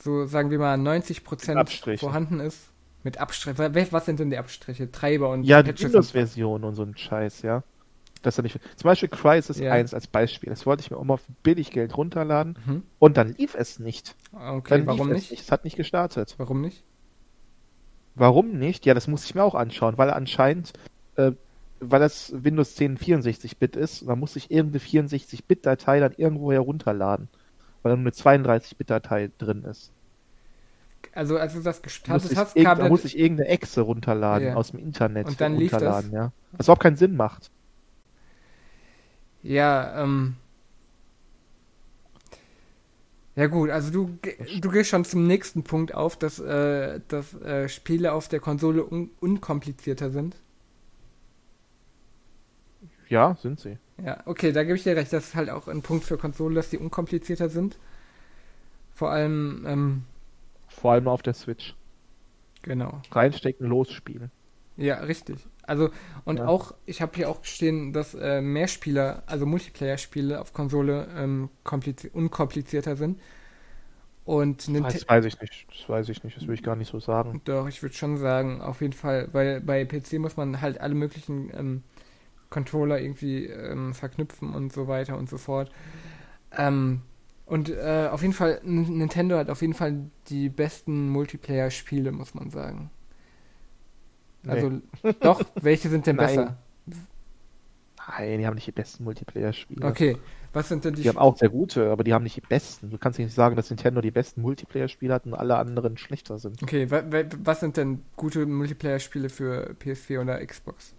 [0.00, 1.98] so, sagen wir mal, 90% Abstrichen.
[2.06, 2.58] vorhanden ist.
[3.04, 3.58] Mit Abstrichen.
[3.92, 4.90] Was sind denn die Abstriche?
[4.90, 7.62] Treiber und Ja, die Windows-Version und so ein Scheiß, ja.
[8.22, 8.58] Das er nicht.
[8.76, 9.72] Zum Beispiel Crisis Ja.
[9.72, 10.50] 1 als Beispiel.
[10.50, 12.82] Das wollte ich mir auch mal für Billiggeld runterladen Mhm.
[12.98, 14.16] und dann lief es nicht.
[14.32, 15.26] Okay, Dann warum nicht?
[15.26, 15.42] es nicht.
[15.42, 16.34] Es hat nicht gestartet.
[16.38, 16.82] Warum nicht?
[18.16, 18.84] Warum nicht?
[18.86, 20.72] Ja, das muss ich mir auch anschauen, weil anscheinend,
[21.16, 21.32] äh,
[21.80, 27.28] weil das Windows 10 64-Bit ist, dann muss ich irgendeine 64-Bit-Datei dann irgendwo herunterladen.
[27.82, 29.92] Weil nur eine 32-Bit-Datei drin ist.
[31.12, 34.54] Also als du das gestartet hast, kam da muss ich irgendeine Exe runterladen Ja.
[34.54, 35.26] aus dem Internet.
[35.26, 36.10] Und dann lief das?
[36.10, 36.32] ja.
[36.52, 37.50] Was überhaupt keinen Sinn macht.
[39.42, 40.36] Ja, ähm.
[43.36, 44.18] Ja gut, also du,
[44.60, 48.84] du gehst schon zum nächsten Punkt auf, dass, äh, dass äh, Spiele auf der Konsole
[48.84, 50.34] un unkomplizierter sind.
[53.08, 53.78] Ja, sind sie.
[54.02, 55.12] Ja, okay, da gebe ich dir recht.
[55.12, 57.78] Das ist halt auch ein Punkt für Konsole, dass die unkomplizierter sind.
[58.94, 60.02] Vor allem, ähm,
[60.68, 61.76] Vor allem auf der Switch.
[62.62, 63.02] genau.
[63.10, 64.30] Reinstecken, losspielen.
[64.76, 65.48] Ja, richtig.
[65.62, 65.90] Also,
[66.24, 66.46] und Ja.
[66.46, 72.10] auch, ich habe hier auch stehen, dass äh, Mehrspieler, also Multiplayer-Spiele auf Konsole ähm, komplizi-
[72.12, 73.18] unkomplizierter sind.
[74.24, 74.92] Und Nintendo.
[74.92, 75.66] Das weiß ich nicht.
[75.70, 76.36] Das weiß ich nicht.
[76.36, 77.40] Das will ich gar nicht so sagen.
[77.44, 80.94] Doch, ich würde schon sagen, auf jeden Fall, weil bei PC muss man halt alle
[80.94, 81.82] möglichen ähm,
[82.50, 85.70] Controller irgendwie ähm, verknüpfen und so weiter und so fort.
[86.56, 87.02] Ähm,
[87.46, 92.50] und äh, auf jeden Fall, Nintendo hat auf jeden Fall die besten Multiplayer-Spiele, muss man
[92.50, 92.90] sagen.
[94.42, 94.52] Nee.
[94.52, 94.80] Also,
[95.20, 96.26] doch, welche sind denn Nein.
[96.26, 96.58] besser?
[98.08, 99.86] Nein, die haben nicht die besten Multiplayer-Spiele.
[99.86, 100.16] Okay,
[100.52, 102.90] was sind denn die Die haben auch sehr gute, aber die haben nicht die besten.
[102.90, 106.62] Du kannst nicht sagen, dass Nintendo die besten Multiplayer-Spiele hat und alle anderen schlechter sind.
[106.62, 110.94] Okay, wa wa was sind denn gute Multiplayer-Spiele für PS4 oder Xbox?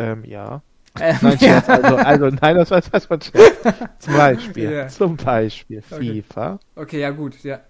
[0.00, 0.62] Ähm, ja.
[0.98, 3.78] Ähm, Nein, Scherz, also, also, nein, das war, das war ein Scherz.
[4.00, 4.88] Zum Beispiel, Ja.
[4.88, 6.22] zum Beispiel Okay.
[6.22, 7.60] FIFA Okay, ja gut, ja,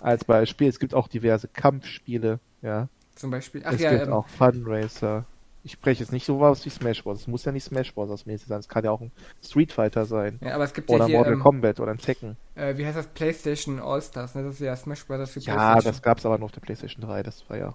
[0.00, 0.68] als Beispiel.
[0.68, 2.88] Es gibt auch diverse Kampfspiele, ja.
[3.14, 3.62] zum Beispiel.
[3.64, 5.24] Ach es ja, gibt ähm, auch Funracer.
[5.64, 7.20] Ich spreche jetzt nicht so was wie Smash Bros.
[7.20, 8.26] Es muss ja nicht Smash Bros.
[8.26, 8.58] mäßig sein.
[8.60, 10.40] Es kann ja auch ein Street Fighter sein.
[10.40, 12.36] ja, aber es gibt Oder ja hier, Mortal ähm, Kombat oder ein Tekken.
[12.56, 14.42] äh, wie heißt das, PlayStation All-Stars, ne?
[14.42, 15.30] Das ist ja Smash Bros.
[15.30, 15.84] für Ja, PlayStation.
[15.84, 17.22] das gab's aber nur auf der PlayStation 3.
[17.22, 17.74] Das war ja,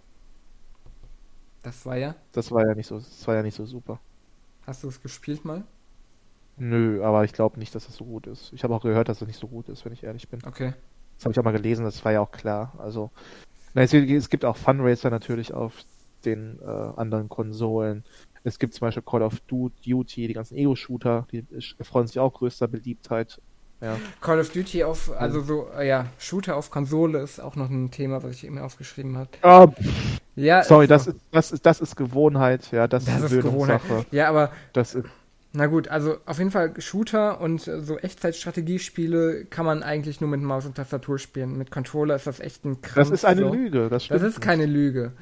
[1.64, 2.16] das war ja.
[2.32, 4.00] das war ja nicht so, das war ja nicht so super.
[4.66, 5.64] Hast du es gespielt mal?
[6.58, 8.52] Nö, aber ich glaube nicht, dass das so gut ist.
[8.54, 10.44] Ich habe auch gehört, dass es nicht so gut ist, wenn ich ehrlich bin.
[10.46, 10.74] Okay.
[11.18, 12.74] Das habe ich auch mal gelesen, das war ja auch klar.
[12.80, 13.12] Also,
[13.74, 15.84] na, es, es gibt auch Funracer natürlich auf
[16.26, 18.04] den äh, anderen Konsolen.
[18.44, 21.46] Es gibt zum Beispiel Call of Duty, die ganzen Ego-Shooter, die
[21.78, 23.42] erfreuen sich auch größter Beliebtheit.
[23.82, 23.96] Ja.
[24.22, 27.92] Call of Duty auf, also so, äh, ja, Shooter auf Konsole ist auch noch ein
[27.92, 29.30] Thema, was ich immer aufgeschrieben habe.
[29.44, 29.68] Ah,
[30.36, 31.12] Ja, sorry, ist das so.
[31.12, 33.82] ist, das ist, das ist Gewohnheit, ja, das, Das ist ist Gewohnheit.
[34.12, 35.06] Ja, aber Das ist,
[35.54, 40.30] na gut, also auf jeden Fall Shooter und äh, so Echtzeitstrategiespiele kann man eigentlich nur
[40.30, 41.58] mit Maus und Tastatur spielen.
[41.58, 42.96] Mit Controller ist das echt ein Krampf.
[43.10, 43.54] das ist eine so.
[43.54, 44.22] Lüge, das stimmt.
[44.22, 45.14] Das ist keine Lüge.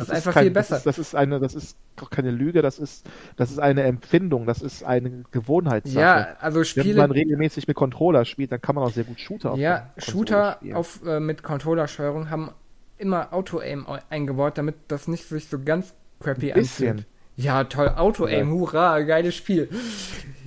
[0.00, 0.74] Das, ist einfach kein- viel besser.
[0.76, 3.06] Das ist, das ist eine, das ist doch keine Lüge, das ist,
[3.36, 5.98] das ist eine Empfindung, das ist eine Gewohnheitssache.
[6.00, 9.20] ja, also Wenn Spiele, man regelmäßig mit Controller spielt, dann kann man auch sehr gut
[9.20, 10.76] Shooter auf Ja, Shooter spielen.
[10.76, 12.50] auf, äh, mit Controllersteuerung haben
[12.98, 16.88] immer Auto-Aim au- eingebaut, damit das nicht sich so ganz crappy Ein bisschen.
[16.90, 17.08] anfühlt.
[17.36, 18.54] Ja, toll, Auto-Aim, Ja.
[18.54, 19.68] hurra, geiles Spiel.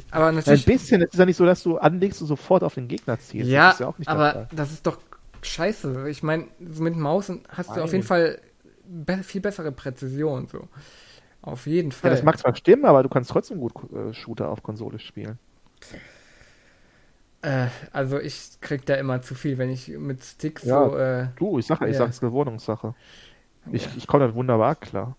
[0.09, 2.75] Aber Ein natürlich, bisschen, es ist ja nicht so, dass du anlegst und sofort auf
[2.75, 3.49] den Gegner zielst.
[3.51, 4.97] ja, das ja aber das ist doch
[5.41, 6.07] scheiße.
[6.09, 7.87] Ich meine, so mit Maus hast du auf Nein.
[7.91, 8.39] jeden Fall
[8.87, 10.67] be viel bessere Präzision so.
[11.41, 12.09] Auf jeden Fall.
[12.11, 15.39] Ja, das mag zwar stimmen, aber du kannst trotzdem gut äh, Shooter auf Konsole spielen.
[17.41, 20.97] Äh, also ich krieg da immer zu viel, wenn ich mit Sticks Ja, so.
[20.97, 21.99] Äh, Du, ich sag, ich Ja.
[21.99, 22.95] sag's Gewohnungssache.
[23.71, 23.91] Ich, Ja.
[23.97, 25.15] ich komme damit wunderbar klar.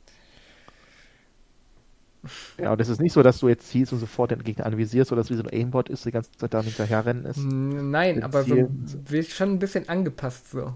[2.59, 5.13] Ja, und es ist nicht so, dass du jetzt ziehst und sofort den Gegner anvisierst
[5.13, 7.39] oder dass wie so ein Aimbot ist, die ganze Zeit da hinterherrennen ist.
[7.39, 8.69] nein, aber so
[9.07, 10.75] wird schon ein bisschen angepasst so.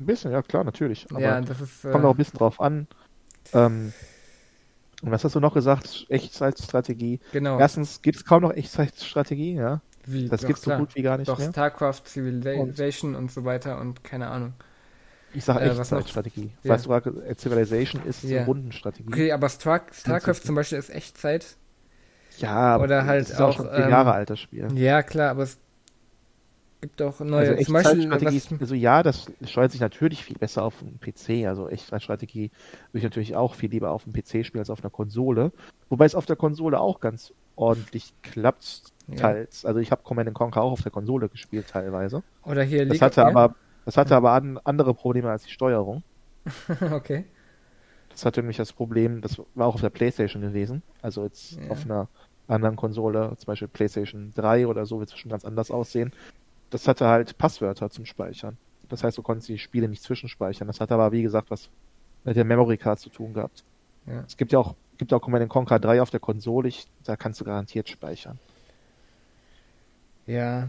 [0.00, 1.06] Ein bisschen, ja klar, natürlich.
[1.10, 1.84] Aber ja, das ist.
[1.84, 2.86] Äh, kommt auch ein bisschen drauf an.
[3.52, 3.92] Ähm,
[5.02, 6.06] und was hast du noch gesagt?
[6.08, 7.20] Echtzeitstrategie.
[7.32, 7.58] genau.
[7.58, 9.80] Erstens gibt es kaum noch Echtzeitstrategie, ja.
[10.06, 11.50] Wie, Das doch, gibt's so gut wie gar nicht Doch, mehr.
[11.50, 14.54] StarCraft, Civilization und, so weiter und keine Ahnung.
[15.32, 15.70] Ich sage Äh?
[15.70, 16.50] Echtzeitstrategie.
[16.62, 16.70] Ja.
[16.74, 18.40] Weißt du, gerade, Civilization ist Ja.
[18.40, 19.08] so Rundenstrategie.
[19.08, 21.56] Okay, aber Star StarCraft zum Beispiel ist Echtzeit.
[22.38, 24.68] Ja, aber Oder halt das ist auch auch, schon ähm, Jahre altes Spiel.
[24.74, 25.58] Ja, klar, aber es
[26.80, 27.50] gibt auch neue.
[27.50, 31.46] Also Echtzeitstrategie, also ja, das steuert sich natürlich viel besser auf dem PC.
[31.46, 32.50] Also Echtzeitstrategie
[32.92, 35.52] würde ich natürlich auch viel lieber auf dem PC spielen als auf einer Konsole.
[35.88, 39.16] Wobei es auf der Konsole auch ganz ordentlich klappt, Ja.
[39.16, 39.64] teils.
[39.64, 42.22] Also ich habe Command Conquer auch auf der Konsole gespielt teilweise.
[42.44, 43.54] oder hier Das League hatte aber,
[43.84, 46.02] das hatte aber an, andere Probleme als die Steuerung.
[46.80, 46.92] ja?
[46.94, 47.24] okay.
[48.10, 50.82] Das hatte nämlich das Problem, das war auch auf der Playstation gewesen.
[51.02, 51.70] Also jetzt Ja.
[51.70, 52.08] auf einer
[52.48, 56.12] anderen Konsole, zum Beispiel Playstation 3 oder so, wird es schon ganz anders aussehen.
[56.70, 58.56] Das hatte halt Passwörter zum Speichern.
[58.88, 60.66] Das heißt, du konntest die Spiele nicht zwischenspeichern.
[60.66, 61.70] Das hat aber, wie gesagt, was
[62.24, 63.64] mit der Memory Card zu tun gehabt.
[64.06, 64.24] Ja.
[64.26, 67.40] Es gibt ja auch, gibt auch Command Conquer 3 auf der Konsole, ich, da kannst
[67.40, 68.38] du garantiert speichern.
[70.26, 70.68] Ja.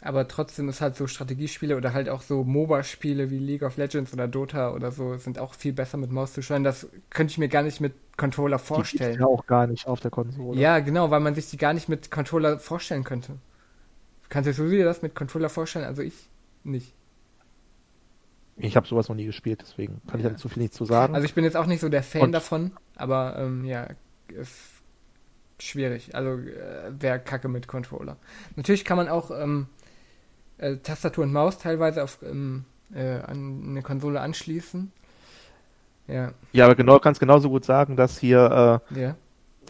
[0.00, 4.12] Aber trotzdem ist halt so Strategiespiele oder halt auch so MOBA-Spiele wie League of Legends
[4.12, 6.62] oder Dota oder so sind auch viel besser mit Maus zu steuern.
[6.62, 9.18] Das könnte ich mir gar nicht mit Controller Die gibt's vorstellen.
[9.18, 10.60] ja auch gar nicht auf der Konsole.
[10.60, 13.38] Ja, genau, weil man sich die gar nicht mit Controller vorstellen könnte.
[14.28, 15.84] Kannst du dir das mit Controller vorstellen?
[15.84, 16.14] Also ich
[16.64, 16.94] nicht.
[18.56, 20.30] Ich habe sowas noch nie gespielt, deswegen kann ich Ja.
[20.30, 21.14] dazu viel nicht zu sagen.
[21.14, 23.86] Also ich bin jetzt auch nicht so der Fan Und- davon, aber ähm, ja,
[24.28, 24.52] ist
[25.60, 26.14] schwierig.
[26.14, 28.16] Also äh, wäre kacke mit Controller.
[28.56, 29.68] Natürlich kann man auch ähm,
[30.58, 34.90] äh, Tastatur und Maus teilweise auf ähm, äh, an eine Konsole anschließen.
[36.08, 39.16] Ja, ja, aber genau, kannst genauso gut sagen, dass hier äh, ja.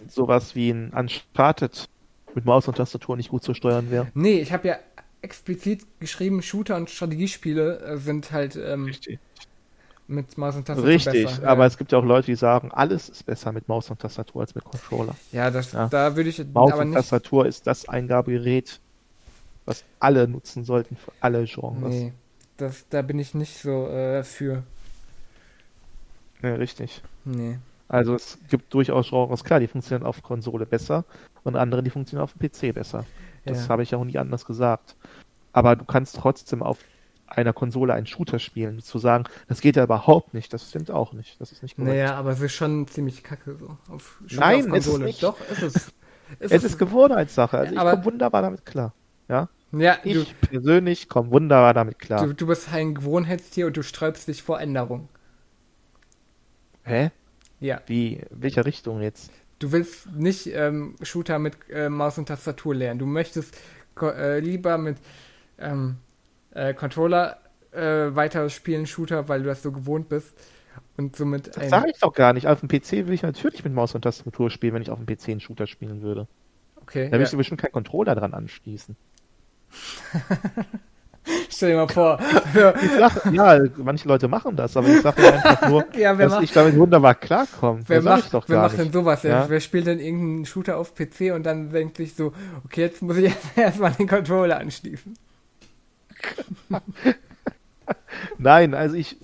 [0.06, 1.88] sowas wie ein Uncharted
[2.34, 4.08] mit Maus und Tastatur nicht gut zu steuern wäre.
[4.14, 4.76] Nee, ich habe ja
[5.22, 9.18] explizit geschrieben, Shooter und Strategiespiele äh, sind halt ähm, Richtig.
[10.06, 11.48] mit Maus und Tastatur Richtig, besser.
[11.48, 11.66] aber ja.
[11.66, 14.54] es gibt ja auch Leute, die sagen, alles ist besser mit Maus und Tastatur als
[14.54, 15.16] mit Controller.
[15.32, 15.88] ja, das, Ja.
[15.88, 16.96] da würde ich Maus aber und nicht.
[16.96, 18.78] Tastatur ist das Eingabegerät,
[19.64, 21.92] was alle nutzen sollten für alle Genres.
[21.94, 22.12] Nee,
[22.56, 24.62] das, da bin ich nicht so äh, für.
[26.42, 27.02] Ja, richtig.
[27.24, 27.58] Nee.
[27.88, 31.04] Also es gibt durchaus Genres, klar, die funktionieren auf Konsole besser
[31.44, 33.04] und andere, die funktionieren auf dem PC besser.
[33.44, 33.68] Das ja.
[33.70, 34.96] habe ich ja auch nie anders gesagt.
[35.52, 36.78] Aber du kannst trotzdem auf
[37.26, 38.80] einer Konsole einen Shooter spielen.
[38.80, 41.40] Zu sagen, das geht ja überhaupt nicht, das stimmt auch nicht.
[41.40, 41.92] Das ist nicht korrekt.
[41.94, 43.76] Naja, aber es ist schon ziemlich kacke so.
[43.92, 45.04] Auf, schon Nein, auf ist es Konsole.
[45.06, 45.22] nicht.
[45.22, 45.92] Doch, ist es.
[46.40, 47.58] es ist Gewohnheitssache.
[47.58, 48.92] Also ich Aber- komme wunderbar damit klar.
[49.28, 52.26] Ja, Ja, du, ich persönlich komme wunderbar damit klar.
[52.26, 55.08] du, du bist ein Gewohnheitstier und du sträubst dich vor Änderung.
[56.84, 57.10] Hä?
[57.60, 57.80] Ja.
[57.86, 59.30] Wie, welcher Richtung jetzt?
[59.58, 63.00] Du willst nicht ähm, Shooter mit äh, Maus und Tastatur lernen.
[63.00, 63.56] Du möchtest
[64.00, 64.98] äh, lieber mit
[65.58, 65.96] ähm,
[66.52, 67.38] äh, Controller
[67.72, 70.34] äh, weiter spielen, Shooter, weil du das so gewohnt bist.
[70.96, 72.46] Und somit Das sage ich doch gar nicht.
[72.46, 75.06] Auf dem PC will ich natürlich mit Maus und Tastatur spielen, wenn ich auf dem
[75.06, 76.28] PC einen Shooter spielen würde.
[76.76, 77.10] Okay.
[77.10, 77.38] Da will ich Ja.
[77.38, 78.96] bestimmt keinen Controller dran anschließen.
[81.50, 82.18] Stell dir mal vor.
[82.54, 86.32] ja, Ich sag, ja, manche Leute machen das, aber ich sage einfach nur, Ja, dass
[86.32, 87.82] macht- ich damit wunderbar klarkomme.
[87.86, 89.22] wer macht, doch wer macht denn sowas?
[89.22, 89.30] Ja?
[89.42, 89.48] Ja?
[89.48, 92.32] Wer spielt denn irgendeinen Shooter auf PC und dann denkt sich so,
[92.64, 95.14] okay, jetzt muss ich erstmal den Controller anschließen.
[98.38, 99.16] Nein, also ich,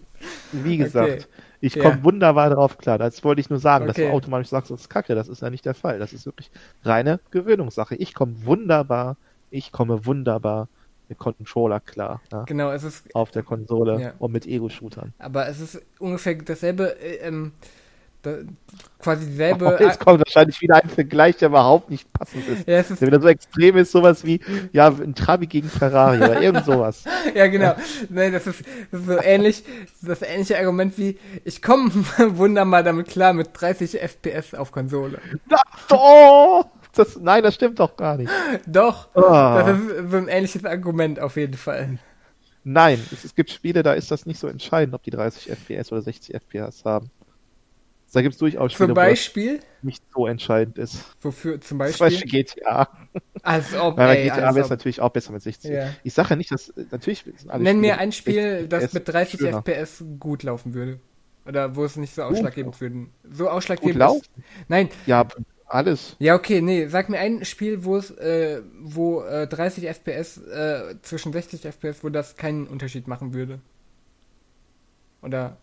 [0.52, 1.24] wie gesagt, Okay.
[1.60, 1.82] ich Ja.
[1.82, 2.98] komme wunderbar drauf klar.
[2.98, 4.09] Das wollte ich nur sagen, dass Okay.
[4.09, 5.14] du automatisch sagst, das ist kacke.
[5.14, 5.98] Das ist ja nicht der Fall.
[5.98, 6.51] Das ist wirklich
[6.85, 7.94] reine Gewöhnungssache.
[7.97, 9.16] Ich komme wunderbar,
[9.51, 10.68] ich komme wunderbar
[11.09, 12.20] mit Controller klar.
[12.32, 12.44] Ja?
[12.44, 14.12] Genau, es ist Auf der Konsole Ja.
[14.18, 15.12] und mit Ego-Shootern.
[15.18, 17.52] Aber es ist ungefähr dasselbe, äh, ähm,
[18.22, 18.36] da,
[18.98, 19.76] quasi Oh, dieselbe.
[19.81, 22.66] jetzt kommt wahrscheinlich wieder ein Vergleich, der überhaupt nicht passend ist.
[22.66, 24.40] ja, es ist, Der wieder so extrem ist, sowas wie,
[24.72, 27.05] ja, ein Trabi gegen Ferrari oder irgend sowas.
[27.35, 27.74] ja, genau.
[28.09, 29.62] Nee, das ist, das ist so ähnlich,
[30.01, 31.90] das ähnliche Argument wie, ich komme
[32.31, 35.18] wunderbar damit klar mit 30 FPS auf Konsole.
[35.90, 36.64] Oh,
[36.98, 38.30] das, nein, das stimmt doch gar nicht.
[38.66, 39.20] Doch, Oh.
[39.20, 41.98] das ist so ein ähnliches Argument auf jeden Fall.
[42.64, 45.92] Nein, es, es gibt Spiele, da ist das nicht so entscheidend, ob die 30 FPS
[45.92, 47.10] oder 60 FPS haben.
[48.12, 51.04] Da gibt es durchaus Spiele, Zum wo Beispiel, nicht so entscheidend ist.
[51.20, 52.88] wofür, zum Zum Beispiel, Beispiel GTA.
[53.42, 55.68] als ob, Weil ey, GTA wäre es natürlich auch besser mit 60.
[55.70, 55.88] Ja.
[56.04, 57.24] Ich sage ja nicht, dass natürlich
[57.58, 59.58] Nenn mir ein Spiel, das 60 mit 30 schöner.
[59.58, 61.00] FPS gut laufen würde.
[61.44, 63.08] Oder wo es nicht so ausschlaggebend würde.
[63.30, 63.96] So Gut ausschlaggebend.
[63.96, 64.20] laufen.
[64.36, 65.26] ist- Nein, Ja,
[65.74, 66.16] alles.
[66.18, 70.94] ja, okay, nee, sag mir ein Spiel, wo es, äh, wo äh, 30 FPS äh,
[71.02, 73.60] zwischen 60 FPS, wo das keinen Unterschied machen würde.
[75.22, 75.56] Oder.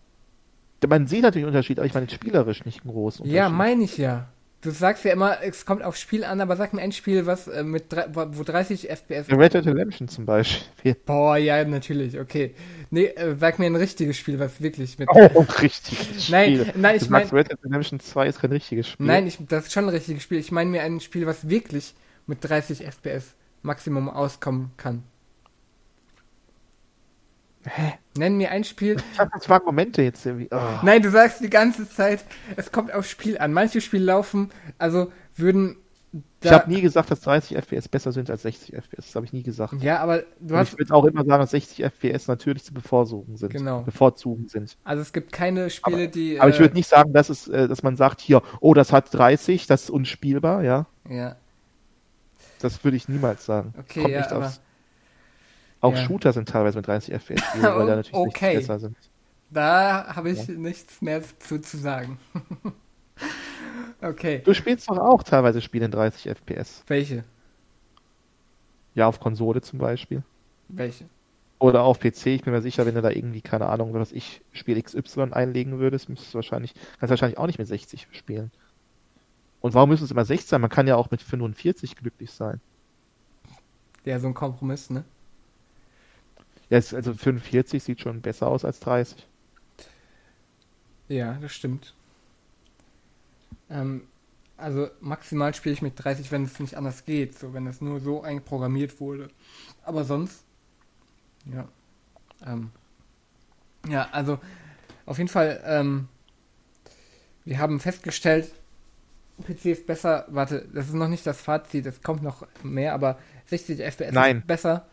[0.88, 3.38] Man sieht natürlich einen Unterschied, aber ich meine spielerisch nicht einen großen Unterschied.
[3.38, 4.28] Ja, meine ich ja.
[4.62, 7.48] Du sagst ja immer, es kommt aufs Spiel an, aber sag mir ein Spiel, was
[7.48, 9.30] äh, mit drei, wo wo 30 FPS.
[9.32, 10.96] Red Dead Redemption zum Beispiel.
[11.06, 12.54] Boah, ja, natürlich, okay.
[12.92, 15.10] Nee, äh, sag mir ein richtiges Spiel, was wirklich mit.
[15.14, 16.74] Oh, richtiges Nein, Spiel.
[16.76, 19.08] nein, ich mein- sagst, Red Dead Redemption 2 ist kein richtiges Spiel.
[19.08, 20.38] Nein, ich, das ist schon ein richtiges Spiel.
[20.38, 21.96] Ich meine mir ein Spiel, was wirklich
[22.28, 23.34] mit 30 FPS
[23.64, 25.04] Maximum auskommen kann.
[27.66, 27.94] Hä?
[28.18, 28.98] Nenn mir ein Spiel.
[29.14, 30.50] Ich hab waren Momente jetzt irgendwie.
[30.52, 30.60] Oh.
[30.84, 32.26] Nein, du sagst die ganze Zeit,
[32.56, 33.54] es kommt aufs Spiel an.
[33.54, 35.78] Manche Spiele laufen, also würden.
[36.44, 39.06] Ich habe nie gesagt, dass 30 FPS besser sind als 60 FPS.
[39.06, 39.76] Das habe ich nie gesagt.
[39.82, 40.74] Ja, aber du Und hast.
[40.74, 43.54] ich würde auch immer sagen, dass 60 FPS natürlich zu bevorzugen sind.
[43.54, 43.84] Genau.
[43.84, 44.76] Bevorzugen sind.
[44.84, 46.40] Also es gibt keine Spiele, die.
[46.42, 48.92] Aber ich äh, würde nicht sagen, dass es, äh, dass man sagt, hier, oh, das
[48.92, 50.88] hat 30, das ist unspielbar, ja.
[51.08, 51.38] Ja,
[52.60, 53.74] Das würde ich niemals sagen.
[53.80, 54.48] okay, Kommt ja, nicht aber.
[54.48, 54.62] aufs.
[55.82, 55.98] Auch ja.
[55.98, 58.54] Shooter sind teilweise mit 30 FPS, weil da natürlich Okay.
[58.54, 58.98] 60 besser sind.
[59.50, 60.54] Da habe ich Ja.
[60.56, 62.20] nichts mehr zu, zu sagen.
[64.02, 64.42] okay.
[64.44, 66.84] Du spielst doch auch teilweise Spiele in 30 FPS.
[66.88, 67.24] Welche?
[68.94, 70.24] Ja, auf Konsole zum Beispiel.
[70.70, 71.06] Welche?
[71.60, 72.28] Oder auf PC.
[72.28, 75.80] Ich bin mir sicher, wenn du da irgendwie, keine Ahnung, was ich, Spiel XY einlegen
[75.80, 78.52] würdest, müsstest du wahrscheinlich, kannst du wahrscheinlich auch nicht mit 60 spielen.
[79.62, 80.62] Und warum müssen es immer 60 sein?
[80.62, 82.60] Man kann ja auch mit 45 glücklich sein.
[84.06, 85.04] Ja, so ein Kompromiss, ne?
[86.72, 89.28] Ja, es- also 45 sieht schon besser aus als 30.
[91.10, 91.94] Ja, das stimmt.
[93.70, 94.08] Ähm,
[94.58, 98.00] also maximal spiele ich mit 30, wenn es nicht anders geht, so wenn es nur
[98.00, 99.30] so einprogrammiert wurde.
[99.84, 100.44] Aber sonst,
[101.46, 101.68] ja.
[102.46, 102.72] Ähm,
[103.88, 104.40] ja, also
[105.06, 106.08] auf jeden Fall, ähm,
[107.44, 108.52] wir haben festgestellt,
[109.46, 113.18] PC ist besser, warte, das ist noch nicht das Fazit, es kommt noch mehr, aber
[113.48, 114.38] 60 FPS Nein.
[114.40, 114.88] ist besser.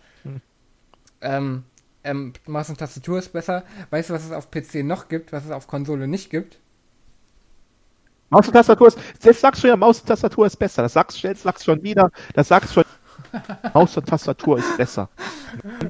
[1.21, 1.31] Hm.
[1.31, 1.65] Ähm,
[2.05, 3.65] ähm, Maus und Tastatur ist besser.
[3.91, 6.59] Weißt du, was es auf PC noch gibt, was es auf Konsole nicht gibt?
[8.31, 10.83] Maus und Tastatur ist, jetzt sagst du ja, Maus und Tastatur ist besser.
[10.83, 12.85] Das sagst du jetzt, sagst schon wieder, das sagst schon.
[13.75, 15.09] Maus und Tastatur ist besser.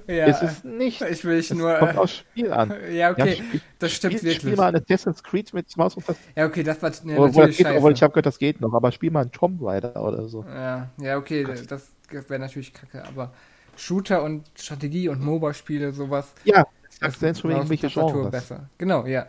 [0.07, 1.03] Ja, ist es nicht.
[1.03, 1.75] ich will ich Es nur.
[1.75, 2.75] kommt aufs Spiel an.
[2.91, 4.57] ja, okay, spiel, das stimmt spiel, Spiel wirklich.
[4.57, 6.33] mal ein Assassin's Creed mit Maus und Tastatur.
[6.37, 8.73] Ja, okay, das war ja, Obwohl, natürlich geht, obwohl ich habe gehört, das geht noch,
[8.73, 10.45] aber spiel mal einen Tomb Raider oder so.
[10.45, 13.33] Ja, ja, okay, das, das wäre natürlich kacke, aber
[13.79, 16.33] Shooter und Strategie und MOBA-Spiele, sowas.
[16.45, 16.67] Ja,
[17.01, 18.31] das Maus und irgendwelche Tastatur Genres.
[18.31, 18.69] besser.
[18.79, 19.27] Genau, ja.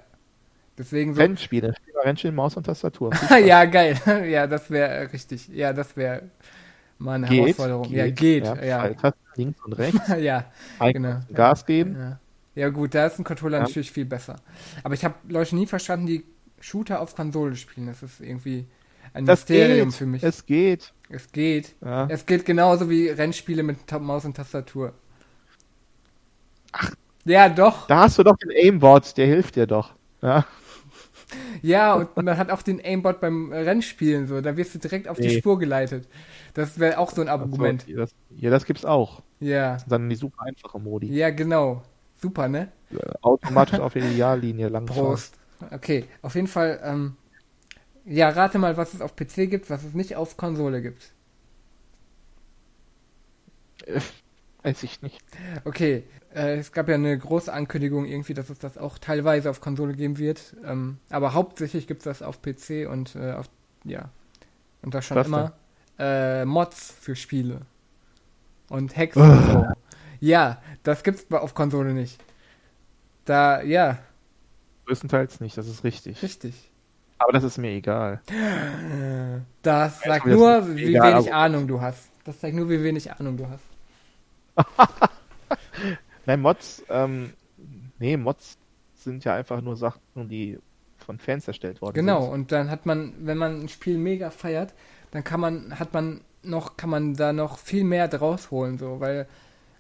[0.78, 1.22] Deswegen so.
[1.22, 3.12] Rennspiele, spiel mal Rennspiele, Maus und Tastatur.
[3.46, 4.00] ja, geil.
[4.30, 5.48] ja, das wäre richtig.
[5.50, 6.24] Ja, das wäre
[6.98, 7.90] mal eine Geht, Herausforderung.
[7.92, 8.46] ja, geht.
[8.46, 8.80] Ja, Ja, ja.
[8.82, 10.46] Pfeiltasten links und rechts, ja,
[10.80, 11.20] ein genau.
[11.34, 11.96] Gas geben.
[11.98, 12.20] Ja.
[12.56, 13.64] ja, gut, da ist ein Controller Ja.
[13.64, 14.38] natürlich viel besser.
[14.84, 16.24] Aber ich habe Leute nie verstanden, die
[16.60, 17.88] Shooter auf Konsole spielen.
[17.88, 18.66] Das ist irgendwie
[19.14, 20.24] ein Das Mysterium geht, für mich.
[20.24, 20.94] es geht.
[21.10, 21.76] es geht.
[21.82, 22.08] Ja.
[22.10, 24.94] Es geht genauso wie Rennspiele mit Maus und Tastatur.
[26.72, 26.92] Ach.
[27.26, 27.88] Ja, doch.
[27.88, 29.94] Da hast du doch den Aimbot, der hilft dir doch.
[30.22, 30.46] Ja,
[31.62, 34.42] Ja, und man hat auch den Aimbot beim Rennspielen so.
[34.42, 35.40] Da wirst du direkt auf die Nee.
[35.40, 36.08] Spur geleitet.
[36.54, 37.86] Das wäre auch so ein Argument.
[37.88, 39.22] Also, das, ja, das gibt's auch.
[39.40, 39.78] Ja.
[39.88, 41.08] Dann die super einfache Modi.
[41.14, 41.84] Ja, genau.
[42.16, 42.70] Super, ne?
[43.22, 44.86] Automatisch auf die Ideallinie lang.
[44.86, 45.36] Prost.
[45.72, 47.16] Okay, auf jeden Fall, ähm,
[48.10, 51.12] ja, rate mal, was es auf PC gibt, was es nicht auf Konsole gibt.
[53.86, 54.02] Äh,
[54.64, 55.22] Weiß ich nicht.
[55.64, 56.04] Okay,
[56.34, 59.94] äh, es gab ja eine große Ankündigung irgendwie, dass es das auch teilweise auf Konsole
[59.94, 60.56] geben wird.
[60.66, 63.50] Ähm, aber hauptsächlich gibt es das auf PC und äh, auf,
[63.86, 64.10] ja,
[64.82, 65.54] und das schon Was immer.
[65.98, 67.62] Äh, Mods für Spiele.
[68.70, 69.66] Und Hacks und so.
[70.20, 72.22] Ja, das gibt's auf Konsole nicht.
[73.26, 74.00] Da, ja,
[74.86, 76.24] Größtenteils nicht, das ist richtig.
[76.24, 76.69] richtig.
[77.20, 78.22] Aber das ist mir egal.
[79.62, 82.10] Das sagt das nur, ist wie egal, wenig Ahnung du hast.
[82.24, 83.64] Das zeigt nur, wie wenig Ahnung du hast.
[86.26, 87.34] Nein, Mods, ähm,
[88.00, 88.58] nee, Mods
[88.96, 90.60] sind ja einfach nur Sachen, die
[90.98, 92.32] von Fans erstellt worden Genau, sind.
[92.34, 94.74] und dann hat man, wenn man ein Spiel mega feiert,
[95.12, 99.00] dann kann man, hat man noch, kann man da noch viel mehr draus holen, so,
[99.00, 99.28] weil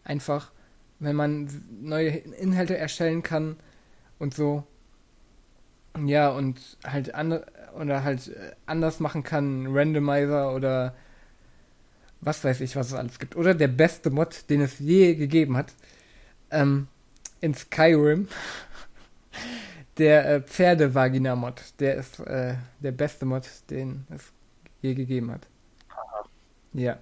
[0.03, 0.51] einfach,
[0.99, 1.49] wenn man
[1.81, 3.57] neue Inhalte erstellen kann
[4.19, 4.63] und so,
[6.07, 7.45] ja, und halt andere,
[7.79, 10.95] oder halt äh, anders machen kann, Randomizer oder
[12.21, 13.35] was weiß ich, was es alles gibt.
[13.35, 15.73] Oder der beste Mod, den es je gegeben hat,
[16.51, 16.87] ähm,
[17.41, 18.27] in Skyrim.
[19.97, 24.31] Der äh, Pferdevagina-Mod, der ist äh, der beste Mod, den es
[24.81, 25.45] je gegeben hat.
[26.71, 26.99] Ja.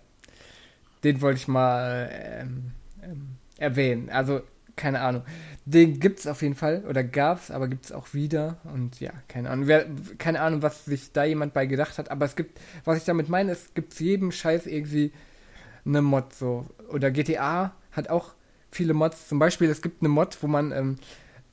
[1.03, 2.71] Den wollte ich mal ähm,
[3.03, 4.09] ähm, erwähnen.
[4.09, 4.41] Also
[4.77, 5.23] keine Ahnung.
[5.65, 9.67] Den gibt's auf jeden Fall oder gab's, aber gibt's auch wieder und ja, keine Ahnung.
[9.67, 9.87] Wer,
[10.17, 13.27] keine Ahnung, was sich da jemand bei gedacht hat, aber es gibt, was ich damit
[13.27, 15.11] meine, es gibt jedem Scheiß irgendwie
[15.85, 16.65] eine Mod so.
[16.89, 18.33] Oder GTA hat auch
[18.71, 19.27] viele Mods.
[19.27, 20.95] Zum Beispiel, es gibt eine Mod, wo man ähm,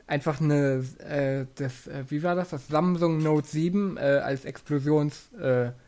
[0.06, 5.82] einfach eine, äh, das, äh, wie war das, das Samsung Note 7 äh, als Explosionsgeschoss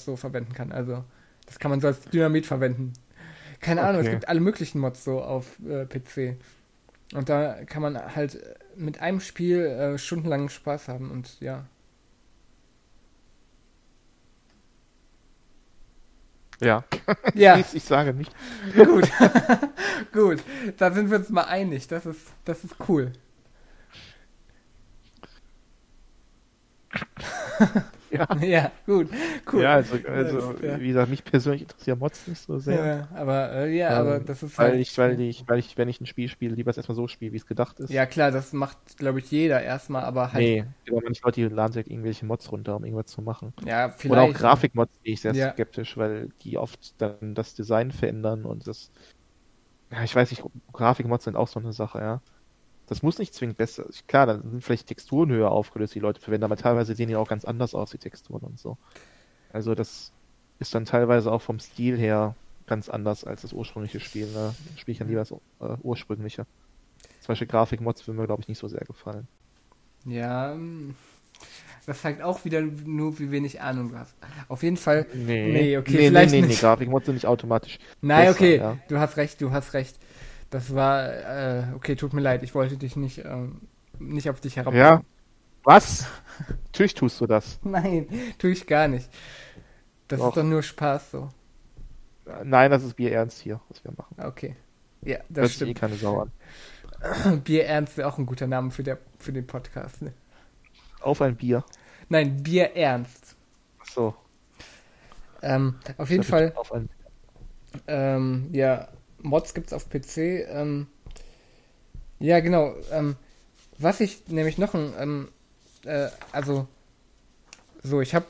[0.00, 0.72] äh, so verwenden kann.
[0.72, 1.04] Also,
[1.46, 2.92] das kann man so als Dynamit verwenden.
[3.60, 6.38] Keine Ahnung, es gibt alle möglichen Mods so auf äh, PC.
[7.12, 8.38] Und da kann man halt
[8.76, 11.66] mit einem Spiel äh, stundenlang Spaß haben und ja.
[16.60, 16.84] Ja.
[17.34, 17.56] Ja.
[17.58, 18.32] ich, ich sage nicht.
[18.74, 19.08] Gut.
[20.12, 20.42] Gut.
[20.76, 21.88] Da sind wir uns mal einig.
[21.88, 23.12] Das ist, das ist cool.
[28.10, 28.26] Ja.
[28.40, 29.08] Ja, gut.
[29.52, 29.62] Cool.
[29.62, 30.80] Ja, also, also ja.
[30.80, 32.84] wie gesagt, mich persönlich interessieren Mods nicht so sehr.
[32.84, 34.80] Ja, aber äh, ja, aber Ähm, das ist Weil halt.
[34.80, 37.32] ich, weil ich, weil ich, wenn ich ein Spiel spiele, lieber es erstmal so spiele,
[37.32, 37.90] wie es gedacht ist.
[37.90, 40.42] Ja, klar, das macht, glaube ich, jeder erstmal, aber halt.
[40.42, 43.52] Nee, aber manche Leute die laden sich halt irgendwelche Mods runter, um irgendwas zu machen.
[43.64, 44.12] Ja, vielleicht.
[44.12, 45.52] Oder auch Grafikmods bin ich sehr Ja.
[45.52, 48.90] skeptisch, weil die oft dann das Design verändern und das.
[49.92, 50.42] Ja, ich weiß nicht,
[50.72, 52.22] Grafikmods sind auch so eine Sache, ja.
[52.90, 53.84] Das muss nicht zwingend besser.
[54.08, 57.28] Klar, dann sind vielleicht Texturen höher aufgelöst, die Leute verwenden, aber teilweise sehen die auch
[57.28, 58.78] ganz anders aus, die Texturen und so.
[59.52, 60.12] Also das
[60.58, 62.34] ist dann teilweise auch vom Stil her
[62.66, 64.26] ganz anders als das ursprüngliche Spiel.
[64.32, 64.56] Ne?
[64.76, 66.46] Spiele ich dann lieber das äh, ursprüngliche.
[67.20, 69.28] Zum Beispiel Grafikmods würden mir, glaube ich, nicht so sehr gefallen.
[70.04, 70.96] Ja, mm,
[71.86, 74.16] das zeigt auch wieder nur, wie wenig Ahnung du hast.
[74.48, 75.06] Auf jeden Fall.
[75.14, 76.56] Nee, Nee, okay, nee, vielleicht nee, nee, nicht.
[76.56, 77.78] nee, Grafikmods sind nicht automatisch.
[78.00, 78.78] Nein, besser, okay, ja.
[78.88, 79.96] du hast recht, du hast recht.
[80.50, 83.60] Das war, äh, okay, tut mir leid, ich wollte dich nicht, ähm,
[83.98, 84.74] nicht auf dich herab.
[84.74, 85.02] Ja.
[85.62, 86.06] Was?
[86.66, 87.60] Natürlich tust du das.
[87.64, 88.08] Nein,
[88.38, 89.08] tue ich gar nicht.
[90.08, 90.28] Das Doch.
[90.28, 91.28] ist doch nur Spaß so.
[92.44, 94.16] Nein, das ist Bier ernst hier, was wir machen.
[94.18, 94.56] Okay.
[95.02, 95.78] Ja, Das das ist eh stimmt.
[95.80, 96.32] keine Sau an.
[97.44, 100.02] Bier Ernst wäre auch ein guter Name für, der, für den Podcast.
[100.02, 100.12] Ne?
[101.00, 101.64] Auf ein Bier.
[102.08, 103.36] Nein, Bier Ernst.
[103.84, 104.14] So.
[105.42, 106.90] Ähm, auf jeden Fall, Auf ein
[107.86, 108.88] ähm, ja,
[109.22, 110.46] Mods gibt's auf PC.
[110.48, 110.86] Ähm,
[112.18, 112.74] ja, genau.
[112.92, 113.16] Ähm,
[113.78, 115.28] was ich nämlich noch ein, ähm,
[115.84, 116.68] äh, also,
[117.82, 118.26] so, ich habe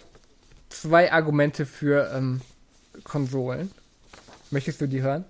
[0.69, 2.41] zwei Argumente für ähm,
[3.05, 3.71] Konsolen.
[4.51, 5.25] Möchtest du die hören?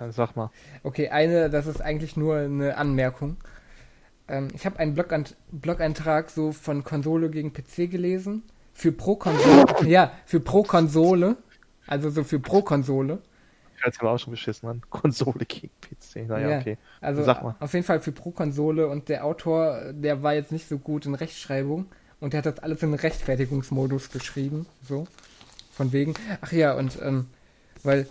[0.00, 0.50] ja, sag mal.
[0.82, 3.36] Okay, eine, das ist eigentlich nur eine Anmerkung.
[4.28, 8.42] Ähm, ich habe einen Blogant Blog-Eintrag so von Konsole gegen PC gelesen.
[8.72, 9.66] Für pro Konsole.
[9.86, 11.36] ja, für pro Konsole.
[11.86, 12.62] Also so für pro
[13.80, 14.82] Hört sich aber auch schon beschissen an.
[14.90, 16.28] Konsole gegen PC.
[16.28, 16.58] Naja, Ja.
[16.60, 16.78] okay.
[17.00, 17.56] Also Sag mal.
[17.58, 21.06] auf jeden Fall für pro Konsole und der Autor, der war jetzt nicht so gut
[21.06, 21.86] in Rechtschreibung
[22.20, 24.66] und der hat das alles in Rechtfertigungsmodus geschrieben.
[24.86, 25.06] So.
[25.72, 26.14] Von wegen.
[26.42, 27.26] Ach ja, und ähm,
[27.82, 28.06] weil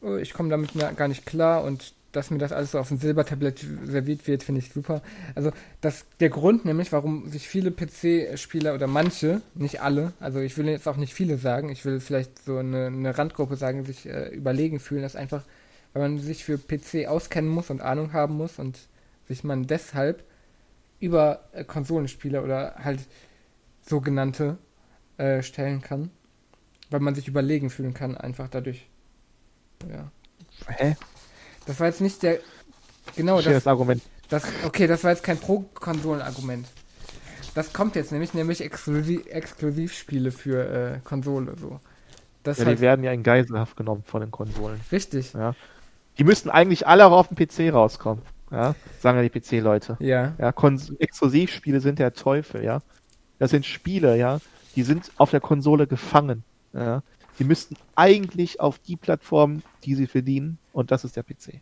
[0.00, 2.98] oh, ich komme damit gar nicht klar und dass mir das alles so auf dem
[2.98, 5.02] Silbertablett serviert wird, finde ich super.
[5.34, 10.56] Also das, der Grund nämlich, warum sich viele PC-Spieler oder manche, nicht alle, also ich
[10.58, 14.06] will jetzt auch nicht viele sagen, ich will vielleicht so eine, eine Randgruppe sagen, sich
[14.06, 15.42] äh, überlegen fühlen, dass einfach,
[15.94, 18.78] weil man sich für PC auskennen muss und Ahnung haben muss und
[19.26, 20.24] sich man deshalb
[21.00, 23.00] über äh, Konsolenspieler oder halt
[23.80, 24.58] sogenannte
[25.16, 26.10] äh, stellen kann,
[26.90, 28.86] weil man sich überlegen fühlen kann, einfach dadurch.
[29.90, 30.12] Ja.
[30.68, 30.94] Hä?
[31.66, 32.40] Das war jetzt nicht der.
[33.16, 34.02] Genau, das, das Argument.
[34.28, 34.44] das.
[34.64, 36.66] Okay, das war jetzt kein Pro-Konsolen-Argument.
[37.54, 41.54] Das kommt jetzt nämlich, nämlich Exklusiv, Exklusivspiele für äh, Konsole.
[41.60, 41.80] So.
[42.42, 44.80] Das Ja, ist die halt werden ja in Geiselhaft genommen von den Konsolen.
[44.90, 45.32] richtig.
[45.34, 45.54] Ja.
[46.18, 48.22] Die müssten eigentlich alle auch auf dem PC rauskommen.
[48.50, 49.96] Ja, sagen ja die PC-Leute.
[50.00, 50.34] Ja.
[50.38, 52.82] Ja, Kons Exklusivspiele sind der Teufel, ja.
[53.38, 54.40] Das sind Spiele, ja,
[54.76, 56.44] die sind auf der Konsole gefangen.
[56.74, 57.02] Ja.
[57.42, 61.60] Die müssten eigentlich auf die Plattform, die sie verdienen, und das ist der PC.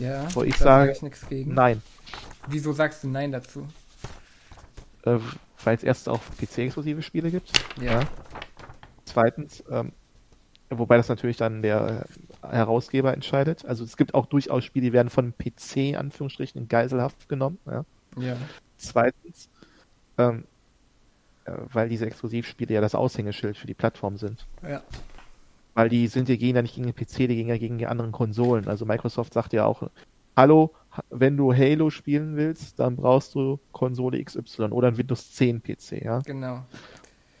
[0.00, 0.26] Ja.
[0.34, 1.54] Wo ich sage, ich nichts gegen.
[1.54, 1.80] Nein,
[2.48, 3.68] Wieso sagst du Nein dazu?
[5.04, 5.18] äh,
[5.62, 7.52] weil es erst auch PC-exklusive Spiele gibt.
[7.80, 8.00] Ja.
[9.04, 9.92] Zweitens, ähm,
[10.68, 12.06] wobei das natürlich dann der
[12.42, 13.64] Herausgeber entscheidet.
[13.64, 17.60] Also es gibt auch durchaus Spiele, die werden von PC, Anführungsstrichen, in Geiselhaft genommen.
[17.66, 17.84] Ja.
[18.18, 18.36] Ja.
[18.78, 19.48] Zweitens,
[20.18, 20.42] ähm, äh,
[21.72, 24.46] weil diese Exklusivspiele ja das Aushängeschild für die Plattform sind.
[24.66, 24.82] Ja.
[25.74, 27.86] Weil die sind, die gehen ja nicht gegen den PC, die gehen ja gegen die
[27.86, 28.68] anderen Konsolen.
[28.68, 29.82] Also Microsoft sagt ja auch,
[30.36, 35.32] hallo, ha- wenn du Halo spielen willst, dann brauchst du Konsole XY oder ein Windows
[35.32, 36.20] 10 PC, ja.
[36.20, 36.64] Genau.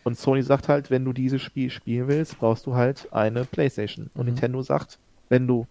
[0.02, 4.10] Und Sony sagt halt, wenn du dieses Spiel spielen willst, brauchst du halt eine Playstation.
[4.14, 4.32] Und Mhm.
[4.34, 4.98] Nintendo sagt,
[5.28, 5.66] wenn du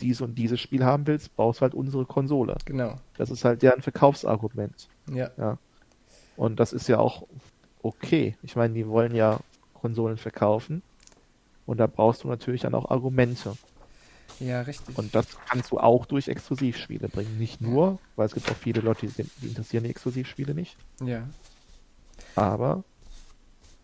[0.00, 2.56] dies und dieses Spiel haben willst, brauchst du halt unsere Konsole.
[2.64, 2.94] Genau.
[3.16, 4.88] Das ist halt deren Verkaufsargument.
[5.12, 5.30] Ja.
[6.40, 7.26] Und das ist ja auch
[7.82, 8.34] okay.
[8.42, 9.40] Ich meine, die wollen ja
[9.74, 10.80] Konsolen verkaufen.
[11.66, 13.58] Und da brauchst du natürlich dann auch Argumente.
[14.38, 14.96] Ja, richtig.
[14.96, 17.36] Und das kannst du auch durch Exklusivspiele bringen.
[17.36, 20.78] Nicht nur, weil es gibt auch viele Leute, die, die interessieren die Exklusivspiele nicht.
[21.04, 21.28] ja,
[22.36, 22.84] Aber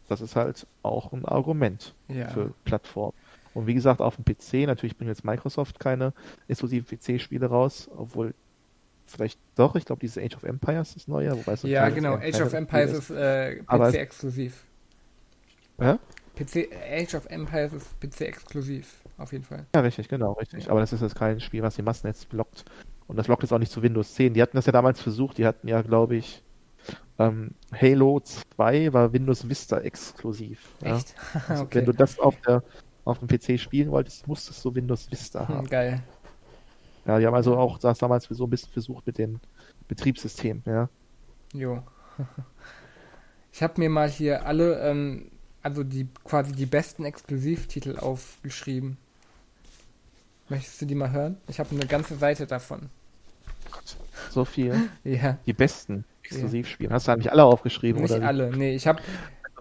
[0.08, 2.30] das ist halt auch ein Argument ja.
[2.30, 3.12] für Plattformen.
[3.52, 6.14] Und wie gesagt, auf dem PC, natürlich bringt jetzt Microsoft keine
[6.48, 8.32] exklusiven PC-Spiele raus, obwohl
[9.06, 12.14] vielleicht doch, ich glaube, diese Age of Empires ist neuer, wobei es Ja, genau.
[12.14, 14.64] Age of Empires ist äh, PC-exklusiv.
[15.78, 15.98] Ja?
[16.36, 19.66] PC, Age of Empires ist PC-exklusiv, auf jeden Fall.
[19.74, 20.64] Ja, richtig, genau, richtig.
[20.64, 20.70] Ja.
[20.70, 22.64] Aber das ist jetzt kein Spiel, was die Massen jetzt blockt.
[23.06, 24.34] Und das blockt jetzt auch nicht zu Windows 10.
[24.34, 26.42] Die hatten das ja damals versucht, die hatten ja, glaube ich,
[27.18, 30.74] ähm, Halo 2 war Windows Vista exklusiv.
[30.82, 30.96] Ja?
[30.96, 31.14] Echt?
[31.48, 31.78] Also, okay.
[31.78, 32.62] Wenn du das auf, der,
[33.04, 35.66] auf dem PC spielen wolltest, musstest du Windows Vista haben.
[35.66, 36.02] geil.
[37.06, 39.40] Ja, die haben also auch das damals so ein bisschen versucht mit den
[39.88, 40.88] Betriebssystemen, ja.
[41.52, 41.82] Jo.
[43.52, 45.30] Ich habe mir mal hier alle, ähm,
[45.62, 48.98] also die quasi die besten Exklusivtitel aufgeschrieben.
[50.50, 51.38] Möchtest du die mal hören?
[51.48, 52.90] Ich habe eine ganze Seite davon.
[54.30, 54.90] So viel.
[55.04, 56.90] Ja, Die besten Exklusivspiele.
[56.90, 58.26] Hast du eigentlich alle aufgeschrieben, nicht oder?
[58.26, 58.54] alle.
[58.54, 59.00] Nee, ich habe,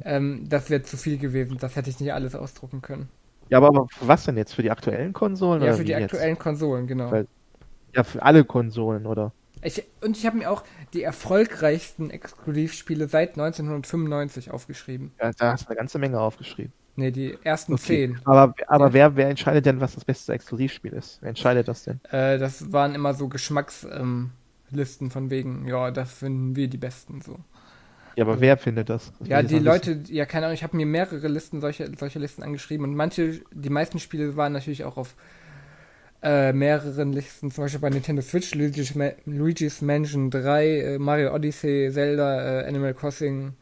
[0.03, 1.57] ähm, das wäre zu viel gewesen.
[1.57, 3.07] Das hätte ich nicht alles ausdrucken können.
[3.49, 4.53] Ja, aber, was denn jetzt?
[4.53, 5.61] Für die aktuellen Konsolen?
[5.61, 6.03] Ja, für die jetzt?
[6.13, 7.11] aktuellen Konsolen, genau.
[7.11, 7.27] Weil-
[7.93, 9.31] Ja, für alle Konsolen, oder?
[9.61, 10.63] Ich, und ich habe mir auch
[10.93, 15.11] die erfolgreichsten Exklusivspiele seit 1995 aufgeschrieben.
[15.21, 16.73] Ja, da hast du eine ganze Menge aufgeschrieben.
[16.97, 17.83] Ne, die ersten Okay.
[17.83, 18.19] zehn.
[18.25, 18.93] Aber, aber Ja.
[18.93, 21.17] wer, wer entscheidet denn, was das beste Exklusivspiel ist?
[21.21, 21.99] Wer entscheidet das denn?
[22.09, 27.21] Äh, das waren immer so Geschmackslisten ähm, von wegen, ja, das finden wir die besten
[27.21, 27.39] so.
[28.15, 29.11] Ja, aber wer findet das?
[29.19, 29.65] das Ja, die wissen.
[29.65, 33.41] Leute, ja, keine Ahnung, ich habe mir mehrere Listen, solche, solche Listen angeschrieben und manche,
[33.51, 35.15] die meisten Spiele waren natürlich auch auf
[36.23, 41.33] äh, mehreren Listen, zum Beispiel bei Nintendo Switch, Luigi's, Ma Luigi's Mansion 3, äh, Mario
[41.33, 43.53] Odyssey, Zelda, äh, Animal Crossing,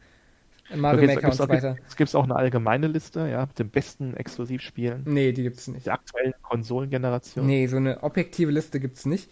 [0.74, 1.76] Mario Okay, Maker und so weiter.
[1.86, 5.86] Es gibt auch eine allgemeine Liste, ja, mit den besten Exklusivspielen Nee, die gibt's nicht.
[5.86, 7.46] der aktuellen Konsolengeneration.
[7.46, 9.30] Nee, so eine objektive Liste gibt's nicht.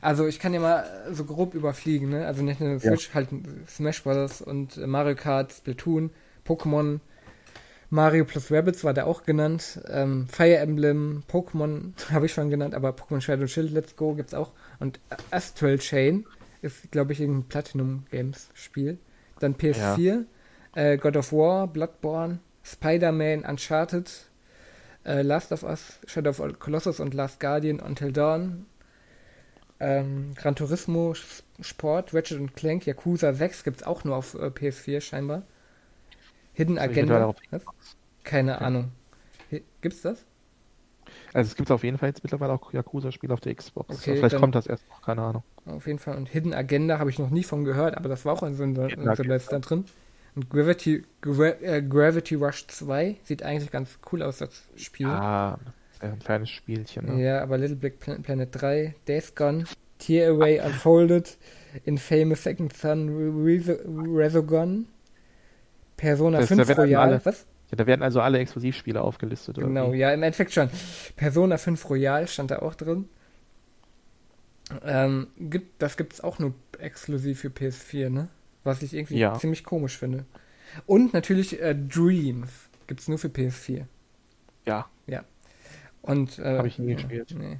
[0.00, 2.26] Also ich kann ja mal so grob überfliegen, ne?
[2.26, 2.78] Also Nintendo Ja.
[2.80, 3.28] Switch halt
[3.68, 4.40] Smash Bros.
[4.40, 6.10] und äh, Mario Kart, Splatoon,
[6.46, 7.00] Pokémon,
[7.90, 12.74] Mario plus Rabbits war der auch genannt, ähm, Fire Emblem, Pokémon habe ich schon genannt,
[12.74, 15.00] aber Pokémon Shadow Shield Let's Go gibt's auch und
[15.30, 16.24] Astral Chain
[16.62, 18.98] ist, glaube ich, irgendein Platinum Games Spiel.
[19.40, 20.24] Dann PS4,
[20.74, 24.10] äh, God of War, Bloodborne, Spider-Man, Uncharted,
[25.04, 28.66] äh, Last of Us, Shadow of Colossus und Last Guardian, Until Dawn,
[29.80, 31.14] ähm, Gran Turismo
[31.60, 35.42] Sport, Ratchet Clank, Yakuza 6 gibt's auch nur auf äh, PS4 scheinbar.
[36.52, 37.60] Hidden mittlerweile Agenda.
[38.24, 38.64] Keine Okay.
[38.64, 38.92] Ahnung.
[39.50, 40.26] Hi- Gibt's das?
[41.32, 43.88] Also es gibt auf jeden Fall jetzt mittlerweile auch Yakuza-Spiele auf der Xbox.
[43.96, 45.42] Okay, Vielleicht dann- kommt das erst noch, keine Ahnung.
[45.66, 46.16] Auf jeden Fall.
[46.16, 48.64] Und Hidden Agenda habe ich noch nie von gehört, aber das war auch in so
[48.64, 49.84] einer Liste drin.
[50.36, 55.06] Und Gravity, Gra äh, Gravity Rush 2 sieht eigentlich ganz cool aus, das Spiel.
[55.08, 55.58] Ah,
[56.02, 57.06] ja ein kleines Spielchen.
[57.16, 57.22] Ne?
[57.22, 59.64] Ja, aber Little Big Plan- Planet 3, Days Gone,
[59.98, 61.36] Tear Away Unfolded,
[61.84, 63.08] Infamous Second Son,
[63.44, 64.86] Re- Resogun,
[65.96, 67.46] Persona Das- da 5 werden Royal, alle- was?
[67.70, 69.66] Ja, da werden also alle Exklusivspiele aufgelistet, oder?
[69.68, 69.98] Genau, wie?
[69.98, 70.70] ja, im Endeffekt schon.
[71.16, 73.08] Persona 5 Royal stand da auch drin.
[74.84, 78.28] Ähm, gibt, das gibt's auch nur exklusiv für PS4, ne?
[78.64, 79.38] Was ich irgendwie Ja.
[79.38, 80.24] ziemlich komisch finde.
[80.86, 82.50] Und natürlich äh, Dreams
[82.86, 83.86] gibt's nur für PS4.
[84.66, 84.86] Ja,
[86.02, 87.34] Und, äh, Hab ich nie gespielt.
[87.36, 87.58] Nee.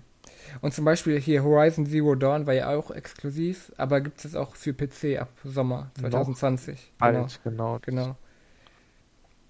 [0.63, 4.55] Und zum Beispiel hier Horizon Zero Dawn war ja auch exklusiv, aber gibt es auch
[4.57, 6.93] für PC ab Sommer Noch 2020.
[6.99, 7.79] alt, genau.
[7.83, 8.17] Genau, genau.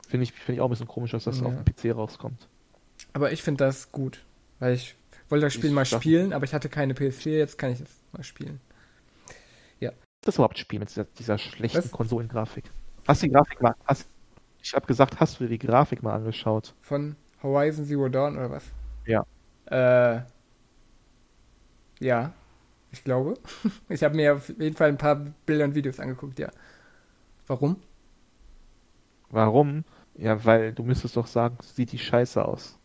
[0.09, 1.47] Finde ich, finde ich auch ein bisschen komisch, dass das Ja.
[1.47, 2.49] auf dem PC rauskommt.
[3.13, 4.25] Aber ich finde das gut,
[4.59, 4.97] weil ich
[5.29, 7.91] wollte das Spiel Ich mal spielen, aber ich hatte keine PS4, jetzt kann ich es
[8.13, 8.61] mal spielen.
[10.23, 11.91] Das überhaupt Spiel mit dieser, dieser schlechten Was?
[11.91, 12.65] Konsolengrafik.
[13.07, 14.09] Hast du die Grafik mal, hast,
[14.63, 16.75] ich habe gesagt, hast du dir die Grafik mal angeschaut?
[16.83, 18.65] Von Horizon Zero Dawn oder was?
[19.07, 19.25] Ja.
[19.67, 20.23] Äh,
[22.01, 22.33] ja,
[22.93, 23.35] ich glaube.
[23.89, 25.17] Ich habe mir auf jeden Fall ein paar
[25.47, 26.51] Bilder und Videos angeguckt, ja.
[27.47, 27.77] Warum?
[29.31, 29.85] Warum?
[30.15, 32.79] Ja, weil du müsstest doch sagen, sieht die scheiße aus.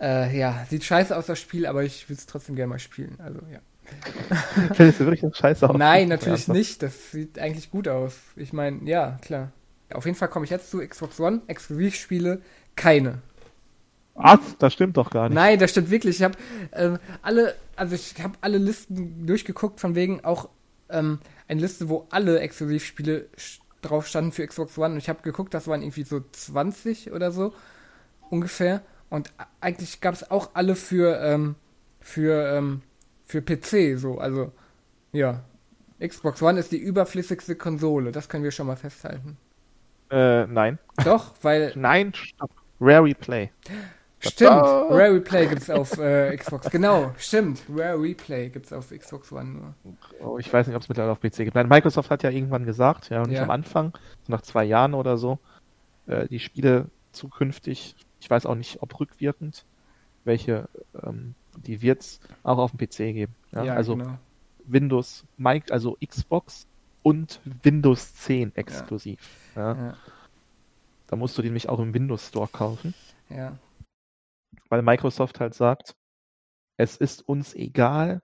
[0.00, 3.16] Äh, ja, sieht scheiße aus das Spiel, aber ich will es trotzdem gerne mal spielen.
[3.20, 3.60] Also, ja.
[4.74, 5.76] Findest du wirklich das scheiße aus?
[5.76, 6.58] Nein, natürlich Ernsthaft?
[6.58, 6.82] nicht.
[6.82, 8.16] Das sieht eigentlich gut aus.
[8.36, 9.52] Ich meine, ja, klar.
[9.92, 11.42] Auf jeden Fall komme ich jetzt zu Xbox One.
[11.46, 12.40] Exklusivspiele,
[12.76, 13.18] keine.
[14.14, 14.40] Was?
[14.58, 15.34] Das stimmt doch gar nicht.
[15.34, 16.16] Nein, das stimmt wirklich.
[16.16, 16.36] Ich habe
[16.72, 20.48] ähm, alle, also ich habe alle Listen durchgeguckt, von wegen auch
[20.88, 21.18] ähm,
[21.48, 23.28] eine Liste, wo alle Exklusivspiele
[23.80, 24.94] drauf standen für Xbox One.
[24.94, 27.52] Und ich habe geguckt, das waren irgendwie so 20 oder so
[28.30, 28.82] ungefähr.
[29.10, 31.56] Und eigentlich gab es auch alle für ähm,
[32.00, 32.82] für ähm,
[33.24, 34.18] für PC so.
[34.18, 34.52] Also
[35.12, 35.42] ja,
[36.00, 38.12] Xbox One ist die überflüssigste Konsole.
[38.12, 39.36] Das können wir schon mal festhalten.
[40.10, 40.78] Äh, nein.
[41.04, 42.50] Doch, weil Nein, stopp.
[42.80, 43.50] Rare Replay.
[44.18, 46.70] Stimmt, Rare Replay gibt's auf äh, Xbox.
[46.70, 47.62] Genau, stimmt.
[47.74, 49.74] Rare Replay gibt's auf Xbox One nur.
[50.20, 51.54] Oh, ich weiß nicht, ob es mittlerweile auf PC gibt.
[51.54, 53.44] Nein, Microsoft hat ja irgendwann gesagt, ja, und nicht Ja.
[53.44, 53.92] am Anfang,
[54.26, 55.38] so nach zwei Jahren oder so,
[56.06, 59.64] äh, die Spiele zukünftig, ich weiß auch nicht, ob rückwirkend,
[60.24, 60.68] welche,
[61.02, 63.34] ähm, die wird's auch auf dem PC geben.
[63.52, 64.18] Ja, also genau.
[64.64, 66.66] Windows, Mic, also Xbox
[67.02, 69.18] und Windows 10 exklusiv.
[69.56, 69.74] Ja.
[69.74, 69.96] Ja,
[71.06, 72.94] Da musst du die nämlich auch im Windows Store kaufen,
[73.28, 73.58] ja,
[74.68, 75.94] weil Microsoft halt sagt,
[76.76, 78.22] es ist uns egal,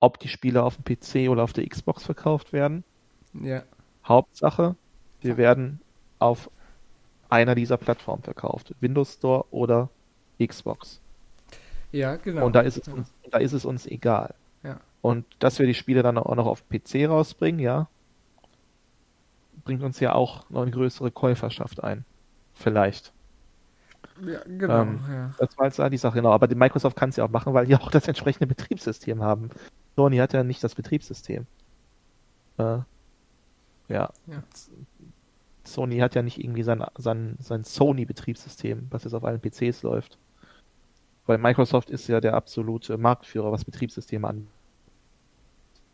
[0.00, 2.84] ob die Spiele auf dem PC oder auf der Xbox verkauft werden.
[3.32, 3.64] ja,
[4.04, 4.76] Hauptsache,
[5.20, 5.80] wir werden
[6.18, 6.50] auf
[7.30, 8.74] einer dieser Plattformen verkauft.
[8.80, 9.90] Windows Store oder
[10.38, 11.00] Xbox.
[11.94, 12.46] Ja, genau.
[12.46, 14.34] Und da ist, es uns, da ist es uns egal.
[14.64, 14.80] Ja.
[15.00, 17.88] Und dass wir die Spiele dann auch noch auf PC rausbringen, ja,
[19.64, 22.04] bringt uns ja auch noch eine größere Käuferschaft ein.
[22.52, 23.12] Vielleicht.
[24.26, 24.82] Ja, genau.
[24.82, 25.34] Ähm, ja.
[25.38, 26.32] Das war jetzt da die Sache, genau.
[26.32, 29.50] Aber die Microsoft kann es ja auch machen, weil die auch das entsprechende Betriebssystem haben.
[29.94, 31.46] Sony hat ja nicht das Betriebssystem.
[32.58, 32.86] Äh, ja.
[33.88, 34.42] Ja.
[35.64, 40.18] Sony hat ja nicht irgendwie sein, sein, sein Sony-Betriebssystem, was jetzt auf allen PCs läuft.
[41.26, 44.48] Weil Microsoft ist ja der absolute Marktführer, was Betriebssysteme angeht.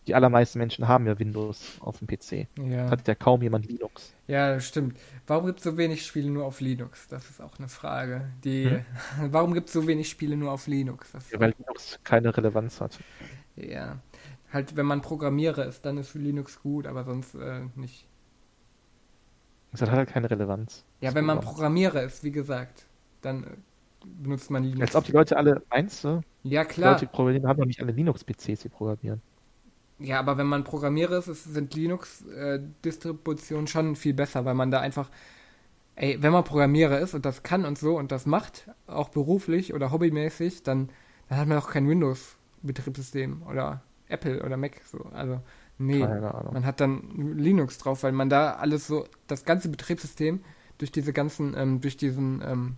[0.06, 2.48] Die allermeisten Menschen haben ja Windows auf dem PC.
[2.58, 2.90] Ja.
[2.90, 4.14] Hat ja kaum jemand Linux.
[4.26, 4.98] ja, das stimmt.
[5.26, 7.06] Warum gibt es so wenig Spiele nur auf Linux?
[7.08, 8.28] Das ist auch eine Frage.
[8.42, 8.84] Die, Hm?
[9.32, 11.12] Warum gibt es so wenig Spiele nur auf Linux?
[11.30, 12.98] Ja, weil Linux keine Relevanz hat.
[13.56, 14.00] Ja.
[14.52, 18.06] Halt, wenn man Programmierer ist, dann ist Linux gut, aber sonst äh, nicht.
[19.70, 20.84] Das hat halt keine Relevanz.
[21.00, 21.54] Ja, wenn man Programm.
[21.54, 22.86] Programmierer ist, wie gesagt,
[23.20, 23.48] dann äh,
[24.04, 24.94] benutzt man Linux.
[24.94, 26.22] Als ob die Leute alle, meinst du?
[26.42, 26.90] ja, Die klar.
[26.90, 29.22] Leute die programmieren, haben doch nicht alle Linux-PCs, die programmieren.
[29.98, 35.10] Ja, aber wenn man Programmierer ist, sind Linux-Distributionen schon viel besser, weil man da einfach,
[35.96, 39.74] ey, wenn man Programmierer ist und das kann und so und das macht, auch beruflich
[39.74, 40.90] oder hobbymäßig, dann,
[41.28, 45.00] dann hat man auch kein Windows-Betriebssystem oder Apple oder Mac, so.
[45.14, 45.40] Also,
[45.78, 46.10] nee.
[46.50, 50.40] Man hat dann Linux drauf, weil man da alles so, das ganze Betriebssystem
[50.78, 52.76] durch diese ganzen, ähm, durch diesen, ähm,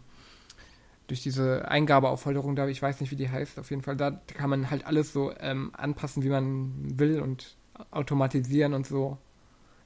[1.07, 4.51] durch diese Eingabeaufforderung da, ich weiß nicht, wie die heißt, auf jeden Fall, da kann
[4.51, 7.57] man halt alles so ähm, anpassen, wie man will und
[7.91, 9.19] automatisieren und so.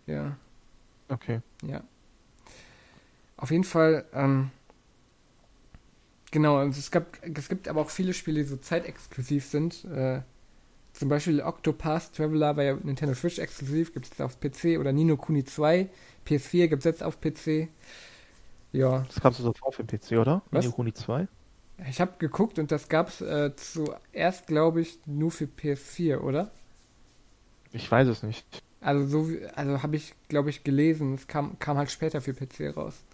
[0.07, 0.37] Ja,
[1.09, 1.41] Okay.
[1.63, 1.83] ja.
[3.37, 4.51] Auf jeden Fall, ähm,
[6.31, 9.85] genau, also es, gab, es gibt aber auch viele Spiele, die so zeitexklusiv sind.
[9.85, 10.21] Äh,
[10.93, 15.45] zum Beispiel Octopath Traveler ja Nintendo Switch exklusiv, gibt es auf PC oder Nino Kuni
[15.45, 15.89] 2,
[16.27, 17.69] PS4 gibt es jetzt auf PC.
[18.77, 20.43] Ja, Das gab's sofort für den PC, oder?
[20.51, 20.65] Was?
[20.65, 21.29] Nino Kuni 2?
[21.89, 26.51] ich habe geguckt und das gab es äh, zuerst, glaube ich, nur für PS4, oder?
[27.73, 28.63] Ich weiß es nicht.
[28.81, 31.15] Also so, also habe ich, glaube ich, gelesen.
[31.15, 33.05] Es kam, kam halt später für PC raus.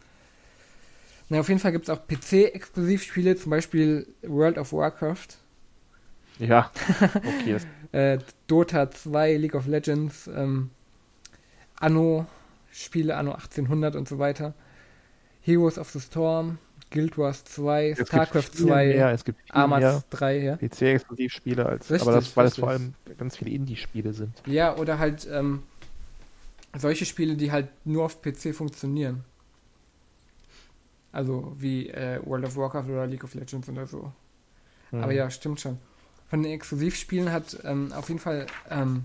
[1.28, 5.38] Na, auf jeden Fall gibt es auch PC-Exklusivspiele, zum Beispiel World of Warcraft,
[6.38, 6.70] Ja.
[7.24, 7.58] Okay.
[7.92, 10.70] Äh, Dota 2, League of Legends, ähm,
[11.78, 12.26] Anno,
[12.70, 14.54] Spiele Anno 1800 und so weiter.
[15.42, 16.58] Heroes of the Storm,
[16.90, 20.38] Guild Wars 2, es StarCraft gibt viel 2, Mehr, es gibt viel mehr Armas 3,
[20.38, 20.56] ja.
[20.56, 21.90] PC-Exklusivspiele als.
[21.90, 24.42] Richtig, aber das, weil es vor allem ganz viele Indie-Spiele sind.
[24.46, 25.62] Ja, oder halt ähm,
[26.76, 29.24] solche Spiele, die halt nur auf PC funktionieren.
[31.10, 34.12] Also wie äh, World of Warcraft oder League of Legends oder so.
[34.90, 35.02] Hm.
[35.02, 35.78] Aber ja, stimmt schon.
[36.28, 39.04] Von den Exklusivspielen hat ähm, auf jeden Fall ähm,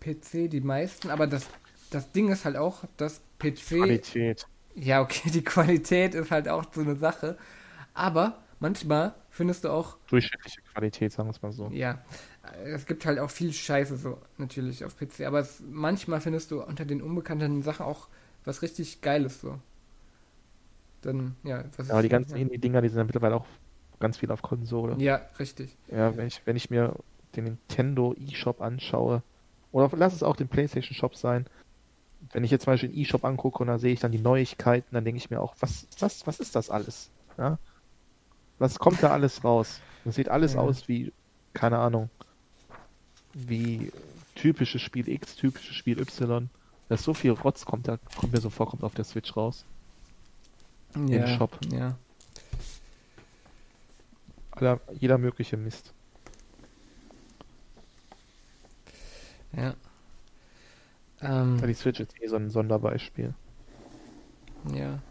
[0.00, 1.46] PC die meisten, aber das,
[1.90, 3.76] das Ding ist halt auch, dass PC.
[3.76, 4.46] Qualität.
[4.74, 7.36] Ja, okay, die Qualität ist halt auch so eine Sache.
[7.94, 11.68] Aber manchmal findest du auch Durchschnittliche Qualität, sagen wir es mal so.
[11.72, 11.98] ja,
[12.64, 16.62] es gibt halt auch viel Scheiße so natürlich auf PC, aber es, manchmal findest du
[16.62, 18.08] unter den unbekannten Sachen auch
[18.44, 19.58] was richtig Geiles so.
[21.02, 22.42] Dann, ja, was Ja, aber die ist- ganzen ja.
[22.42, 23.46] Indie-Dinger, die sind ja mittlerweile auch
[24.00, 24.96] ganz viel auf Konsole.
[24.98, 25.76] Ja, richtig.
[25.90, 26.96] Ja, wenn ich, wenn ich mir
[27.36, 29.22] den Nintendo eShop anschaue,
[29.72, 31.46] oder lass es auch den PlayStation Shop sein,
[32.32, 34.94] wenn ich jetzt zum Beispiel den eShop angucke und da sehe ich dann die Neuigkeiten,
[34.94, 37.10] dann denke ich mir auch, was, was, was ist das alles?
[37.38, 37.58] Ja?
[38.58, 39.80] Was kommt da alles raus?
[40.04, 40.60] Das sieht alles Ja.
[40.60, 41.12] aus wie,
[41.52, 42.10] keine Ahnung,
[43.34, 43.92] wie
[44.34, 46.48] typisches Spiel X, typisches Spiel Y.
[46.88, 49.36] Da ist so viel Rotz kommt da, kommt mir so vor, kommt auf der Switch
[49.36, 49.64] raus.
[51.06, 51.58] Ja, Shop.
[51.72, 51.96] Ja.
[54.50, 55.92] Aller, jeder mögliche Mist.
[59.56, 59.74] Ja.
[61.22, 63.34] Ähm, die Switch ist eh so ein Sonderbeispiel.
[64.64, 65.02] ja.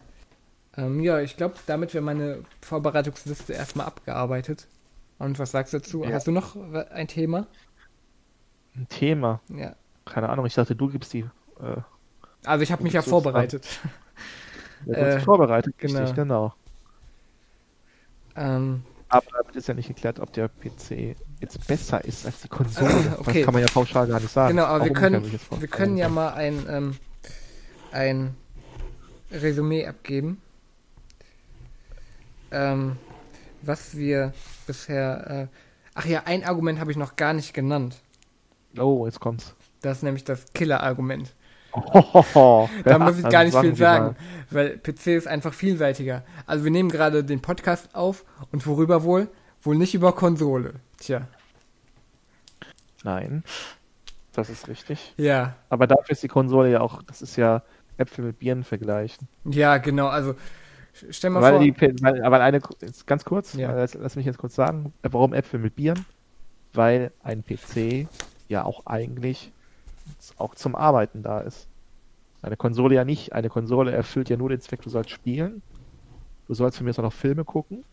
[0.76, 4.68] Ähm, ja, ich glaube, damit wäre meine Vorbereitungsliste erstmal abgearbeitet.
[5.18, 6.04] Und was sagst du dazu?
[6.04, 6.14] Ja.
[6.14, 6.56] Hast du noch
[6.90, 7.48] ein Thema?
[8.76, 9.40] Ein Thema.
[9.48, 9.76] Ja.
[10.04, 11.20] Keine Ahnung, ich dachte, du gibst die.
[11.60, 11.82] Äh,
[12.44, 13.68] Also ich habe mich ja vorbereitet.
[14.84, 15.98] ja, du Äh, vorbereitet, genau.
[16.00, 16.54] richtig, genau.
[18.36, 18.82] Ähm,
[19.12, 22.90] Aber damit ist ja nicht geklärt, ob der PC jetzt besser ist als die Konsole.
[22.90, 23.40] Ah, okay.
[23.40, 24.56] Das kann man ja pauschal gar nicht sagen.
[24.56, 26.96] genau, aber wir können, wir können ja mal ein, ähm,
[27.90, 28.34] ein
[29.30, 30.40] Resümee abgeben,
[32.52, 32.96] ähm,
[33.60, 34.32] was wir
[34.66, 35.50] bisher.
[35.52, 35.56] Äh,
[35.92, 38.00] ach ja, ein Argument habe ich noch gar nicht genannt.
[38.78, 39.54] Oh, jetzt kommt's.
[39.82, 41.34] Das ist nämlich das Killer-Argument.
[41.72, 44.16] Oh, Da muss ich gar nicht viel sagen,
[44.50, 46.22] weil PC ist einfach vielseitiger.
[46.46, 49.28] Also wir nehmen gerade den Podcast auf und worüber wohl?
[49.62, 50.74] Wohl nicht über Konsole.
[50.98, 51.26] Tja,
[53.04, 53.42] Nein,
[54.32, 55.14] das ist richtig.
[55.16, 55.54] ja.
[55.68, 57.62] Aber dafür ist die Konsole ja auch, das ist ja
[57.96, 59.28] Äpfel mit Birnen vergleichen.
[59.44, 60.06] Ja, genau.
[60.08, 60.34] Also
[61.10, 61.60] stell mal Weil vor.
[61.60, 62.60] die, weil, aber eine,
[63.06, 63.72] ganz kurz, Ja.
[63.72, 66.04] äh, lass, lass mich jetzt kurz sagen, warum Äpfel mit Birnen?
[66.74, 68.06] Weil ein PC
[68.48, 69.52] ja auch eigentlich
[70.38, 71.68] auch zum Arbeiten da ist.
[72.42, 73.32] Eine Konsole ja nicht.
[73.32, 75.62] Eine Konsole erfüllt ja nur den Zweck, du sollst spielen.
[76.48, 77.84] Du sollst von mir auch noch Filme gucken.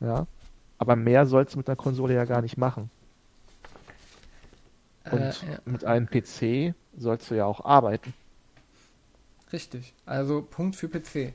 [0.00, 0.26] Ja.
[0.78, 2.90] Aber mehr sollst du mit einer Konsole ja gar nicht machen.
[5.10, 8.12] Und äh, ja, mit einem PC sollst du ja auch arbeiten.
[9.52, 9.94] richtig.
[10.06, 11.34] Also Punkt für PC.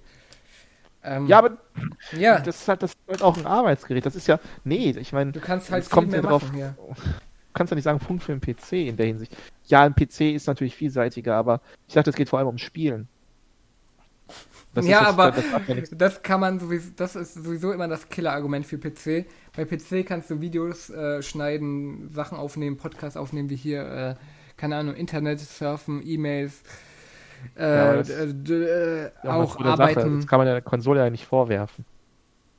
[1.04, 1.58] Ähm, Ja, aber
[2.18, 4.06] ja, das ist halt das ist halt auch ein Arbeitsgerät.
[4.06, 4.40] Das ist ja.
[4.64, 6.58] Nee, ich meine, du kannst halt viel kommt mehr drauf- machen.
[6.58, 6.76] Ja.
[7.54, 9.36] Du kannst ja nicht sagen, Punkt für den PC in der Hinsicht.
[9.66, 13.08] Ja, ein PC ist natürlich vielseitiger, aber ich dachte, es geht vor allem um Spielen.
[14.74, 15.46] Das Ja, aber das
[15.92, 19.28] Das kann man sowieso, das ist sowieso immer das Killer-Argument für PC.
[19.56, 24.16] Bei PC kannst du Videos äh, schneiden, Sachen aufnehmen, Podcasts aufnehmen, wie hier, äh,
[24.58, 26.64] keine Ahnung, Internet surfen, E-Mails,
[27.56, 29.84] äh, Ja, äh, ja, auch gute Sache.
[29.84, 30.16] arbeiten.
[30.18, 31.86] Das kann man der Konsole ja nicht vorwerfen.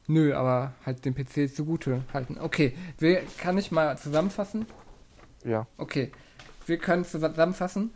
[0.06, 2.38] Nö, aber halt den PC zugute halten.
[2.38, 2.74] Okay,
[3.38, 4.66] kann ich mal zusammenfassen?
[5.44, 5.66] Ja.
[5.76, 6.10] Okay,
[6.66, 7.90] wir können zusammenfassen.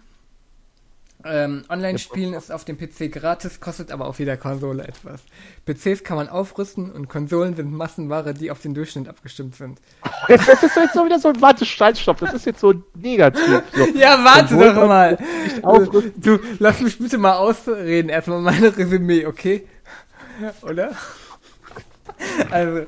[1.24, 5.22] Ähm, Online-Spielen ist auf dem PC gratis, kostet aber auf jeder Konsole etwas.
[5.66, 9.80] PCs kann man aufrüsten und Konsolen sind Massenware, die auf den Durchschnitt abgestimmt sind.
[10.28, 12.18] Das ist jetzt so wieder so ein Warte, Stopp.
[12.18, 13.62] Das ist jetzt so negativ.
[13.74, 13.86] So.
[13.94, 15.18] Ja, warte Obwohl doch mal.
[16.16, 19.66] Du, lass mich bitte mal ausreden, erstmal meine Resümee, okay?
[20.62, 20.92] Oder?
[22.50, 22.86] Also,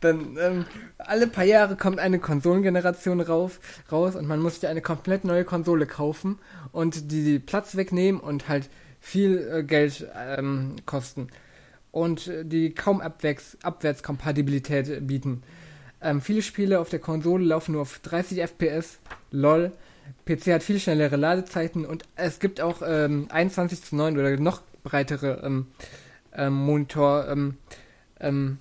[0.00, 0.66] dann, ähm,
[1.08, 3.60] alle paar Jahre kommt eine Konsolengeneration rauf,
[3.90, 6.38] raus und man muss sich eine komplett neue Konsole kaufen
[6.72, 8.68] und die Platz wegnehmen und halt
[9.00, 11.28] viel äh, Geld ähm, kosten.
[11.90, 15.42] Und äh, die kaum Abwärts Abwärtskompatibilität bieten.
[16.00, 18.98] Ähm, viele Spiele auf der Konsole laufen nur auf 30 FPS,
[19.30, 19.72] lol.
[20.26, 24.62] PC hat viel schnellere Ladezeiten und es gibt auch ähm, 21 zu 9 oder noch
[24.82, 25.66] breitere ähm,
[26.34, 27.56] ähm, Monitor ähm,
[28.20, 28.58] ähm,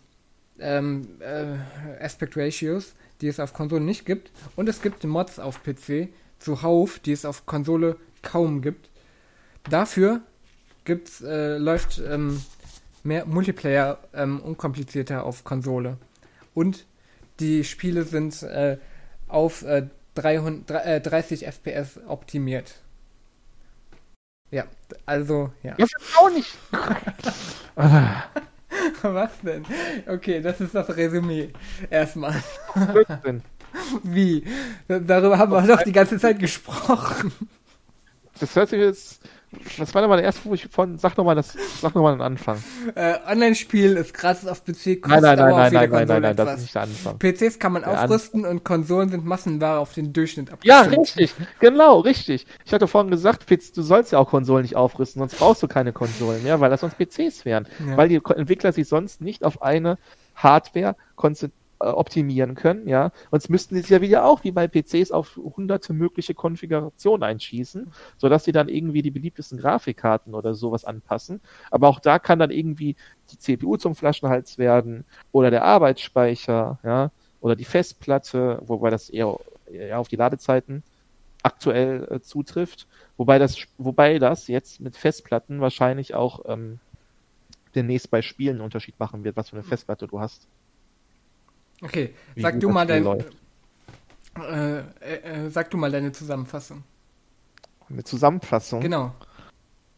[0.64, 4.32] ähm, äh, Aspect Ratios, die es auf Konsole nicht gibt.
[4.56, 6.10] Und es gibt Mods auf PC
[6.40, 8.90] zuhauf, die es auf Konsole kaum gibt.
[9.70, 10.22] Dafür
[10.86, 12.42] gibt's, äh, läuft ähm,
[13.04, 15.98] mehr Multiplayer ähm, unkomplizierter auf Konsole.
[16.54, 16.86] Und
[17.40, 18.78] die Spiele sind äh,
[19.28, 22.76] auf äh, 300, drei- äh, 30 FPS optimiert.
[24.52, 24.66] Ja,
[25.08, 25.74] also, ja.
[25.78, 26.56] Das ist auch nicht.
[29.14, 29.66] Was denn?
[30.08, 31.50] Okay, das ist das Resümee.
[31.90, 32.42] Erstmal.
[32.74, 33.42] Blödsinn.
[34.04, 34.46] Wie?
[34.88, 37.34] Darüber haben wir doch die ganze Zeit gesprochen.
[38.40, 39.22] Das hört sich jetzt.
[39.78, 40.98] Das war nochmal der erste, wo ich von.
[40.98, 41.56] Sag nochmal das.
[41.82, 42.64] Sag nochmal den Anfang.
[42.96, 46.08] Äh, Online-Spiel ist gratis auf PC, kostet Nein, nein, aber nein, auf nein, nein, nein,
[46.08, 47.20] nein, nein, das ist nicht der Anfang.
[47.20, 51.18] PCs kann man Der An- aufrüsten und Konsolen sind Massenware auf den Durchschnitt Ja, abgestimmt.
[51.18, 51.36] richtig.
[51.60, 52.46] Genau, richtig.
[52.66, 55.94] Ich hatte vorhin gesagt, du sollst ja auch Konsolen nicht aufrüsten, sonst brauchst du keine
[55.94, 57.68] Konsolen mehr, weil das sonst PCs wären.
[57.88, 57.98] Ja.
[57.98, 59.98] Weil die Entwickler sich sonst nicht auf eine
[60.36, 63.12] Hardware konzent- äh, optimieren können, ja.
[63.32, 67.92] Sonst müssten sie sich ja wieder auch wie bei PCs auf hunderte mögliche Konfigurationen einschießen,
[68.18, 71.42] sodass sie dann irgendwie die beliebtesten Grafikkarten oder sowas anpassen.
[71.72, 72.96] Aber auch da kann dann irgendwie
[73.32, 77.12] die CPU zum Flaschenhals werden oder der Arbeitsspeicher, ja,
[77.42, 79.38] oder die Festplatte, wobei das eher,
[79.72, 80.84] eher auf die Ladezeiten
[81.44, 82.88] aktuell äh, zutrifft.
[83.18, 86.80] Wobei das, wobei das jetzt mit Festplatten wahrscheinlich auch ähm,
[87.76, 90.48] demnächst bei Spielen einen Unterschied machen wird, was für eine Festplatte du hast.
[91.84, 96.84] Okay, sag du mal dein, äh, äh, äh, sag du mal deine Zusammenfassung.
[97.90, 98.82] Eine Zusammenfassung.
[98.82, 99.14] Genau.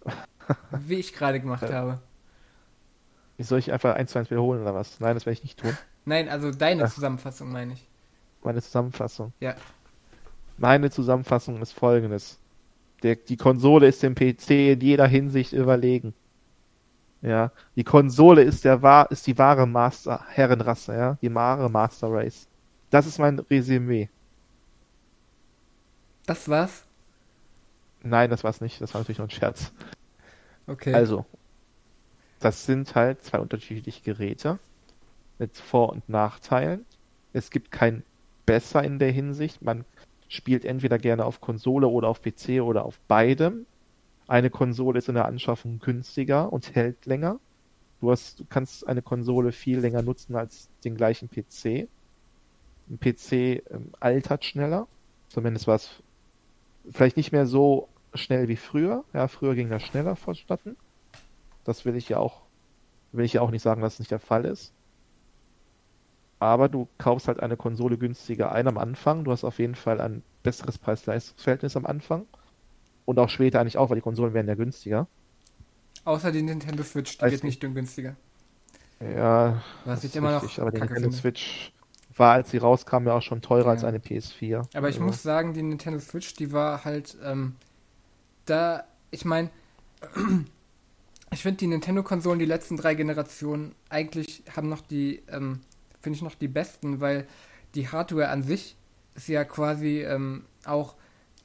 [0.72, 1.74] Wie ich gerade gemacht Äh.
[1.74, 2.00] habe.
[3.38, 5.00] Soll ich einfach eins zu eins wiederholen oder was?
[5.00, 5.78] Nein, das werde ich nicht tun.
[6.06, 6.94] Nein, also deine Ach.
[6.94, 7.88] Zusammenfassung meine ich.
[8.44, 9.34] Meine Zusammenfassung.
[9.40, 9.56] Ja.
[10.58, 12.40] Meine Zusammenfassung ist folgendes.
[13.04, 16.14] Der, die Konsole ist dem PC in jeder Hinsicht überlegen.
[17.26, 22.08] Ja, die Konsole ist der wahr, ist die wahre Master Herrenrasse, ja, die wahre Master
[22.12, 22.48] Race.
[22.92, 24.10] Das ist mein Resümee.
[26.28, 26.86] Das war's?
[28.04, 28.80] Nein, das war's nicht.
[28.80, 29.72] Das war natürlich nur ein Scherz.
[30.68, 30.94] Okay.
[30.94, 31.26] Also,
[32.40, 34.60] das sind halt zwei unterschiedliche Geräte.
[35.40, 36.86] mit Vor- und Nachteilen.
[37.34, 38.04] Es gibt kein
[38.46, 39.62] besser in der Hinsicht.
[39.62, 39.84] Man
[40.30, 43.66] spielt entweder gerne auf Konsole oder auf PC oder auf beidem.
[44.28, 47.40] Eine Konsole ist in der Anschaffung günstiger und hält länger.
[48.02, 51.88] Du, hast, du kannst eine Konsole viel länger nutzen als den gleichen PC.
[52.90, 53.32] Ein PC
[53.72, 54.88] ähm, altert schneller.
[55.30, 56.04] Zumindest war es
[56.92, 59.04] vielleicht nicht mehr so schnell wie früher.
[59.14, 60.76] Ja, früher ging das schneller vonstatten.
[61.64, 62.42] Das will ich ja auch,
[63.12, 64.72] will ich ja auch nicht sagen, dass es nicht der Fall ist.
[66.40, 69.24] Aber du kaufst halt eine Konsole günstiger ein am Anfang.
[69.24, 72.28] Du hast auf jeden Fall ein besseres Preis-Leistungs-Verhältnis am Anfang.
[73.06, 75.08] Und auch später eigentlich auch, weil die Konsolen werden ja günstiger.
[76.04, 78.16] Außer die Nintendo Switch, die Weiß wird nicht günstiger.
[79.00, 81.18] Ja, was ich immer richtig, noch aber die Nintendo finde.
[81.18, 81.74] Switch
[82.16, 83.72] war, als sie rauskam, ja auch schon teurer ja.
[83.72, 84.66] als eine PS4.
[84.76, 85.06] Aber ich also.
[85.06, 87.56] muss sagen, die Nintendo Switch, die war halt ähm,
[88.46, 89.50] da, ich meine,
[91.32, 95.62] ich finde die Nintendo-Konsolen, die letzten drei Generationen, eigentlich haben noch die, ähm,
[96.02, 97.28] finde ich noch die besten, weil
[97.74, 98.78] die Hardware an sich
[99.16, 100.96] ist ja quasi ähm, auch,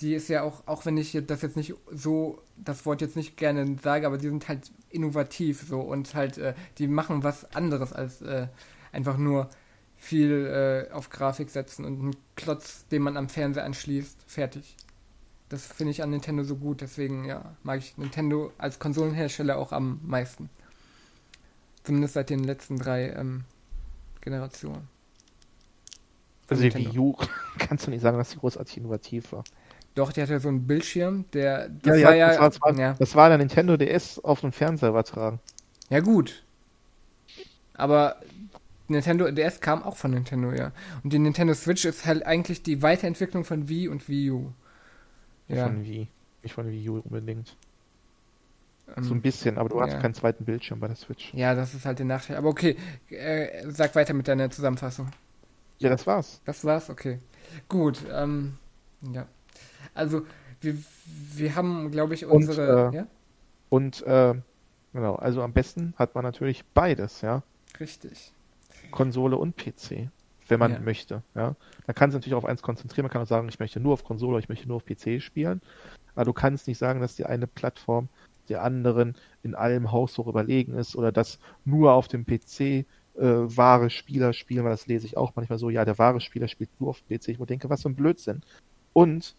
[0.01, 3.37] die ist ja auch, auch wenn ich das jetzt nicht so, das Wort jetzt nicht
[3.37, 7.93] gerne sage, aber die sind halt innovativ so und halt, äh, die machen was anderes
[7.93, 8.49] als äh,
[8.93, 9.51] einfach nur
[9.97, 14.77] viel äh, auf Grafik setzen und einen Klotz, den man am Fernseher anschließt, fertig.
[15.51, 19.73] Das finde ich an Nintendo so gut, deswegen ja, mag ich Nintendo als Konsolenhersteller auch
[19.73, 20.49] am meisten.
[21.83, 23.45] Zumindest seit den letzten drei ähm,
[24.21, 24.89] Generationen.
[26.49, 27.17] Also die Wii U
[27.59, 29.45] kannst du nicht sagen, dass sie großartig innovativ war.
[29.95, 32.79] Doch, die hatte so einen Bildschirm, der das ja, war ja, das war, das war,
[32.79, 32.95] ja.
[32.99, 35.41] das war der Nintendo DS auf dem Fernseher übertragen.
[35.89, 36.45] Ja gut.
[37.75, 38.17] Aber
[38.89, 40.73] Nintendo DS kam auch von Nintendo, ja.
[41.03, 44.53] Und die Nintendo Switch ist halt eigentlich die Weiterentwicklung von Wii und Wii U.
[45.49, 45.67] Ja.
[45.67, 46.09] Von Wii.
[46.43, 47.57] Nicht von Wii U unbedingt.
[48.97, 49.87] Um, so ein bisschen, aber du ja.
[49.87, 51.33] hast keinen zweiten Bildschirm bei der Switch.
[51.35, 52.37] Ja, das ist halt der Nachteil.
[52.37, 52.77] Aber okay,
[53.09, 55.11] äh, sag weiter mit deiner Zusammenfassung.
[55.79, 56.41] Ja, das war's.
[56.45, 57.19] Das war's, okay.
[57.69, 58.59] Gut, ähm,
[59.13, 59.27] ja.
[59.95, 60.23] Also,
[60.61, 60.77] wir,
[61.35, 62.87] wir haben, glaube ich, unsere.
[62.87, 63.07] Und, äh, ja?
[63.69, 64.35] und äh,
[64.93, 67.43] genau, also am besten hat man natürlich beides, ja.
[67.79, 68.33] Richtig.
[68.91, 70.09] Konsole und PC,
[70.49, 70.81] wenn man ja.
[70.81, 71.23] möchte.
[71.35, 71.55] Ja,
[71.87, 73.05] man kann sich natürlich auf eins konzentrieren.
[73.05, 75.61] Man kann auch sagen, ich möchte nur auf Konsole, ich möchte nur auf PC spielen.
[76.15, 78.09] Aber du kannst nicht sagen, dass die eine Plattform
[78.49, 82.85] der anderen in allem haushoch überlegen ist oder dass nur auf dem PC äh,
[83.17, 86.71] wahre Spieler spielen, weil das lese ich auch manchmal so, ja, der wahre Spieler spielt
[86.81, 87.29] nur auf PC.
[87.29, 88.43] Ich denke, was für ein Blödsinn.
[88.93, 89.37] Und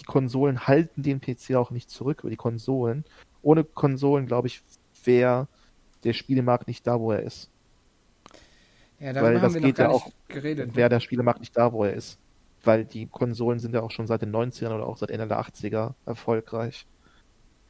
[0.00, 3.04] die Konsolen halten den PC auch nicht zurück über die Konsolen.
[3.42, 4.62] Ohne Konsolen, glaube ich,
[5.04, 5.46] wäre
[6.04, 7.50] der Spielemarkt nicht da, wo er ist.
[8.98, 10.74] Ja, darüber Weil das geht ja auch, geredet.
[10.74, 12.18] Wäre der Spielemarkt nicht da, wo er ist.
[12.62, 15.40] Weil die Konsolen sind ja auch schon seit den 90ern oder auch seit Ende der
[15.40, 16.86] 80er erfolgreich.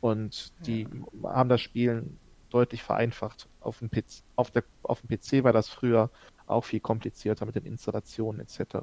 [0.01, 0.83] Und die
[1.23, 1.35] ja.
[1.35, 2.19] haben das Spielen
[2.51, 3.49] deutlich vereinfacht.
[3.61, 6.11] Auf dem, PC, auf, der, auf dem PC war das früher
[6.47, 8.77] auch viel komplizierter mit den Installationen etc.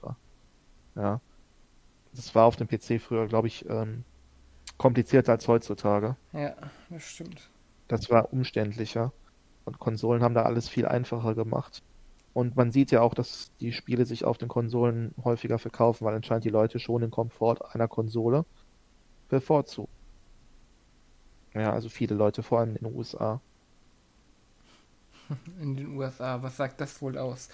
[0.96, 1.22] Ja.
[2.14, 4.04] Das war auf dem PC früher, glaube ich, ähm,
[4.78, 6.16] komplizierter als heutzutage.
[6.34, 6.56] Ja,
[6.90, 7.50] das stimmt.
[7.88, 9.12] Das war umständlicher.
[9.66, 11.84] Und Konsolen haben da alles viel einfacher gemacht.
[12.34, 16.16] Und man sieht ja auch, dass die Spiele sich auf den Konsolen häufiger verkaufen, weil
[16.16, 18.46] anscheinend die Leute schon den Komfort einer Konsole
[19.28, 19.92] bevorzugen.
[21.54, 23.42] Ja, also viele Leute, vor allem in den USA.
[25.60, 27.50] In den USA, was sagt das wohl aus?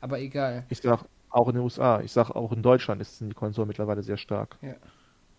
[0.00, 0.64] Aber egal.
[0.68, 4.02] Ich sag auch in den USA, ich sag auch in Deutschland ist die Konsole mittlerweile
[4.02, 4.56] sehr stark.
[4.62, 4.74] Ja.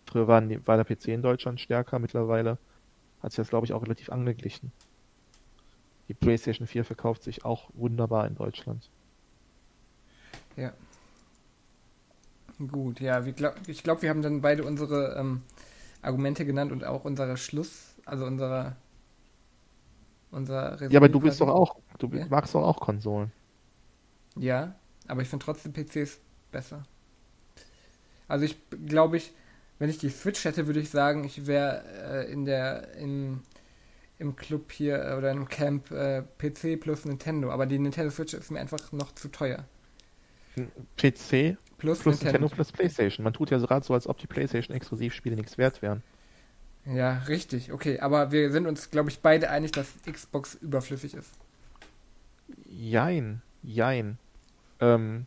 [0.06, 2.58] Früher waren die, war der PC in Deutschland stärker, mittlerweile
[3.22, 4.72] hat sich das, glaube ich, auch relativ angeglichen.
[6.08, 8.88] Die PlayStation 4 verkauft sich auch wunderbar in Deutschland.
[10.56, 10.72] Ja.
[12.58, 15.42] Gut, ja, glaub, ich glaube, wir haben dann beide unsere ähm,
[16.02, 18.76] Argumente genannt und auch unsere Schluss, also unsere
[20.30, 22.26] unser Ja, aber du bist doch auch, du ja?
[22.28, 23.32] magst doch auch Konsolen.
[24.36, 24.74] Ja,
[25.08, 26.20] aber ich finde trotzdem PCs
[26.52, 26.84] besser.
[28.28, 28.56] Also ich
[28.86, 29.32] glaube ich,
[29.78, 31.82] wenn ich die Switch hätte, würde ich sagen, ich wäre
[32.26, 33.40] äh, in der in
[34.18, 37.50] im Club hier äh, oder im Camp äh, PC plus Nintendo.
[37.50, 39.64] Aber die Nintendo Switch ist mir einfach noch zu teuer.
[40.96, 42.32] PC plus, plus Nintendo.
[42.32, 42.48] Nintendo.
[42.48, 43.24] plus PlayStation.
[43.24, 46.02] Man tut ja gerade so, als ob die PlayStation-Exklusivspiele nichts wert wären.
[46.84, 47.72] Ja, richtig.
[47.72, 51.30] Okay, aber wir sind uns, glaube ich, beide einig, dass Xbox überflüssig ist.
[52.66, 54.18] Jein, jein.
[54.80, 55.26] Ähm,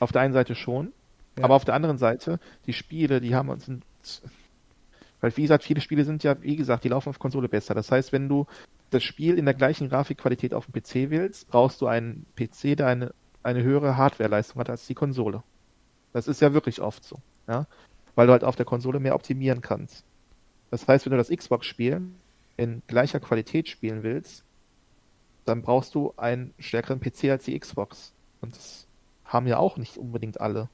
[0.00, 0.92] auf der einen Seite schon,
[1.38, 1.44] ja.
[1.44, 3.70] aber auf der anderen Seite, die Spiele, die haben uns
[5.22, 7.74] weil, wie gesagt, viele Spiele sind ja, wie gesagt, die laufen auf Konsole besser.
[7.74, 8.46] Das heißt, wenn du
[8.90, 12.88] das Spiel in der gleichen Grafikqualität auf dem PC willst, brauchst du einen PC, der
[12.88, 15.42] eine, eine höhere Hardwareleistung hat als die Konsole.
[16.12, 17.66] Das ist ja wirklich oft so, ja.
[18.16, 20.04] Weil du halt auf der Konsole mehr optimieren kannst.
[20.70, 22.02] Das heißt, wenn du das Xbox-Spiel
[22.56, 24.44] in gleicher Qualität spielen willst,
[25.44, 28.12] dann brauchst du einen stärkeren PC als die Xbox.
[28.42, 28.88] Und das
[29.24, 30.68] haben ja auch nicht unbedingt alle.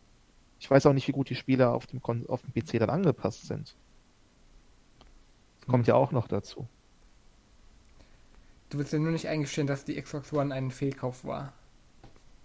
[0.58, 2.90] Ich weiß auch nicht, wie gut die Spiele auf dem, Kon auf dem PC dann
[2.90, 3.76] angepasst sind.
[5.60, 6.68] Das kommt ja auch noch dazu.
[8.70, 11.52] Du willst ja nur nicht eingestehen, dass die Xbox One ein Fehlkauf war.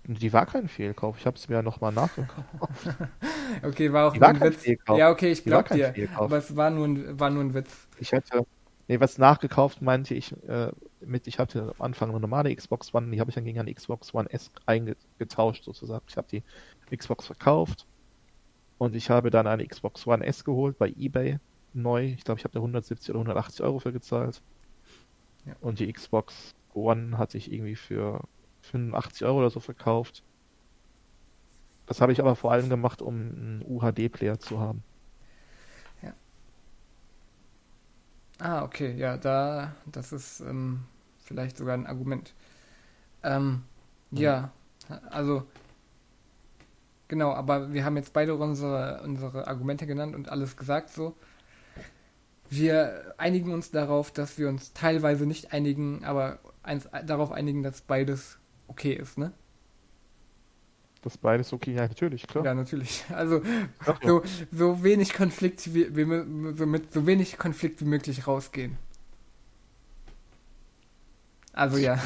[0.06, 1.18] Die war kein Fehlkauf.
[1.20, 2.48] Ich habe es mir ja nochmal nachgekauft.
[3.64, 4.64] okay, war auch Die nur war ein Witz.
[4.64, 4.98] Fehlkauf.
[4.98, 5.94] Ja, okay, ich Die war glaub kein dir.
[5.94, 6.32] Fehlkauf.
[6.32, 7.88] Aber es war nur ein, war nur ein Witz.
[7.98, 8.46] Ich hatte,
[8.88, 13.12] nee, was nachgekauft meinte ich äh, mit, ich hatte am Anfang eine normale Xbox One,
[13.12, 16.04] die habe ich dann gegen eine Xbox One S eingetauscht sozusagen.
[16.08, 16.44] Ich habe die
[16.96, 17.86] Xbox verkauft
[18.78, 21.40] und ich habe dann eine Xbox One S geholt bei eBay
[21.74, 22.06] neu.
[22.06, 24.42] Ich glaube, ich habe da 170 oder 180 Euro für gezahlt.
[25.46, 25.56] Ja.
[25.62, 28.22] Und die Xbox One hatte ich irgendwie für
[28.62, 30.24] 85 Euro oder so verkauft.
[31.86, 34.84] Das habe ich aber vor allem gemacht, um einen UHD-Player zu haben.
[38.44, 40.84] Ah, okay, ja, da, das ist ähm,
[41.24, 42.34] vielleicht sogar ein Argument.
[43.24, 43.64] Ähm,
[44.12, 44.52] ja,
[45.12, 45.46] also,
[47.08, 51.16] genau, aber wir haben jetzt beide unsere, unsere Argumente genannt und alles gesagt so.
[52.50, 57.82] Wir einigen uns darauf, dass wir uns teilweise nicht einigen, aber eins, darauf einigen, dass
[57.82, 58.38] beides
[58.68, 59.34] okay ist, ne?
[61.04, 62.46] Das beides okay, ja, natürlich, klar.
[62.46, 63.04] Ja, natürlich.
[63.14, 63.42] Also,
[63.86, 64.08] Ach ja.
[64.08, 68.78] so, so wenig Konflikt wie, wie so mit so wenig Konflikt wie möglich rausgehen.
[71.52, 72.00] Also ja.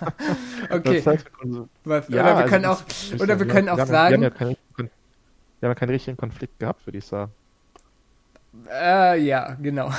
[0.70, 0.96] okay.
[1.02, 2.82] Das heißt, wir können so- Was, Ja, oder wir also können auch
[3.20, 4.90] oder wir können auch sagen- Wir haben, ja keinen, wir haben
[5.62, 7.32] ja keinen richtigen Konflikt gehabt, würde ich sagen.
[8.70, 9.90] äh, ja, genau.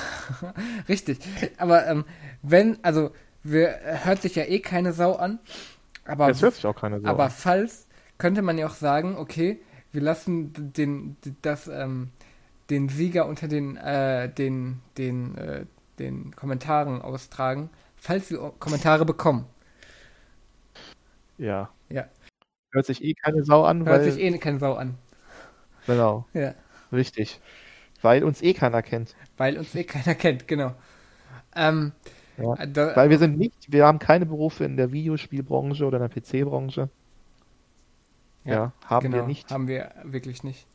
[0.89, 1.19] Richtig.
[1.57, 2.05] Aber ähm,
[2.41, 3.11] wenn also
[3.43, 5.39] wir hört sich ja eh keine Sau an,
[6.05, 7.31] aber Jetzt hört sich auch keiner so aber an.
[7.31, 7.87] falls
[8.21, 9.61] könnte man ja auch sagen, okay,
[9.91, 12.11] wir lassen den das ähm,
[12.69, 15.65] den Sieger unter den äh, den den äh,
[15.99, 19.45] den Kommentaren austragen, falls wir Kommentare bekommen.
[21.37, 21.69] Ja.
[21.89, 22.05] Ja.
[22.71, 24.11] Hört sich eh keine Sau an, Hört weil.
[24.11, 24.97] sich eh keine Sau an.
[25.85, 26.55] Genau, Ja.
[26.91, 27.39] richtig.
[28.01, 29.15] Weil uns eh keiner kennt.
[29.37, 30.75] Weil uns eh keiner kennt, genau.
[31.55, 31.93] Ähm,
[32.37, 32.55] Ja.
[32.67, 36.21] da, Weil wir sind nicht, wir haben keine Berufe in der Videospielbranche oder in der
[36.21, 36.89] PC-Branche.
[38.43, 39.49] Ja, Ja, haben genau, wir nicht.
[39.51, 40.65] Haben wir wirklich nicht.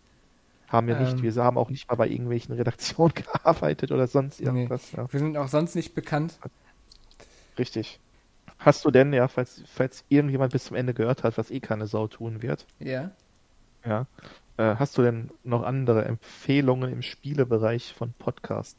[0.69, 1.23] Haben wir ähm, nicht.
[1.23, 4.47] Wir haben auch nicht mal bei irgendwelchen Redaktionen gearbeitet oder sonst Nee.
[4.47, 4.93] irgendwas.
[4.93, 6.39] Ja, Wir sind auch sonst nicht bekannt.
[7.59, 8.01] richtig.
[8.59, 11.87] Hast du denn, ja, falls, falls irgendjemand bis zum Ende gehört hat, was eh keine
[11.87, 13.11] Sau tun wird, Ja.
[13.85, 14.07] ja,
[14.57, 18.77] äh, hast du denn noch andere Empfehlungen im Spielebereich von Podcasts?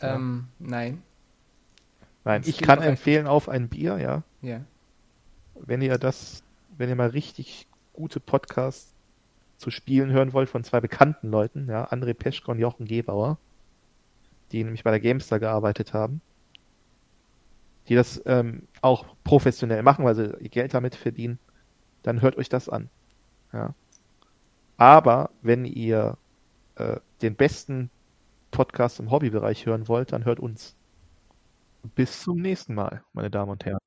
[0.00, 0.14] Ja.
[0.14, 1.02] Ähm, nein.
[2.24, 4.22] Nein, Im ich kann empfehlen auf ein Bier, ja.
[4.42, 4.60] Ja.
[5.54, 6.42] Wenn ihr das,
[6.76, 8.94] wenn ihr mal richtig gute Podcasts
[9.56, 13.38] zu Spielen hören wollt von zwei bekannten Leuten, ja, André Peschko und Jochen Gebauer,
[14.52, 16.20] die nämlich bei der Gamestar gearbeitet haben,
[17.88, 21.38] die das ähm, auch professionell machen, weil sie ihr Geld damit verdienen,
[22.02, 22.90] dann hört euch das an.
[23.52, 23.74] Ja.
[24.76, 26.18] Aber wenn ihr
[26.76, 27.90] äh, den besten
[28.50, 30.76] Podcast im Hobbybereich hören wollt, dann hört uns.
[31.94, 33.85] Bis zum nächsten Mal, meine Damen und Herren.